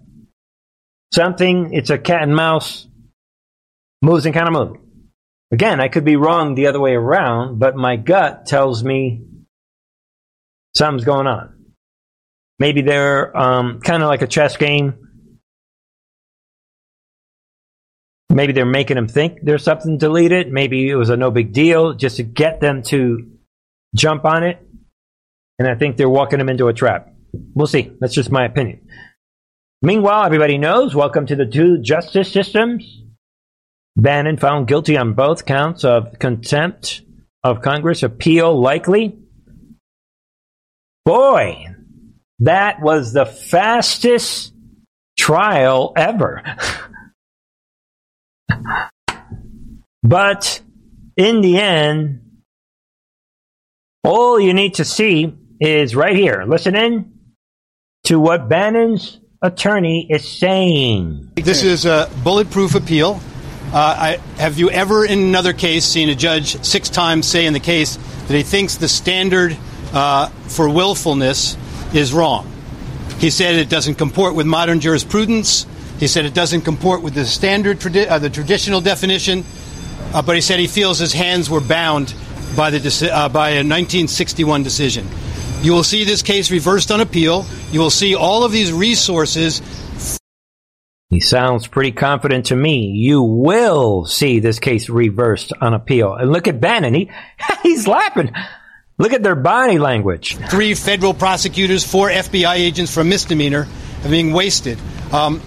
Something, 1.14 1.74
it's 1.74 1.90
a 1.90 1.98
cat 1.98 2.24
and 2.24 2.36
mouse, 2.36 2.88
moves 4.02 4.26
and 4.26 4.34
kind 4.34 4.48
of 4.48 4.54
moves. 4.54 4.80
Again, 5.52 5.82
I 5.82 5.90
could 5.90 6.06
be 6.06 6.16
wrong 6.16 6.56
the 6.56 6.68
other 6.68 6.80
way 6.80 6.94
around, 6.94 7.60
but 7.60 7.76
my 7.76 7.98
gut 7.98 8.46
tells 8.46 8.84
me 8.84 9.26
something's 10.76 11.04
going 11.04 11.28
on. 11.28 11.66
Maybe 12.58 12.82
they're 12.82 13.36
um, 13.36 13.82
kind 13.82 14.02
of 14.02 14.08
like 14.08 14.22
a 14.22 14.28
chess 14.28 14.56
game. 14.56 14.94
Maybe 18.30 18.54
they're 18.54 18.66
making 18.66 18.96
them 18.96 19.10
think 19.10 19.40
there's 19.44 19.64
something 19.64 19.98
deleted. 19.98 20.52
Maybe 20.52 20.90
it 20.90 20.96
was 20.96 21.10
a 21.10 21.18
no 21.18 21.32
big 21.32 21.52
deal 21.52 21.94
just 21.94 22.16
to 22.18 22.24
get 22.24 22.62
them 22.62 22.82
to 22.84 23.30
jump 23.94 24.24
on 24.24 24.44
it. 24.44 24.66
And 25.60 25.68
I 25.68 25.76
think 25.76 25.98
they're 25.98 26.10
walking 26.10 26.40
them 26.40 26.48
into 26.48 26.70
a 26.70 26.74
trap. 26.74 27.11
We'll 27.34 27.68
see. 27.68 27.92
That's 28.00 28.14
just 28.14 28.32
my 28.32 28.46
opinion. 28.46 28.88
Meanwhile, 29.82 30.26
everybody 30.26 30.58
knows, 30.58 30.94
welcome 30.94 31.26
to 31.26 31.36
the 31.36 31.46
two 31.46 31.80
justice 31.80 32.32
systems. 32.32 33.04
Bannon 33.96 34.38
found 34.38 34.68
guilty 34.68 34.98
on 34.98 35.14
both 35.14 35.46
counts 35.46 35.84
of 35.84 36.20
contempt 36.20 37.02
of 37.44 37.62
Congress, 37.62 38.04
appeal 38.04 38.60
likely. 38.60 39.18
Boy, 41.06 41.66
that 42.40 42.82
was 42.82 43.14
the 43.14 43.26
fastest 43.26 44.54
trial 45.18 45.94
ever. 45.96 46.44
but 50.04 50.62
in 51.18 51.42
the 51.42 51.58
end, 51.58 52.22
all 54.04 54.40
you 54.40 54.54
need 54.54 54.76
to 54.76 54.86
see 54.86 55.34
is 55.60 55.96
right 55.96 56.16
here. 56.16 56.44
Listen 56.48 56.76
in 56.76 57.11
to 58.04 58.20
what 58.20 58.50
Bannon's 58.50 59.20
attorney 59.42 60.08
is 60.10 60.28
saying. 60.28 61.32
This 61.36 61.64
is 61.64 61.86
a 61.86 62.10
bulletproof 62.24 62.76
appeal. 62.76 63.20
Uh, 63.74 63.78
I, 63.78 64.18
have 64.38 64.60
you 64.60 64.70
ever, 64.70 65.06
in 65.06 65.20
another 65.20 65.54
case, 65.54 65.86
seen 65.86 66.10
a 66.10 66.16
judge 66.16 66.64
six 66.64 66.90
times 66.90 67.26
say 67.28 67.46
in 67.46 67.54
the 67.54 67.60
case 67.60 67.96
that 68.28 68.36
he 68.36 68.44
thinks 68.44 68.76
the 68.76 68.90
standard 68.90 69.58
uh, 69.94 70.28
for 70.48 70.70
willfulness 70.70 71.56
is 71.94 72.12
wrong? 72.12 72.52
He 73.20 73.30
said 73.30 73.56
it 73.56 73.70
doesn't 73.70 73.96
comport 73.96 74.36
with 74.36 74.46
modern 74.46 74.80
jurisprudence. 74.80 75.66
He 76.00 76.08
said 76.08 76.26
it 76.26 76.34
doesn't 76.34 76.62
comport 76.62 77.02
with 77.02 77.14
the 77.14 77.26
standard, 77.26 77.80
tradi- 77.80 78.10
uh, 78.10 78.20
the 78.20 78.30
traditional 78.30 78.82
definition. 78.82 79.46
Uh, 80.14 80.22
but 80.22 80.36
he 80.36 80.42
said 80.42 80.60
he 80.60 80.68
feels 80.68 81.00
his 81.00 81.14
hands 81.14 81.50
were 81.50 81.62
bound 81.62 82.14
by 82.58 82.72
the 82.72 83.10
uh, 83.14 83.30
by 83.30 83.52
a 83.52 83.64
1961 83.64 84.64
decision. 84.64 85.08
You 85.62 85.74
will 85.74 85.84
see 85.84 86.06
this 86.06 86.24
case 86.24 86.50
reversed 86.50 86.92
on 86.92 87.02
appeal. 87.02 87.46
You 87.72 87.80
will 87.80 87.92
see 87.92 88.16
all 88.16 88.44
of 88.44 88.52
these 88.52 88.74
resources 88.74 89.62
He 91.10 91.20
sounds 91.20 91.68
pretty 91.68 91.92
confident 91.92 92.48
to 92.48 92.56
me. 92.56 92.88
You 92.88 93.22
will 93.22 94.06
see 94.06 94.40
this 94.40 94.58
case 94.58 94.90
reversed 94.90 95.54
on 95.62 95.76
appeal. 95.76 96.16
And 96.16 96.32
look 96.32 96.48
at 96.48 96.60
Bannon. 96.60 96.96
He, 96.96 97.12
he's 97.64 97.88
laughing. 97.88 98.32
Look 98.98 99.14
at 99.14 99.22
their 99.22 99.36
body 99.36 99.78
language. 99.78 100.36
three 100.50 100.74
federal 100.74 101.14
prosecutors, 101.14 101.84
four 101.84 102.10
FBI 102.10 102.56
agents 102.56 102.92
for 102.92 103.04
misdemeanor 103.04 103.68
are 104.04 104.10
being 104.10 104.34
wasted. 104.34 104.80
Um, 105.12 105.42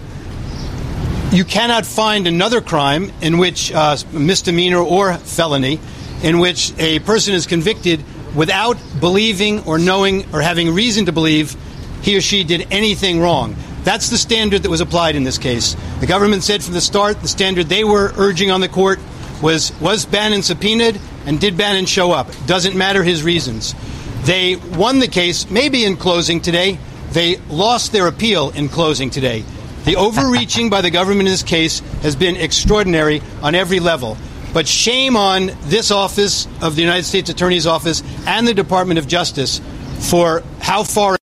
you 1.33 1.45
cannot 1.45 1.87
find 1.87 2.29
another 2.29 2.61
crime 2.61 3.11
in 3.21 3.39
which 3.39 3.73
uh, 3.73 3.97
misdemeanor 4.13 4.79
or 4.79 5.15
felony 5.15 5.81
in 6.23 6.39
which 6.39 6.73
a 6.79 7.01
person 7.01 7.35
is 7.35 7.47
convicted 7.47 8.05
without 8.35 8.77
believing 9.01 9.61
or 9.65 9.79
knowing 9.79 10.25
or 10.35 10.41
having 10.41 10.75
reason 10.75 11.07
to 11.07 11.13
believe 11.13 11.57
he 12.03 12.17
or 12.17 12.21
she 12.21 12.45
did 12.45 12.67
anything 12.71 13.21
wrong. 13.21 13.57
That's 13.83 14.09
the 14.09 14.19
standard 14.19 14.63
that 14.63 14.71
was 14.71 14.81
applied 14.81 15.15
in 15.15 15.25
this 15.25 15.39
case. 15.39 15.77
The 16.01 16.07
government 16.07 16.43
said 16.43 16.63
from 16.63 16.75
the 16.75 16.81
start 16.81 17.21
the 17.21 17.29
standard 17.29 17.67
they 17.67 17.85
were 17.85 18.13
urging 18.17 18.51
on 18.51 18.61
the 18.61 18.69
court 18.69 18.99
was 19.43 19.79
was 19.81 20.07
Bannon 20.07 20.43
subpoenaed 20.43 21.01
and 21.27 21.41
did 21.41 21.57
Bannon 21.57 21.87
show 21.87 22.13
up? 22.13 22.29
Doesn't 22.47 22.77
matter 22.77 23.03
his 23.03 23.23
reasons. 23.23 23.75
They 24.23 24.57
won 24.57 25.01
the 25.01 25.09
case, 25.09 25.51
maybe 25.51 25.85
in 25.85 25.97
closing 25.97 26.41
today. 26.41 26.79
They 27.13 27.37
lost 27.49 27.93
their 27.93 28.07
appeal 28.07 28.51
in 28.51 28.69
closing 28.69 29.11
today. 29.11 29.45
The 29.85 29.97
overreaching 29.97 30.71
by 30.71 30.81
the 30.81 30.91
government 30.91 31.29
in 31.29 31.33
this 31.33 31.43
case 31.43 31.81
has 32.01 32.17
been 32.17 32.37
extraordinary 32.37 33.21
on 33.43 33.55
every 33.55 33.81
level. 33.81 34.17
But 34.55 34.69
shame 34.69 35.17
on 35.17 35.51
this 35.65 35.91
office 35.91 36.47
of 36.63 36.77
the 36.77 36.83
United 36.83 37.03
States 37.03 37.29
Attorney's 37.29 37.67
Office 37.67 38.05
and 38.25 38.47
the 38.47 38.55
Department 38.55 39.01
of 39.01 39.09
Justice 39.09 39.61
for 39.99 40.45
how 40.61 40.85
far 40.85 41.17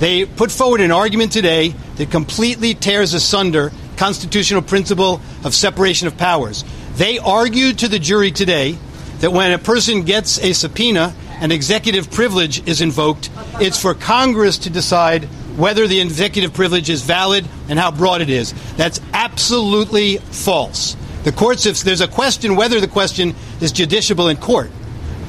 they 0.00 0.24
put 0.26 0.50
forward 0.50 0.80
an 0.80 0.90
argument 0.90 1.30
today 1.30 1.68
that 1.96 2.10
completely 2.10 2.74
tears 2.74 3.14
asunder 3.14 3.70
constitutional 3.96 4.60
principle 4.60 5.20
of 5.44 5.54
separation 5.54 6.08
of 6.08 6.16
powers. 6.16 6.64
They 6.96 7.18
argued 7.18 7.78
to 7.78 7.88
the 7.88 7.98
jury 7.98 8.32
today 8.32 8.76
that 9.20 9.32
when 9.32 9.52
a 9.52 9.58
person 9.58 10.02
gets 10.02 10.38
a 10.40 10.52
subpoena 10.52 11.14
and 11.40 11.52
executive 11.52 12.10
privilege 12.10 12.66
is 12.68 12.80
invoked, 12.80 13.30
it's 13.60 13.80
for 13.80 13.94
Congress 13.94 14.58
to 14.58 14.70
decide 14.70 15.24
whether 15.56 15.86
the 15.86 16.00
executive 16.00 16.54
privilege 16.54 16.90
is 16.90 17.02
valid 17.02 17.46
and 17.68 17.78
how 17.78 17.90
broad 17.90 18.20
it 18.20 18.30
is. 18.30 18.52
That's 18.76 19.00
absolutely 19.12 20.16
false. 20.16 20.96
The 21.22 21.32
courts, 21.32 21.66
if 21.66 21.80
there's 21.80 22.00
a 22.00 22.08
question 22.08 22.56
whether 22.56 22.80
the 22.80 22.88
question 22.88 23.34
is 23.60 23.72
judiciable 23.72 24.30
in 24.30 24.38
court, 24.38 24.70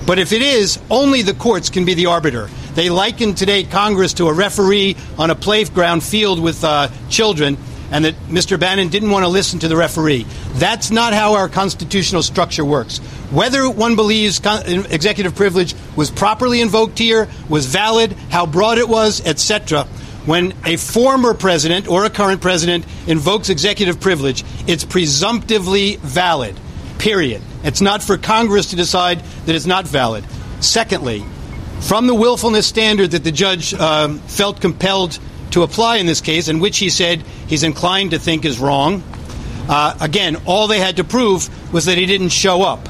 but 0.05 0.19
if 0.19 0.31
it 0.31 0.41
is, 0.41 0.79
only 0.89 1.21
the 1.21 1.33
courts 1.33 1.69
can 1.69 1.85
be 1.85 1.93
the 1.93 2.07
arbiter. 2.07 2.49
They 2.73 2.89
liken 2.89 3.35
today 3.35 3.63
Congress 3.63 4.13
to 4.15 4.27
a 4.27 4.33
referee 4.33 4.95
on 5.17 5.29
a 5.29 5.35
playground 5.35 6.01
field 6.01 6.39
with 6.39 6.63
uh, 6.63 6.87
children, 7.09 7.57
and 7.91 8.05
that 8.05 8.15
Mr. 8.29 8.57
Bannon 8.57 8.87
didn't 8.87 9.11
want 9.11 9.25
to 9.25 9.29
listen 9.29 9.59
to 9.59 9.67
the 9.67 9.75
referee. 9.75 10.25
That's 10.53 10.91
not 10.91 11.13
how 11.13 11.33
our 11.33 11.49
constitutional 11.49 12.23
structure 12.23 12.63
works. 12.63 12.99
Whether 13.29 13.69
one 13.69 13.97
believes 13.97 14.39
con- 14.39 14.65
executive 14.65 15.35
privilege 15.35 15.75
was 15.97 16.09
properly 16.09 16.61
invoked 16.61 16.97
here, 16.97 17.27
was 17.49 17.65
valid, 17.65 18.13
how 18.29 18.45
broad 18.45 18.77
it 18.77 18.87
was, 18.87 19.25
etc. 19.25 19.85
When 20.26 20.53
a 20.65 20.78
former 20.78 21.34
president 21.34 21.88
or 21.88 22.05
a 22.05 22.09
current 22.09 22.41
president 22.41 22.86
invokes 23.07 23.49
executive 23.49 23.99
privilege, 23.99 24.43
it's 24.67 24.86
presumptively 24.86 25.95
valid. 25.97 26.59
Period. 26.99 27.41
It's 27.63 27.82
not 27.82 28.03
for 28.03 28.17
Congress 28.17 28.67
to 28.67 28.76
decide 28.76 29.19
that 29.45 29.55
it's 29.55 29.65
not 29.65 29.88
valid. 29.88 30.24
Secondly, 30.59 31.26
from 31.82 32.05
the 32.05 32.13
willfulness 32.13 32.67
standard 32.67 33.11
that 33.11 33.24
the 33.24 33.32
judge 33.32 33.74
um, 33.74 34.19
felt 34.19 34.61
compelled 34.61 35.17
to 35.51 35.63
apply 35.63 35.97
in 35.97 36.05
this 36.05 36.22
case, 36.22 36.47
and 36.47 36.61
which 36.61 36.78
he 36.78 36.89
said 36.89 37.24
he's 37.47 37.63
inclined 37.63 38.11
to 38.11 38.19
think 38.19 38.45
is 38.45 38.59
wrong, 38.59 39.03
uh, 39.67 39.97
again, 39.99 40.38
all 40.45 40.67
they 40.67 40.80
had 40.80 40.97
to 40.97 41.03
prove 41.03 41.49
was 41.74 41.86
that 41.86 41.97
he 41.97 42.05
didn't 42.05 42.30
show 42.30 42.61
up. 42.61 42.88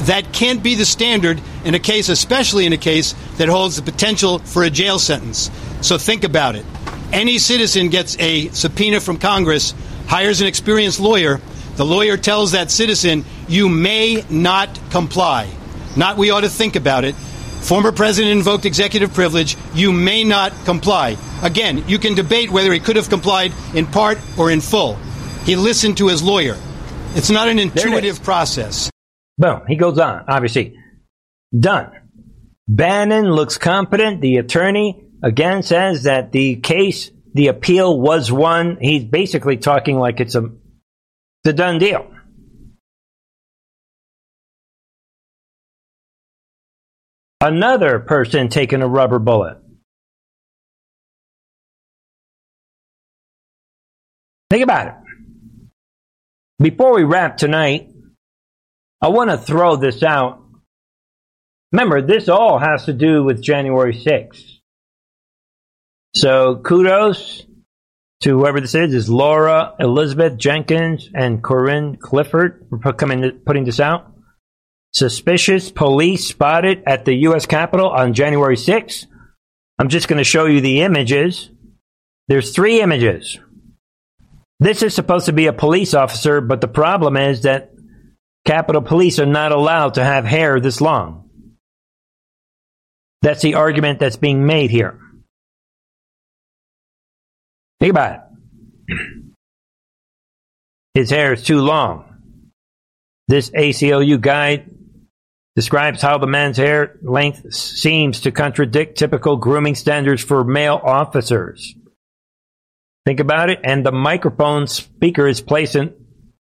That 0.00 0.32
can't 0.32 0.62
be 0.62 0.74
the 0.74 0.84
standard 0.84 1.40
in 1.64 1.74
a 1.74 1.78
case, 1.78 2.08
especially 2.08 2.66
in 2.66 2.72
a 2.72 2.78
case 2.78 3.14
that 3.38 3.48
holds 3.48 3.76
the 3.76 3.82
potential 3.82 4.38
for 4.38 4.62
a 4.62 4.70
jail 4.70 4.98
sentence. 4.98 5.50
So 5.80 5.98
think 5.98 6.24
about 6.24 6.56
it. 6.56 6.64
Any 7.12 7.38
citizen 7.38 7.88
gets 7.88 8.18
a 8.18 8.48
subpoena 8.48 9.00
from 9.00 9.18
Congress, 9.18 9.74
hires 10.06 10.40
an 10.40 10.46
experienced 10.46 11.00
lawyer. 11.00 11.40
The 11.76 11.84
lawyer 11.84 12.16
tells 12.16 12.52
that 12.52 12.70
citizen, 12.70 13.24
you 13.48 13.68
may 13.68 14.24
not 14.28 14.78
comply. 14.90 15.48
Not 15.96 16.16
we 16.16 16.30
ought 16.30 16.42
to 16.42 16.48
think 16.48 16.76
about 16.76 17.04
it. 17.04 17.14
Former 17.14 17.92
president 17.92 18.32
invoked 18.32 18.64
executive 18.64 19.12
privilege. 19.14 19.56
You 19.74 19.92
may 19.92 20.24
not 20.24 20.52
comply. 20.64 21.16
Again, 21.42 21.84
you 21.88 21.98
can 21.98 22.14
debate 22.14 22.50
whether 22.50 22.72
he 22.72 22.80
could 22.80 22.96
have 22.96 23.08
complied 23.08 23.52
in 23.74 23.86
part 23.86 24.18
or 24.38 24.50
in 24.50 24.60
full. 24.60 24.94
He 25.44 25.56
listened 25.56 25.96
to 25.98 26.08
his 26.08 26.22
lawyer. 26.22 26.56
It's 27.14 27.30
not 27.30 27.48
an 27.48 27.58
intuitive 27.58 28.22
process. 28.22 28.90
Boom. 29.38 29.62
He 29.66 29.76
goes 29.76 29.98
on. 29.98 30.24
Obviously, 30.28 30.76
done. 31.58 31.92
Bannon 32.66 33.30
looks 33.30 33.56
competent. 33.56 34.20
The 34.20 34.36
attorney 34.36 35.07
again 35.22 35.62
says 35.62 36.04
that 36.04 36.32
the 36.32 36.56
case, 36.56 37.10
the 37.34 37.48
appeal 37.48 37.98
was 37.98 38.30
won. 38.30 38.78
He's 38.80 39.04
basically 39.04 39.56
talking 39.56 39.98
like 39.98 40.20
it's 40.20 40.34
a, 40.34 40.44
it's 40.44 41.50
a 41.50 41.52
done 41.52 41.78
deal. 41.78 42.10
Another 47.40 48.00
person 48.00 48.48
taking 48.48 48.82
a 48.82 48.88
rubber 48.88 49.20
bullet. 49.20 49.58
Think 54.50 54.64
about 54.64 54.88
it. 54.88 54.94
Before 56.58 56.94
we 56.94 57.04
wrap 57.04 57.36
tonight, 57.36 57.90
I 59.00 59.08
want 59.08 59.30
to 59.30 59.38
throw 59.38 59.76
this 59.76 60.02
out. 60.02 60.42
Remember, 61.70 62.02
this 62.02 62.28
all 62.28 62.58
has 62.58 62.86
to 62.86 62.92
do 62.92 63.22
with 63.22 63.42
January 63.42 63.94
6th. 63.94 64.57
So 66.14 66.56
kudos 66.56 67.46
to 68.22 68.38
whoever 68.38 68.60
this 68.60 68.74
is, 68.74 68.94
is 68.94 69.08
Laura 69.08 69.74
Elizabeth 69.78 70.36
Jenkins 70.36 71.08
and 71.14 71.42
Corinne 71.42 71.96
Clifford 71.96 72.66
for 72.82 72.92
coming, 72.92 73.40
putting 73.46 73.64
this 73.64 73.78
out. 73.78 74.12
Suspicious 74.92 75.70
police 75.70 76.26
spotted 76.26 76.82
at 76.86 77.04
the 77.04 77.14
U.S. 77.14 77.46
Capitol 77.46 77.90
on 77.90 78.14
January 78.14 78.56
6th. 78.56 79.06
I'm 79.78 79.88
just 79.88 80.08
going 80.08 80.18
to 80.18 80.24
show 80.24 80.46
you 80.46 80.60
the 80.60 80.80
images. 80.80 81.50
There's 82.26 82.52
three 82.52 82.80
images. 82.80 83.38
This 84.58 84.82
is 84.82 84.94
supposed 84.94 85.26
to 85.26 85.32
be 85.32 85.46
a 85.46 85.52
police 85.52 85.94
officer, 85.94 86.40
but 86.40 86.60
the 86.60 86.68
problem 86.68 87.16
is 87.16 87.42
that 87.42 87.72
Capitol 88.44 88.82
Police 88.82 89.20
are 89.20 89.26
not 89.26 89.52
allowed 89.52 89.94
to 89.94 90.04
have 90.04 90.24
hair 90.24 90.58
this 90.58 90.80
long. 90.80 91.30
That's 93.22 93.42
the 93.42 93.54
argument 93.54 94.00
that's 94.00 94.16
being 94.16 94.46
made 94.46 94.70
here. 94.70 94.98
Think 97.80 97.90
about 97.90 98.20
it. 98.88 99.00
His 100.94 101.10
hair 101.10 101.32
is 101.32 101.44
too 101.44 101.60
long. 101.60 102.04
This 103.28 103.50
ACLU 103.50 104.20
guide 104.20 104.70
describes 105.54 106.00
how 106.00 106.18
the 106.18 106.26
man's 106.26 106.56
hair 106.56 106.98
length 107.02 107.52
seems 107.52 108.20
to 108.20 108.32
contradict 108.32 108.98
typical 108.98 109.36
grooming 109.36 109.74
standards 109.74 110.22
for 110.22 110.44
male 110.44 110.80
officers. 110.82 111.74
Think 113.04 113.20
about 113.20 113.50
it, 113.50 113.60
and 113.64 113.84
the 113.84 113.92
microphone 113.92 114.66
speaker 114.66 115.26
is 115.26 115.40
placed 115.40 115.76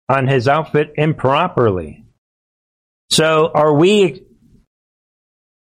on 0.09 0.27
his 0.27 0.47
outfit 0.47 0.93
improperly. 0.95 2.05
So, 3.09 3.51
are 3.53 3.73
we 3.73 4.23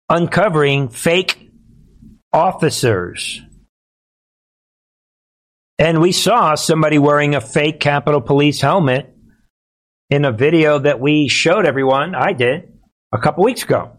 uncovering 0.10 0.90
fake 0.90 1.50
officers? 2.32 3.42
And 5.80 6.02
we 6.02 6.12
saw 6.12 6.56
somebody 6.56 7.00
wearing 7.00 7.36
a 7.36 7.42
fake 7.42 7.80
Capitol 7.80 8.20
Police 8.20 8.60
helmet 8.60 9.16
in 10.10 10.26
a 10.26 10.32
video 10.32 10.78
that 10.80 11.00
we 11.00 11.30
showed 11.30 11.66
everyone. 11.66 12.16
I 12.16 12.34
did 12.34 12.74
a 13.14 13.18
couple 13.18 13.46
weeks 13.46 13.64
ago 13.64 13.94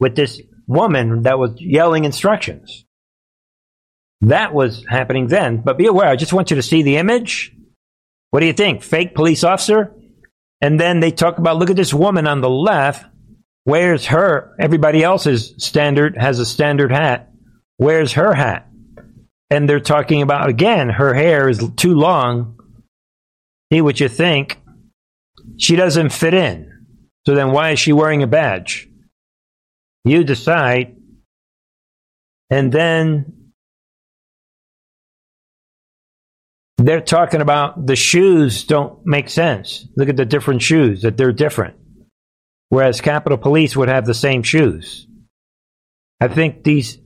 with 0.00 0.16
this 0.16 0.42
woman 0.66 1.22
that 1.22 1.38
was 1.38 1.52
yelling 1.60 2.04
instructions. 2.04 2.84
That 4.22 4.52
was 4.52 4.84
happening 4.88 5.28
then. 5.28 5.58
But 5.58 5.78
be 5.78 5.86
aware, 5.86 6.08
I 6.08 6.16
just 6.16 6.32
want 6.32 6.50
you 6.50 6.56
to 6.56 6.62
see 6.62 6.82
the 6.82 6.96
image. 6.96 7.54
What 8.30 8.40
do 8.40 8.46
you 8.46 8.52
think? 8.52 8.82
Fake 8.82 9.14
police 9.14 9.44
officer? 9.44 9.94
And 10.60 10.80
then 10.80 10.98
they 10.98 11.12
talk 11.12 11.38
about 11.38 11.58
look 11.58 11.70
at 11.70 11.76
this 11.76 11.94
woman 11.94 12.26
on 12.26 12.40
the 12.40 12.50
left. 12.50 13.06
Where's 13.62 14.06
her? 14.06 14.56
Everybody 14.58 15.04
else's 15.04 15.54
standard 15.58 16.16
has 16.18 16.40
a 16.40 16.46
standard 16.46 16.90
hat. 16.90 17.30
Where's 17.76 18.14
her 18.14 18.34
hat? 18.34 18.67
And 19.50 19.68
they're 19.68 19.80
talking 19.80 20.22
about 20.22 20.48
again, 20.48 20.90
her 20.90 21.14
hair 21.14 21.48
is 21.48 21.62
too 21.76 21.94
long. 21.94 22.58
See 23.72 23.80
what 23.80 24.00
you 24.00 24.08
think. 24.08 24.60
She 25.58 25.76
doesn't 25.76 26.10
fit 26.10 26.34
in. 26.34 26.86
So 27.26 27.34
then 27.34 27.52
why 27.52 27.70
is 27.70 27.78
she 27.78 27.92
wearing 27.92 28.22
a 28.22 28.26
badge? 28.26 28.88
You 30.04 30.24
decide. 30.24 30.96
And 32.50 32.72
then 32.72 33.52
they're 36.78 37.00
talking 37.00 37.40
about 37.40 37.86
the 37.86 37.96
shoes 37.96 38.64
don't 38.64 39.04
make 39.04 39.28
sense. 39.28 39.86
Look 39.96 40.08
at 40.08 40.16
the 40.16 40.24
different 40.24 40.62
shoes, 40.62 41.02
that 41.02 41.16
they're 41.16 41.32
different. 41.32 41.76
Whereas 42.70 43.00
Capitol 43.00 43.38
Police 43.38 43.76
would 43.76 43.88
have 43.88 44.06
the 44.06 44.14
same 44.14 44.42
shoes. 44.42 45.06
I 46.20 46.28
think 46.28 46.64
these 46.64 46.98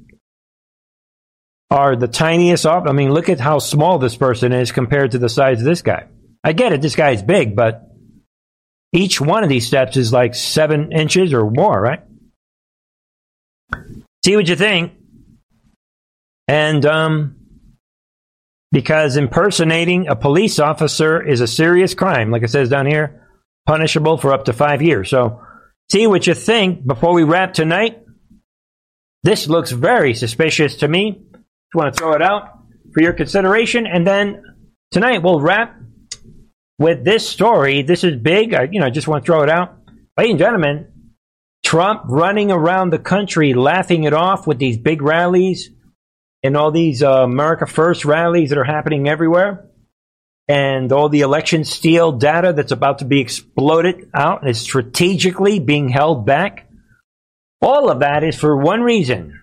are 1.73 1.97
the 1.97 2.07
tiniest 2.07 2.66
off. 2.66 2.87
I 2.87 2.93
mean, 2.93 3.12
look 3.12 3.31
at 3.31 3.41
how 3.41 3.59
small 3.59 3.99
this 3.99 4.14
person 4.14 4.53
is 4.53 4.73
compared 4.73 5.12
to 5.12 5.18
the 5.18 5.31
size 5.31 5.59
of 5.59 5.64
this 5.64 5.81
guy. 5.81 6.07
I 6.45 6.53
get 6.53 6.75
it, 6.75 6.83
this 6.83 6.95
guy 6.95 7.12
is 7.12 7.23
big, 7.23 7.57
but 7.57 7.89
each 8.93 9.23
one 9.23 9.43
of 9.43 9.49
these 9.49 9.66
steps 9.66 9.97
is 9.97 10.12
like 10.12 10.35
seven 10.35 10.93
inches 10.93 11.33
or 11.33 11.51
more, 11.51 11.81
right? 11.81 12.03
See 14.23 14.37
what 14.37 14.49
you 14.49 14.55
think. 14.57 14.93
And 16.47 16.85
um, 16.85 17.37
because 18.70 19.16
impersonating 19.16 20.09
a 20.09 20.16
police 20.16 20.59
officer 20.59 21.27
is 21.27 21.41
a 21.41 21.47
serious 21.47 21.95
crime, 21.95 22.31
like 22.31 22.43
it 22.43 22.51
says 22.51 22.68
down 22.68 22.85
here, 22.85 23.27
punishable 23.66 24.18
for 24.18 24.35
up 24.35 24.45
to 24.45 24.53
five 24.53 24.83
years. 24.83 25.09
So 25.09 25.41
see 25.91 26.07
what 26.07 26.27
you 26.27 26.35
think 26.35 26.87
before 26.87 27.14
we 27.14 27.23
wrap 27.23 27.55
tonight. 27.55 28.01
This 29.23 29.49
looks 29.49 29.70
very 29.70 30.12
suspicious 30.12 30.77
to 30.79 30.89
me. 30.89 31.23
Just 31.73 31.83
want 31.83 31.95
to 31.95 31.99
throw 31.99 32.12
it 32.12 32.20
out 32.20 32.59
for 32.93 33.03
your 33.03 33.14
consideration. 33.14 33.87
And 33.87 34.07
then 34.07 34.43
tonight 34.91 35.23
we'll 35.23 35.41
wrap 35.41 35.75
with 36.79 37.03
this 37.03 37.27
story. 37.27 37.81
This 37.81 38.05
is 38.05 38.20
big. 38.20 38.53
I, 38.53 38.68
you 38.70 38.79
know, 38.79 38.87
I 38.87 38.91
just 38.91 39.09
want 39.09 39.25
to 39.25 39.27
throw 39.27 39.43
it 39.43 39.49
out. 39.49 39.79
Ladies 40.18 40.33
and 40.33 40.39
gentlemen, 40.39 40.93
Trump 41.64 42.03
running 42.05 42.51
around 42.51 42.91
the 42.91 42.99
country 42.99 43.55
laughing 43.55 44.05
it 44.05 44.12
off 44.12 44.47
with 44.47 44.59
these 44.59 44.77
big 44.77 45.01
rallies 45.01 45.70
and 46.43 46.59
all 46.59 46.73
these 46.73 47.03
uh, 47.03 47.23
America 47.23 47.66
First 47.66 48.05
rallies 48.05 48.51
that 48.51 48.59
are 48.59 48.64
happening 48.64 49.09
everywhere, 49.09 49.70
and 50.49 50.93
all 50.93 51.09
the 51.09 51.20
election 51.20 51.64
steal 51.64 52.12
data 52.12 52.53
that's 52.53 52.73
about 52.73 52.99
to 52.99 53.07
be 53.07 53.20
exploded 53.20 54.11
out 54.12 54.43
and 54.43 54.51
is 54.51 54.61
strategically 54.61 55.59
being 55.59 55.89
held 55.89 56.27
back. 56.27 56.68
All 57.62 57.89
of 57.89 58.01
that 58.01 58.25
is 58.25 58.37
for 58.37 58.55
one 58.59 58.83
reason. 58.83 59.41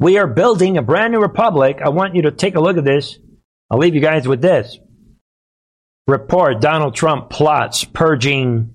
We 0.00 0.18
are 0.18 0.26
building 0.26 0.76
a 0.76 0.82
brand 0.82 1.12
new 1.12 1.20
republic. 1.20 1.80
I 1.84 1.90
want 1.90 2.14
you 2.14 2.22
to 2.22 2.30
take 2.30 2.56
a 2.56 2.60
look 2.60 2.76
at 2.76 2.84
this. 2.84 3.18
I'll 3.70 3.78
leave 3.78 3.94
you 3.94 4.00
guys 4.00 4.26
with 4.26 4.42
this. 4.42 4.78
Report 6.06 6.60
Donald 6.60 6.94
Trump 6.94 7.30
plots 7.30 7.84
purging 7.84 8.74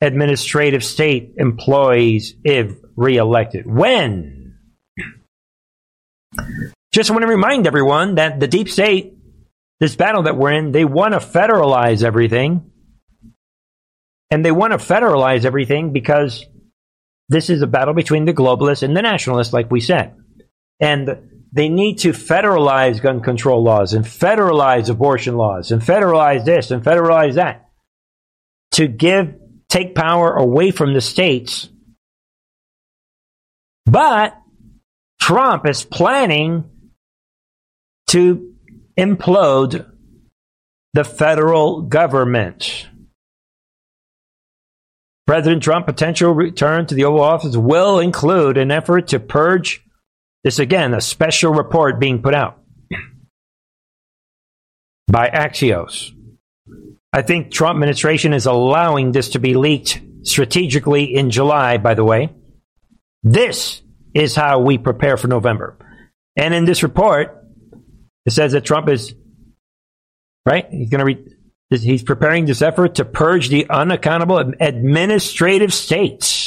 administrative 0.00 0.84
state 0.84 1.34
employees 1.36 2.34
if 2.44 2.76
reelected. 2.96 3.66
When? 3.66 4.58
Just 6.92 7.10
want 7.10 7.22
to 7.22 7.28
remind 7.28 7.66
everyone 7.66 8.14
that 8.14 8.40
the 8.40 8.48
deep 8.48 8.70
state, 8.70 9.14
this 9.80 9.96
battle 9.96 10.22
that 10.22 10.36
we're 10.36 10.52
in, 10.52 10.72
they 10.72 10.84
want 10.84 11.12
to 11.12 11.18
federalize 11.18 12.02
everything. 12.02 12.70
And 14.30 14.44
they 14.44 14.52
want 14.52 14.72
to 14.72 14.78
federalize 14.78 15.44
everything 15.44 15.92
because 15.92 16.44
this 17.28 17.50
is 17.50 17.62
a 17.62 17.66
battle 17.66 17.94
between 17.94 18.24
the 18.24 18.32
globalists 18.32 18.82
and 18.82 18.96
the 18.96 19.02
nationalists, 19.02 19.52
like 19.52 19.70
we 19.70 19.80
said. 19.80 20.14
And 20.80 21.40
they 21.52 21.68
need 21.68 22.00
to 22.00 22.10
federalize 22.10 23.00
gun 23.00 23.20
control 23.20 23.62
laws 23.62 23.94
and 23.94 24.04
federalize 24.04 24.90
abortion 24.90 25.36
laws 25.36 25.72
and 25.72 25.80
federalize 25.80 26.44
this 26.44 26.70
and 26.70 26.84
federalize 26.84 27.34
that 27.34 27.70
to 28.72 28.86
give 28.86 29.34
take 29.68 29.94
power 29.94 30.34
away 30.34 30.70
from 30.70 30.92
the 30.92 31.00
states. 31.00 31.68
But 33.86 34.36
Trump 35.20 35.66
is 35.66 35.84
planning 35.84 36.70
to 38.08 38.54
implode 38.98 39.90
the 40.92 41.04
federal 41.04 41.82
government. 41.82 42.88
President 45.26 45.62
Trump 45.62 45.86
potential 45.86 46.32
return 46.32 46.86
to 46.86 46.94
the 46.94 47.04
Oval 47.04 47.22
Office 47.22 47.56
will 47.56 47.98
include 47.98 48.58
an 48.58 48.70
effort 48.70 49.08
to 49.08 49.18
purge 49.18 49.85
this 50.46 50.60
again, 50.60 50.94
a 50.94 51.00
special 51.00 51.52
report 51.52 51.98
being 51.98 52.22
put 52.22 52.32
out 52.32 52.60
by 55.08 55.28
Axios. 55.28 56.12
I 57.12 57.22
think 57.22 57.50
Trump 57.50 57.74
administration 57.74 58.32
is 58.32 58.46
allowing 58.46 59.10
this 59.10 59.30
to 59.30 59.40
be 59.40 59.54
leaked 59.54 60.00
strategically 60.22 61.16
in 61.16 61.32
July, 61.32 61.78
by 61.78 61.94
the 61.94 62.04
way. 62.04 62.32
This 63.24 63.82
is 64.14 64.36
how 64.36 64.60
we 64.60 64.78
prepare 64.78 65.16
for 65.16 65.26
November. 65.26 65.76
And 66.36 66.54
in 66.54 66.64
this 66.64 66.84
report, 66.84 67.44
it 68.24 68.30
says 68.30 68.52
that 68.52 68.64
Trump 68.64 68.88
is 68.88 69.16
right. 70.46 70.68
He's 70.70 70.90
going 70.90 71.16
to 71.70 71.76
he's 71.76 72.04
preparing 72.04 72.44
this 72.44 72.62
effort 72.62 72.94
to 72.94 73.04
purge 73.04 73.48
the 73.48 73.68
unaccountable 73.68 74.38
administrative 74.60 75.74
states 75.74 76.45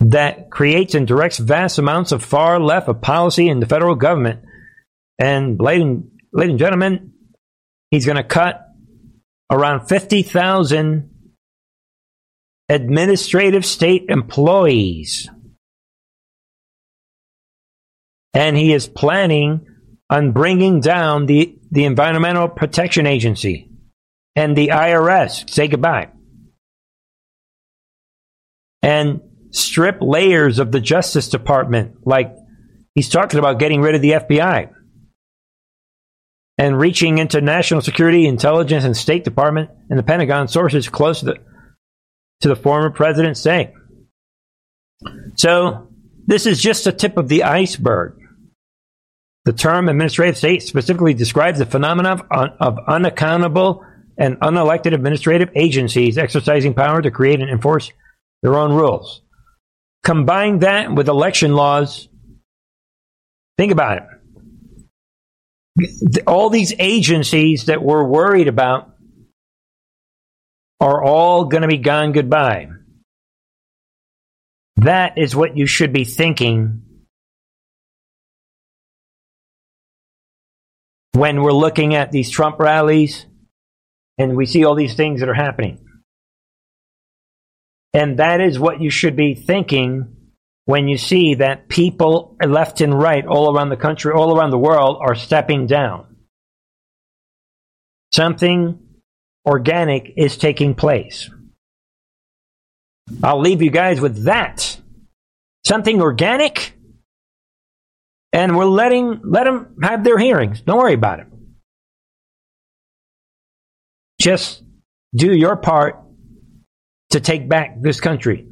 that 0.00 0.50
creates 0.50 0.94
and 0.94 1.06
directs 1.06 1.38
vast 1.38 1.78
amounts 1.78 2.12
of 2.12 2.22
far 2.22 2.60
left 2.60 2.88
of 2.88 3.00
policy 3.00 3.48
in 3.48 3.60
the 3.60 3.66
federal 3.66 3.94
government. 3.94 4.44
And, 5.18 5.60
ladies, 5.60 6.02
and 6.32 6.58
gentlemen, 6.58 7.12
he's 7.90 8.06
going 8.06 8.16
to 8.16 8.24
cut 8.24 8.66
around 9.50 9.86
50,000 9.86 11.10
administrative 12.68 13.64
state 13.64 14.06
employees. 14.08 15.28
And 18.32 18.56
he 18.56 18.72
is 18.72 18.88
planning 18.88 19.66
on 20.10 20.32
bringing 20.32 20.80
down 20.80 21.26
the, 21.26 21.56
the 21.70 21.84
Environmental 21.84 22.48
Protection 22.48 23.06
Agency 23.06 23.70
and 24.34 24.56
the 24.56 24.68
IRS. 24.68 25.48
Say 25.48 25.68
goodbye. 25.68 26.08
And 28.82 29.20
strip 29.54 29.98
layers 30.00 30.58
of 30.58 30.72
the 30.72 30.80
Justice 30.80 31.28
Department. 31.28 32.06
Like 32.06 32.34
he's 32.94 33.08
talking 33.08 33.38
about 33.38 33.58
getting 33.58 33.80
rid 33.80 33.94
of 33.94 34.02
the 34.02 34.10
FBI 34.10 34.70
and 36.58 36.78
reaching 36.78 37.18
into 37.18 37.40
national 37.40 37.80
security, 37.80 38.26
intelligence, 38.26 38.84
and 38.84 38.96
State 38.96 39.24
Department 39.24 39.70
and 39.88 39.98
the 39.98 40.02
Pentagon 40.02 40.48
sources 40.48 40.88
close 40.88 41.20
to 41.20 41.26
the, 41.26 41.34
to 42.40 42.48
the 42.48 42.56
former 42.56 42.90
president 42.90 43.36
saying. 43.36 43.72
So 45.36 45.88
this 46.26 46.46
is 46.46 46.60
just 46.60 46.86
a 46.86 46.92
tip 46.92 47.16
of 47.16 47.28
the 47.28 47.44
iceberg. 47.44 48.18
The 49.44 49.52
term 49.52 49.88
administrative 49.88 50.38
state 50.38 50.62
specifically 50.62 51.14
describes 51.14 51.58
the 51.58 51.66
phenomenon 51.66 52.22
of, 52.30 52.50
of 52.60 52.78
unaccountable 52.88 53.84
and 54.16 54.40
unelected 54.40 54.94
administrative 54.94 55.50
agencies 55.54 56.18
exercising 56.18 56.74
power 56.74 57.02
to 57.02 57.10
create 57.10 57.40
and 57.40 57.50
enforce 57.50 57.90
their 58.42 58.54
own 58.54 58.72
rules. 58.72 59.23
Combine 60.04 60.60
that 60.60 60.94
with 60.94 61.08
election 61.08 61.54
laws. 61.54 62.08
Think 63.56 63.72
about 63.72 64.02
it. 65.76 66.22
All 66.26 66.50
these 66.50 66.74
agencies 66.78 67.66
that 67.66 67.82
we're 67.82 68.04
worried 68.04 68.46
about 68.46 68.94
are 70.80 71.02
all 71.02 71.46
going 71.46 71.62
to 71.62 71.68
be 71.68 71.78
gone 71.78 72.12
goodbye. 72.12 72.68
That 74.76 75.18
is 75.18 75.34
what 75.34 75.56
you 75.56 75.66
should 75.66 75.92
be 75.92 76.04
thinking 76.04 76.82
when 81.12 81.42
we're 81.42 81.52
looking 81.52 81.94
at 81.94 82.12
these 82.12 82.28
Trump 82.28 82.58
rallies 82.58 83.24
and 84.18 84.36
we 84.36 84.46
see 84.46 84.64
all 84.64 84.74
these 84.74 84.94
things 84.94 85.20
that 85.20 85.28
are 85.28 85.34
happening. 85.34 85.83
And 87.94 88.18
that 88.18 88.40
is 88.40 88.58
what 88.58 88.80
you 88.80 88.90
should 88.90 89.16
be 89.16 89.36
thinking 89.36 90.16
when 90.64 90.88
you 90.88 90.98
see 90.98 91.36
that 91.36 91.68
people 91.68 92.36
left 92.44 92.80
and 92.80 92.98
right 92.98 93.24
all 93.24 93.54
around 93.54 93.68
the 93.68 93.76
country, 93.76 94.12
all 94.12 94.36
around 94.36 94.50
the 94.50 94.58
world 94.58 94.98
are 95.00 95.14
stepping 95.14 95.66
down. 95.66 96.16
Something 98.12 98.80
organic 99.46 100.12
is 100.16 100.36
taking 100.36 100.74
place. 100.74 101.30
I'll 103.22 103.40
leave 103.40 103.62
you 103.62 103.70
guys 103.70 104.00
with 104.00 104.24
that. 104.24 104.80
Something 105.66 106.00
organic, 106.00 106.74
and 108.32 108.56
we're 108.56 108.64
letting 108.64 109.20
let 109.24 109.44
them 109.44 109.76
have 109.82 110.04
their 110.04 110.18
hearings. 110.18 110.60
Don't 110.60 110.78
worry 110.78 110.94
about 110.94 111.20
it. 111.20 111.26
Just 114.20 114.62
do 115.14 115.32
your 115.34 115.56
part 115.56 116.03
to 117.14 117.20
take 117.20 117.48
back 117.48 117.80
this 117.80 118.00
country. 118.00 118.48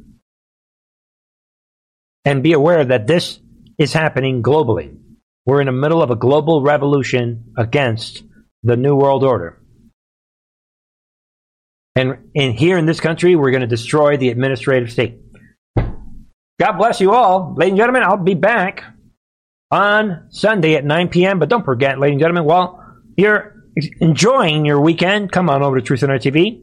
And 2.25 2.41
be 2.41 2.53
aware 2.53 2.83
that 2.83 3.07
this 3.07 3.39
is 3.77 3.91
happening 3.91 4.41
globally. 4.41 4.97
We're 5.45 5.59
in 5.59 5.65
the 5.65 5.73
middle 5.73 6.01
of 6.01 6.11
a 6.11 6.15
global 6.15 6.61
revolution 6.61 7.53
against 7.57 8.23
the 8.63 8.77
New 8.77 8.95
World 8.95 9.25
Order. 9.25 9.61
And, 11.97 12.31
and 12.33 12.53
here 12.55 12.77
in 12.77 12.85
this 12.85 13.01
country, 13.01 13.35
we're 13.35 13.51
going 13.51 13.61
to 13.61 13.67
destroy 13.67 14.15
the 14.15 14.29
administrative 14.29 14.93
state. 14.93 15.19
God 15.75 16.77
bless 16.77 17.01
you 17.01 17.11
all. 17.11 17.53
Ladies 17.57 17.71
and 17.71 17.77
gentlemen, 17.77 18.03
I'll 18.03 18.15
be 18.15 18.35
back 18.35 18.85
on 19.69 20.27
Sunday 20.29 20.75
at 20.75 20.85
9 20.85 21.09
p.m. 21.09 21.39
But 21.39 21.49
don't 21.49 21.65
forget, 21.65 21.99
ladies 21.99 22.13
and 22.13 22.21
gentlemen, 22.21 22.45
while 22.45 22.81
you're 23.17 23.61
enjoying 23.99 24.65
your 24.65 24.79
weekend, 24.79 25.33
come 25.33 25.49
on 25.49 25.61
over 25.61 25.81
to 25.81 25.85
Truth 25.85 26.03
and 26.03 26.11
TV. 26.13 26.61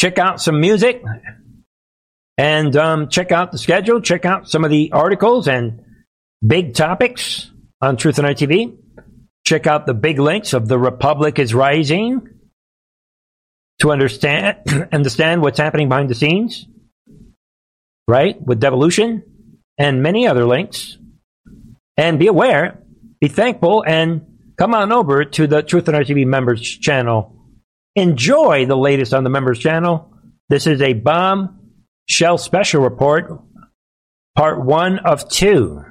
Check 0.00 0.18
out 0.18 0.40
some 0.40 0.62
music 0.62 1.02
and 2.38 2.74
um, 2.74 3.10
check 3.10 3.32
out 3.32 3.52
the 3.52 3.58
schedule. 3.58 4.00
Check 4.00 4.24
out 4.24 4.48
some 4.48 4.64
of 4.64 4.70
the 4.70 4.92
articles 4.92 5.46
and 5.46 5.84
big 6.42 6.72
topics 6.72 7.50
on 7.82 7.98
Truth 7.98 8.16
and 8.16 8.26
Art 8.26 8.38
TV. 8.38 8.78
Check 9.46 9.66
out 9.66 9.84
the 9.84 9.92
big 9.92 10.18
links 10.18 10.54
of 10.54 10.68
The 10.68 10.78
Republic 10.78 11.38
is 11.38 11.52
Rising 11.52 12.26
to 13.80 13.92
understand 13.92 14.88
understand 14.90 15.42
what's 15.42 15.58
happening 15.58 15.90
behind 15.90 16.08
the 16.08 16.14
scenes, 16.14 16.66
right? 18.08 18.40
With 18.40 18.58
devolution 18.58 19.22
and 19.76 20.02
many 20.02 20.26
other 20.26 20.46
links. 20.46 20.96
And 21.98 22.18
be 22.18 22.28
aware, 22.28 22.82
be 23.20 23.28
thankful, 23.28 23.84
and 23.86 24.54
come 24.56 24.74
on 24.74 24.92
over 24.92 25.26
to 25.26 25.46
the 25.46 25.62
Truth 25.62 25.88
and 25.88 25.96
Art 25.98 26.06
TV 26.06 26.26
members 26.26 26.62
channel. 26.62 27.36
Enjoy 27.96 28.66
the 28.66 28.76
latest 28.76 29.12
on 29.12 29.24
the 29.24 29.30
members 29.30 29.58
channel. 29.58 30.12
This 30.48 30.66
is 30.66 30.80
a 30.80 30.92
bomb 30.92 31.58
shell 32.08 32.38
special 32.38 32.82
report, 32.82 33.40
part 34.36 34.64
one 34.64 34.98
of 34.98 35.28
two. 35.28 35.84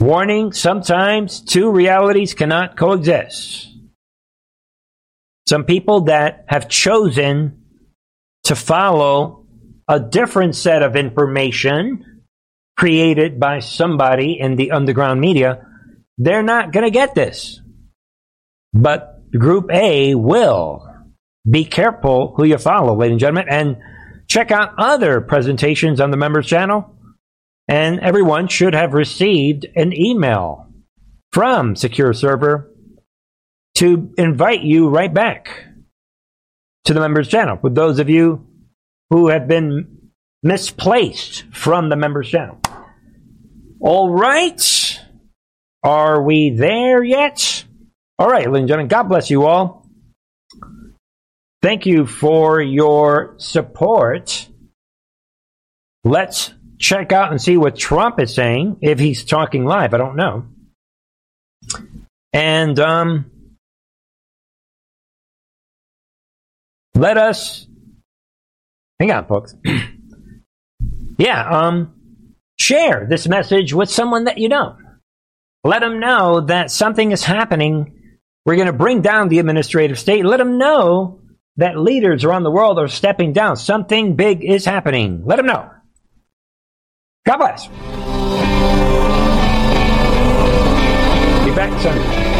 Warning, 0.00 0.52
sometimes 0.52 1.42
two 1.42 1.70
realities 1.70 2.34
cannot 2.34 2.76
coexist. 2.76 3.68
Some 5.46 5.64
people 5.64 6.02
that 6.02 6.44
have 6.48 6.68
chosen 6.68 7.64
to 8.44 8.54
follow 8.54 9.46
a 9.88 10.00
different 10.00 10.56
set 10.56 10.82
of 10.82 10.96
information 10.96 12.22
created 12.76 13.38
by 13.38 13.58
somebody 13.58 14.38
in 14.40 14.56
the 14.56 14.70
underground 14.70 15.20
media, 15.20 15.66
they're 16.16 16.42
not 16.42 16.72
going 16.72 16.84
to 16.84 16.90
get 16.90 17.14
this. 17.14 17.60
But 18.72 19.30
Group 19.32 19.70
A 19.70 20.14
will. 20.14 20.86
Be 21.48 21.64
careful 21.64 22.34
who 22.36 22.44
you 22.44 22.58
follow, 22.58 22.96
ladies 22.96 23.12
and 23.12 23.20
gentlemen, 23.20 23.48
and 23.48 23.76
check 24.28 24.50
out 24.50 24.74
other 24.78 25.20
presentations 25.20 26.00
on 26.00 26.10
the 26.10 26.16
members 26.16 26.46
channel. 26.46 26.94
And 27.68 28.00
everyone 28.00 28.48
should 28.48 28.74
have 28.74 28.94
received 28.94 29.66
an 29.76 29.92
email 29.92 30.66
from 31.32 31.76
Secure 31.76 32.12
Server 32.12 32.70
to 33.76 34.12
invite 34.18 34.62
you 34.62 34.88
right 34.88 35.12
back 35.12 35.64
to 36.84 36.92
the 36.92 37.00
members 37.00 37.28
channel 37.28 37.58
with 37.62 37.74
those 37.74 37.98
of 37.98 38.10
you 38.10 38.46
who 39.10 39.28
have 39.28 39.46
been 39.46 40.10
misplaced 40.42 41.44
from 41.52 41.88
the 41.88 41.96
members 41.96 42.28
channel. 42.28 42.60
All 43.80 44.10
right. 44.10 45.00
Are 45.82 46.22
we 46.22 46.50
there 46.50 47.02
yet? 47.02 47.64
All 48.20 48.28
right, 48.28 48.44
ladies 48.44 48.58
and 48.58 48.68
gentlemen, 48.68 48.88
God 48.88 49.04
bless 49.04 49.30
you 49.30 49.46
all. 49.46 49.88
Thank 51.62 51.86
you 51.86 52.04
for 52.04 52.60
your 52.60 53.34
support. 53.38 54.46
Let's 56.04 56.52
check 56.78 57.12
out 57.12 57.30
and 57.30 57.40
see 57.40 57.56
what 57.56 57.78
Trump 57.78 58.20
is 58.20 58.34
saying 58.34 58.76
if 58.82 58.98
he's 58.98 59.24
talking 59.24 59.64
live. 59.64 59.94
I 59.94 59.96
don't 59.96 60.16
know. 60.16 60.44
And 62.34 62.78
um, 62.78 63.30
let 66.94 67.16
us 67.16 67.66
hang 68.98 69.12
on, 69.12 69.26
folks. 69.28 69.54
yeah, 71.16 71.48
um, 71.48 71.94
share 72.58 73.06
this 73.08 73.26
message 73.26 73.72
with 73.72 73.88
someone 73.88 74.24
that 74.24 74.36
you 74.36 74.50
know. 74.50 74.76
Let 75.64 75.80
them 75.80 76.00
know 76.00 76.42
that 76.42 76.70
something 76.70 77.12
is 77.12 77.24
happening. 77.24 77.96
We're 78.46 78.56
going 78.56 78.66
to 78.66 78.72
bring 78.72 79.02
down 79.02 79.28
the 79.28 79.38
administrative 79.38 79.98
state. 79.98 80.24
Let 80.24 80.38
them 80.38 80.58
know 80.58 81.20
that 81.56 81.78
leaders 81.78 82.24
around 82.24 82.44
the 82.44 82.50
world 82.50 82.78
are 82.78 82.88
stepping 82.88 83.32
down. 83.32 83.56
Something 83.56 84.16
big 84.16 84.42
is 84.42 84.64
happening. 84.64 85.24
Let 85.24 85.36
them 85.36 85.46
know. 85.46 85.70
God 87.26 87.36
bless. 87.36 87.66
Be 91.44 91.54
back 91.54 91.80
Sunday. 91.82 92.39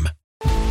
you 0.43 0.70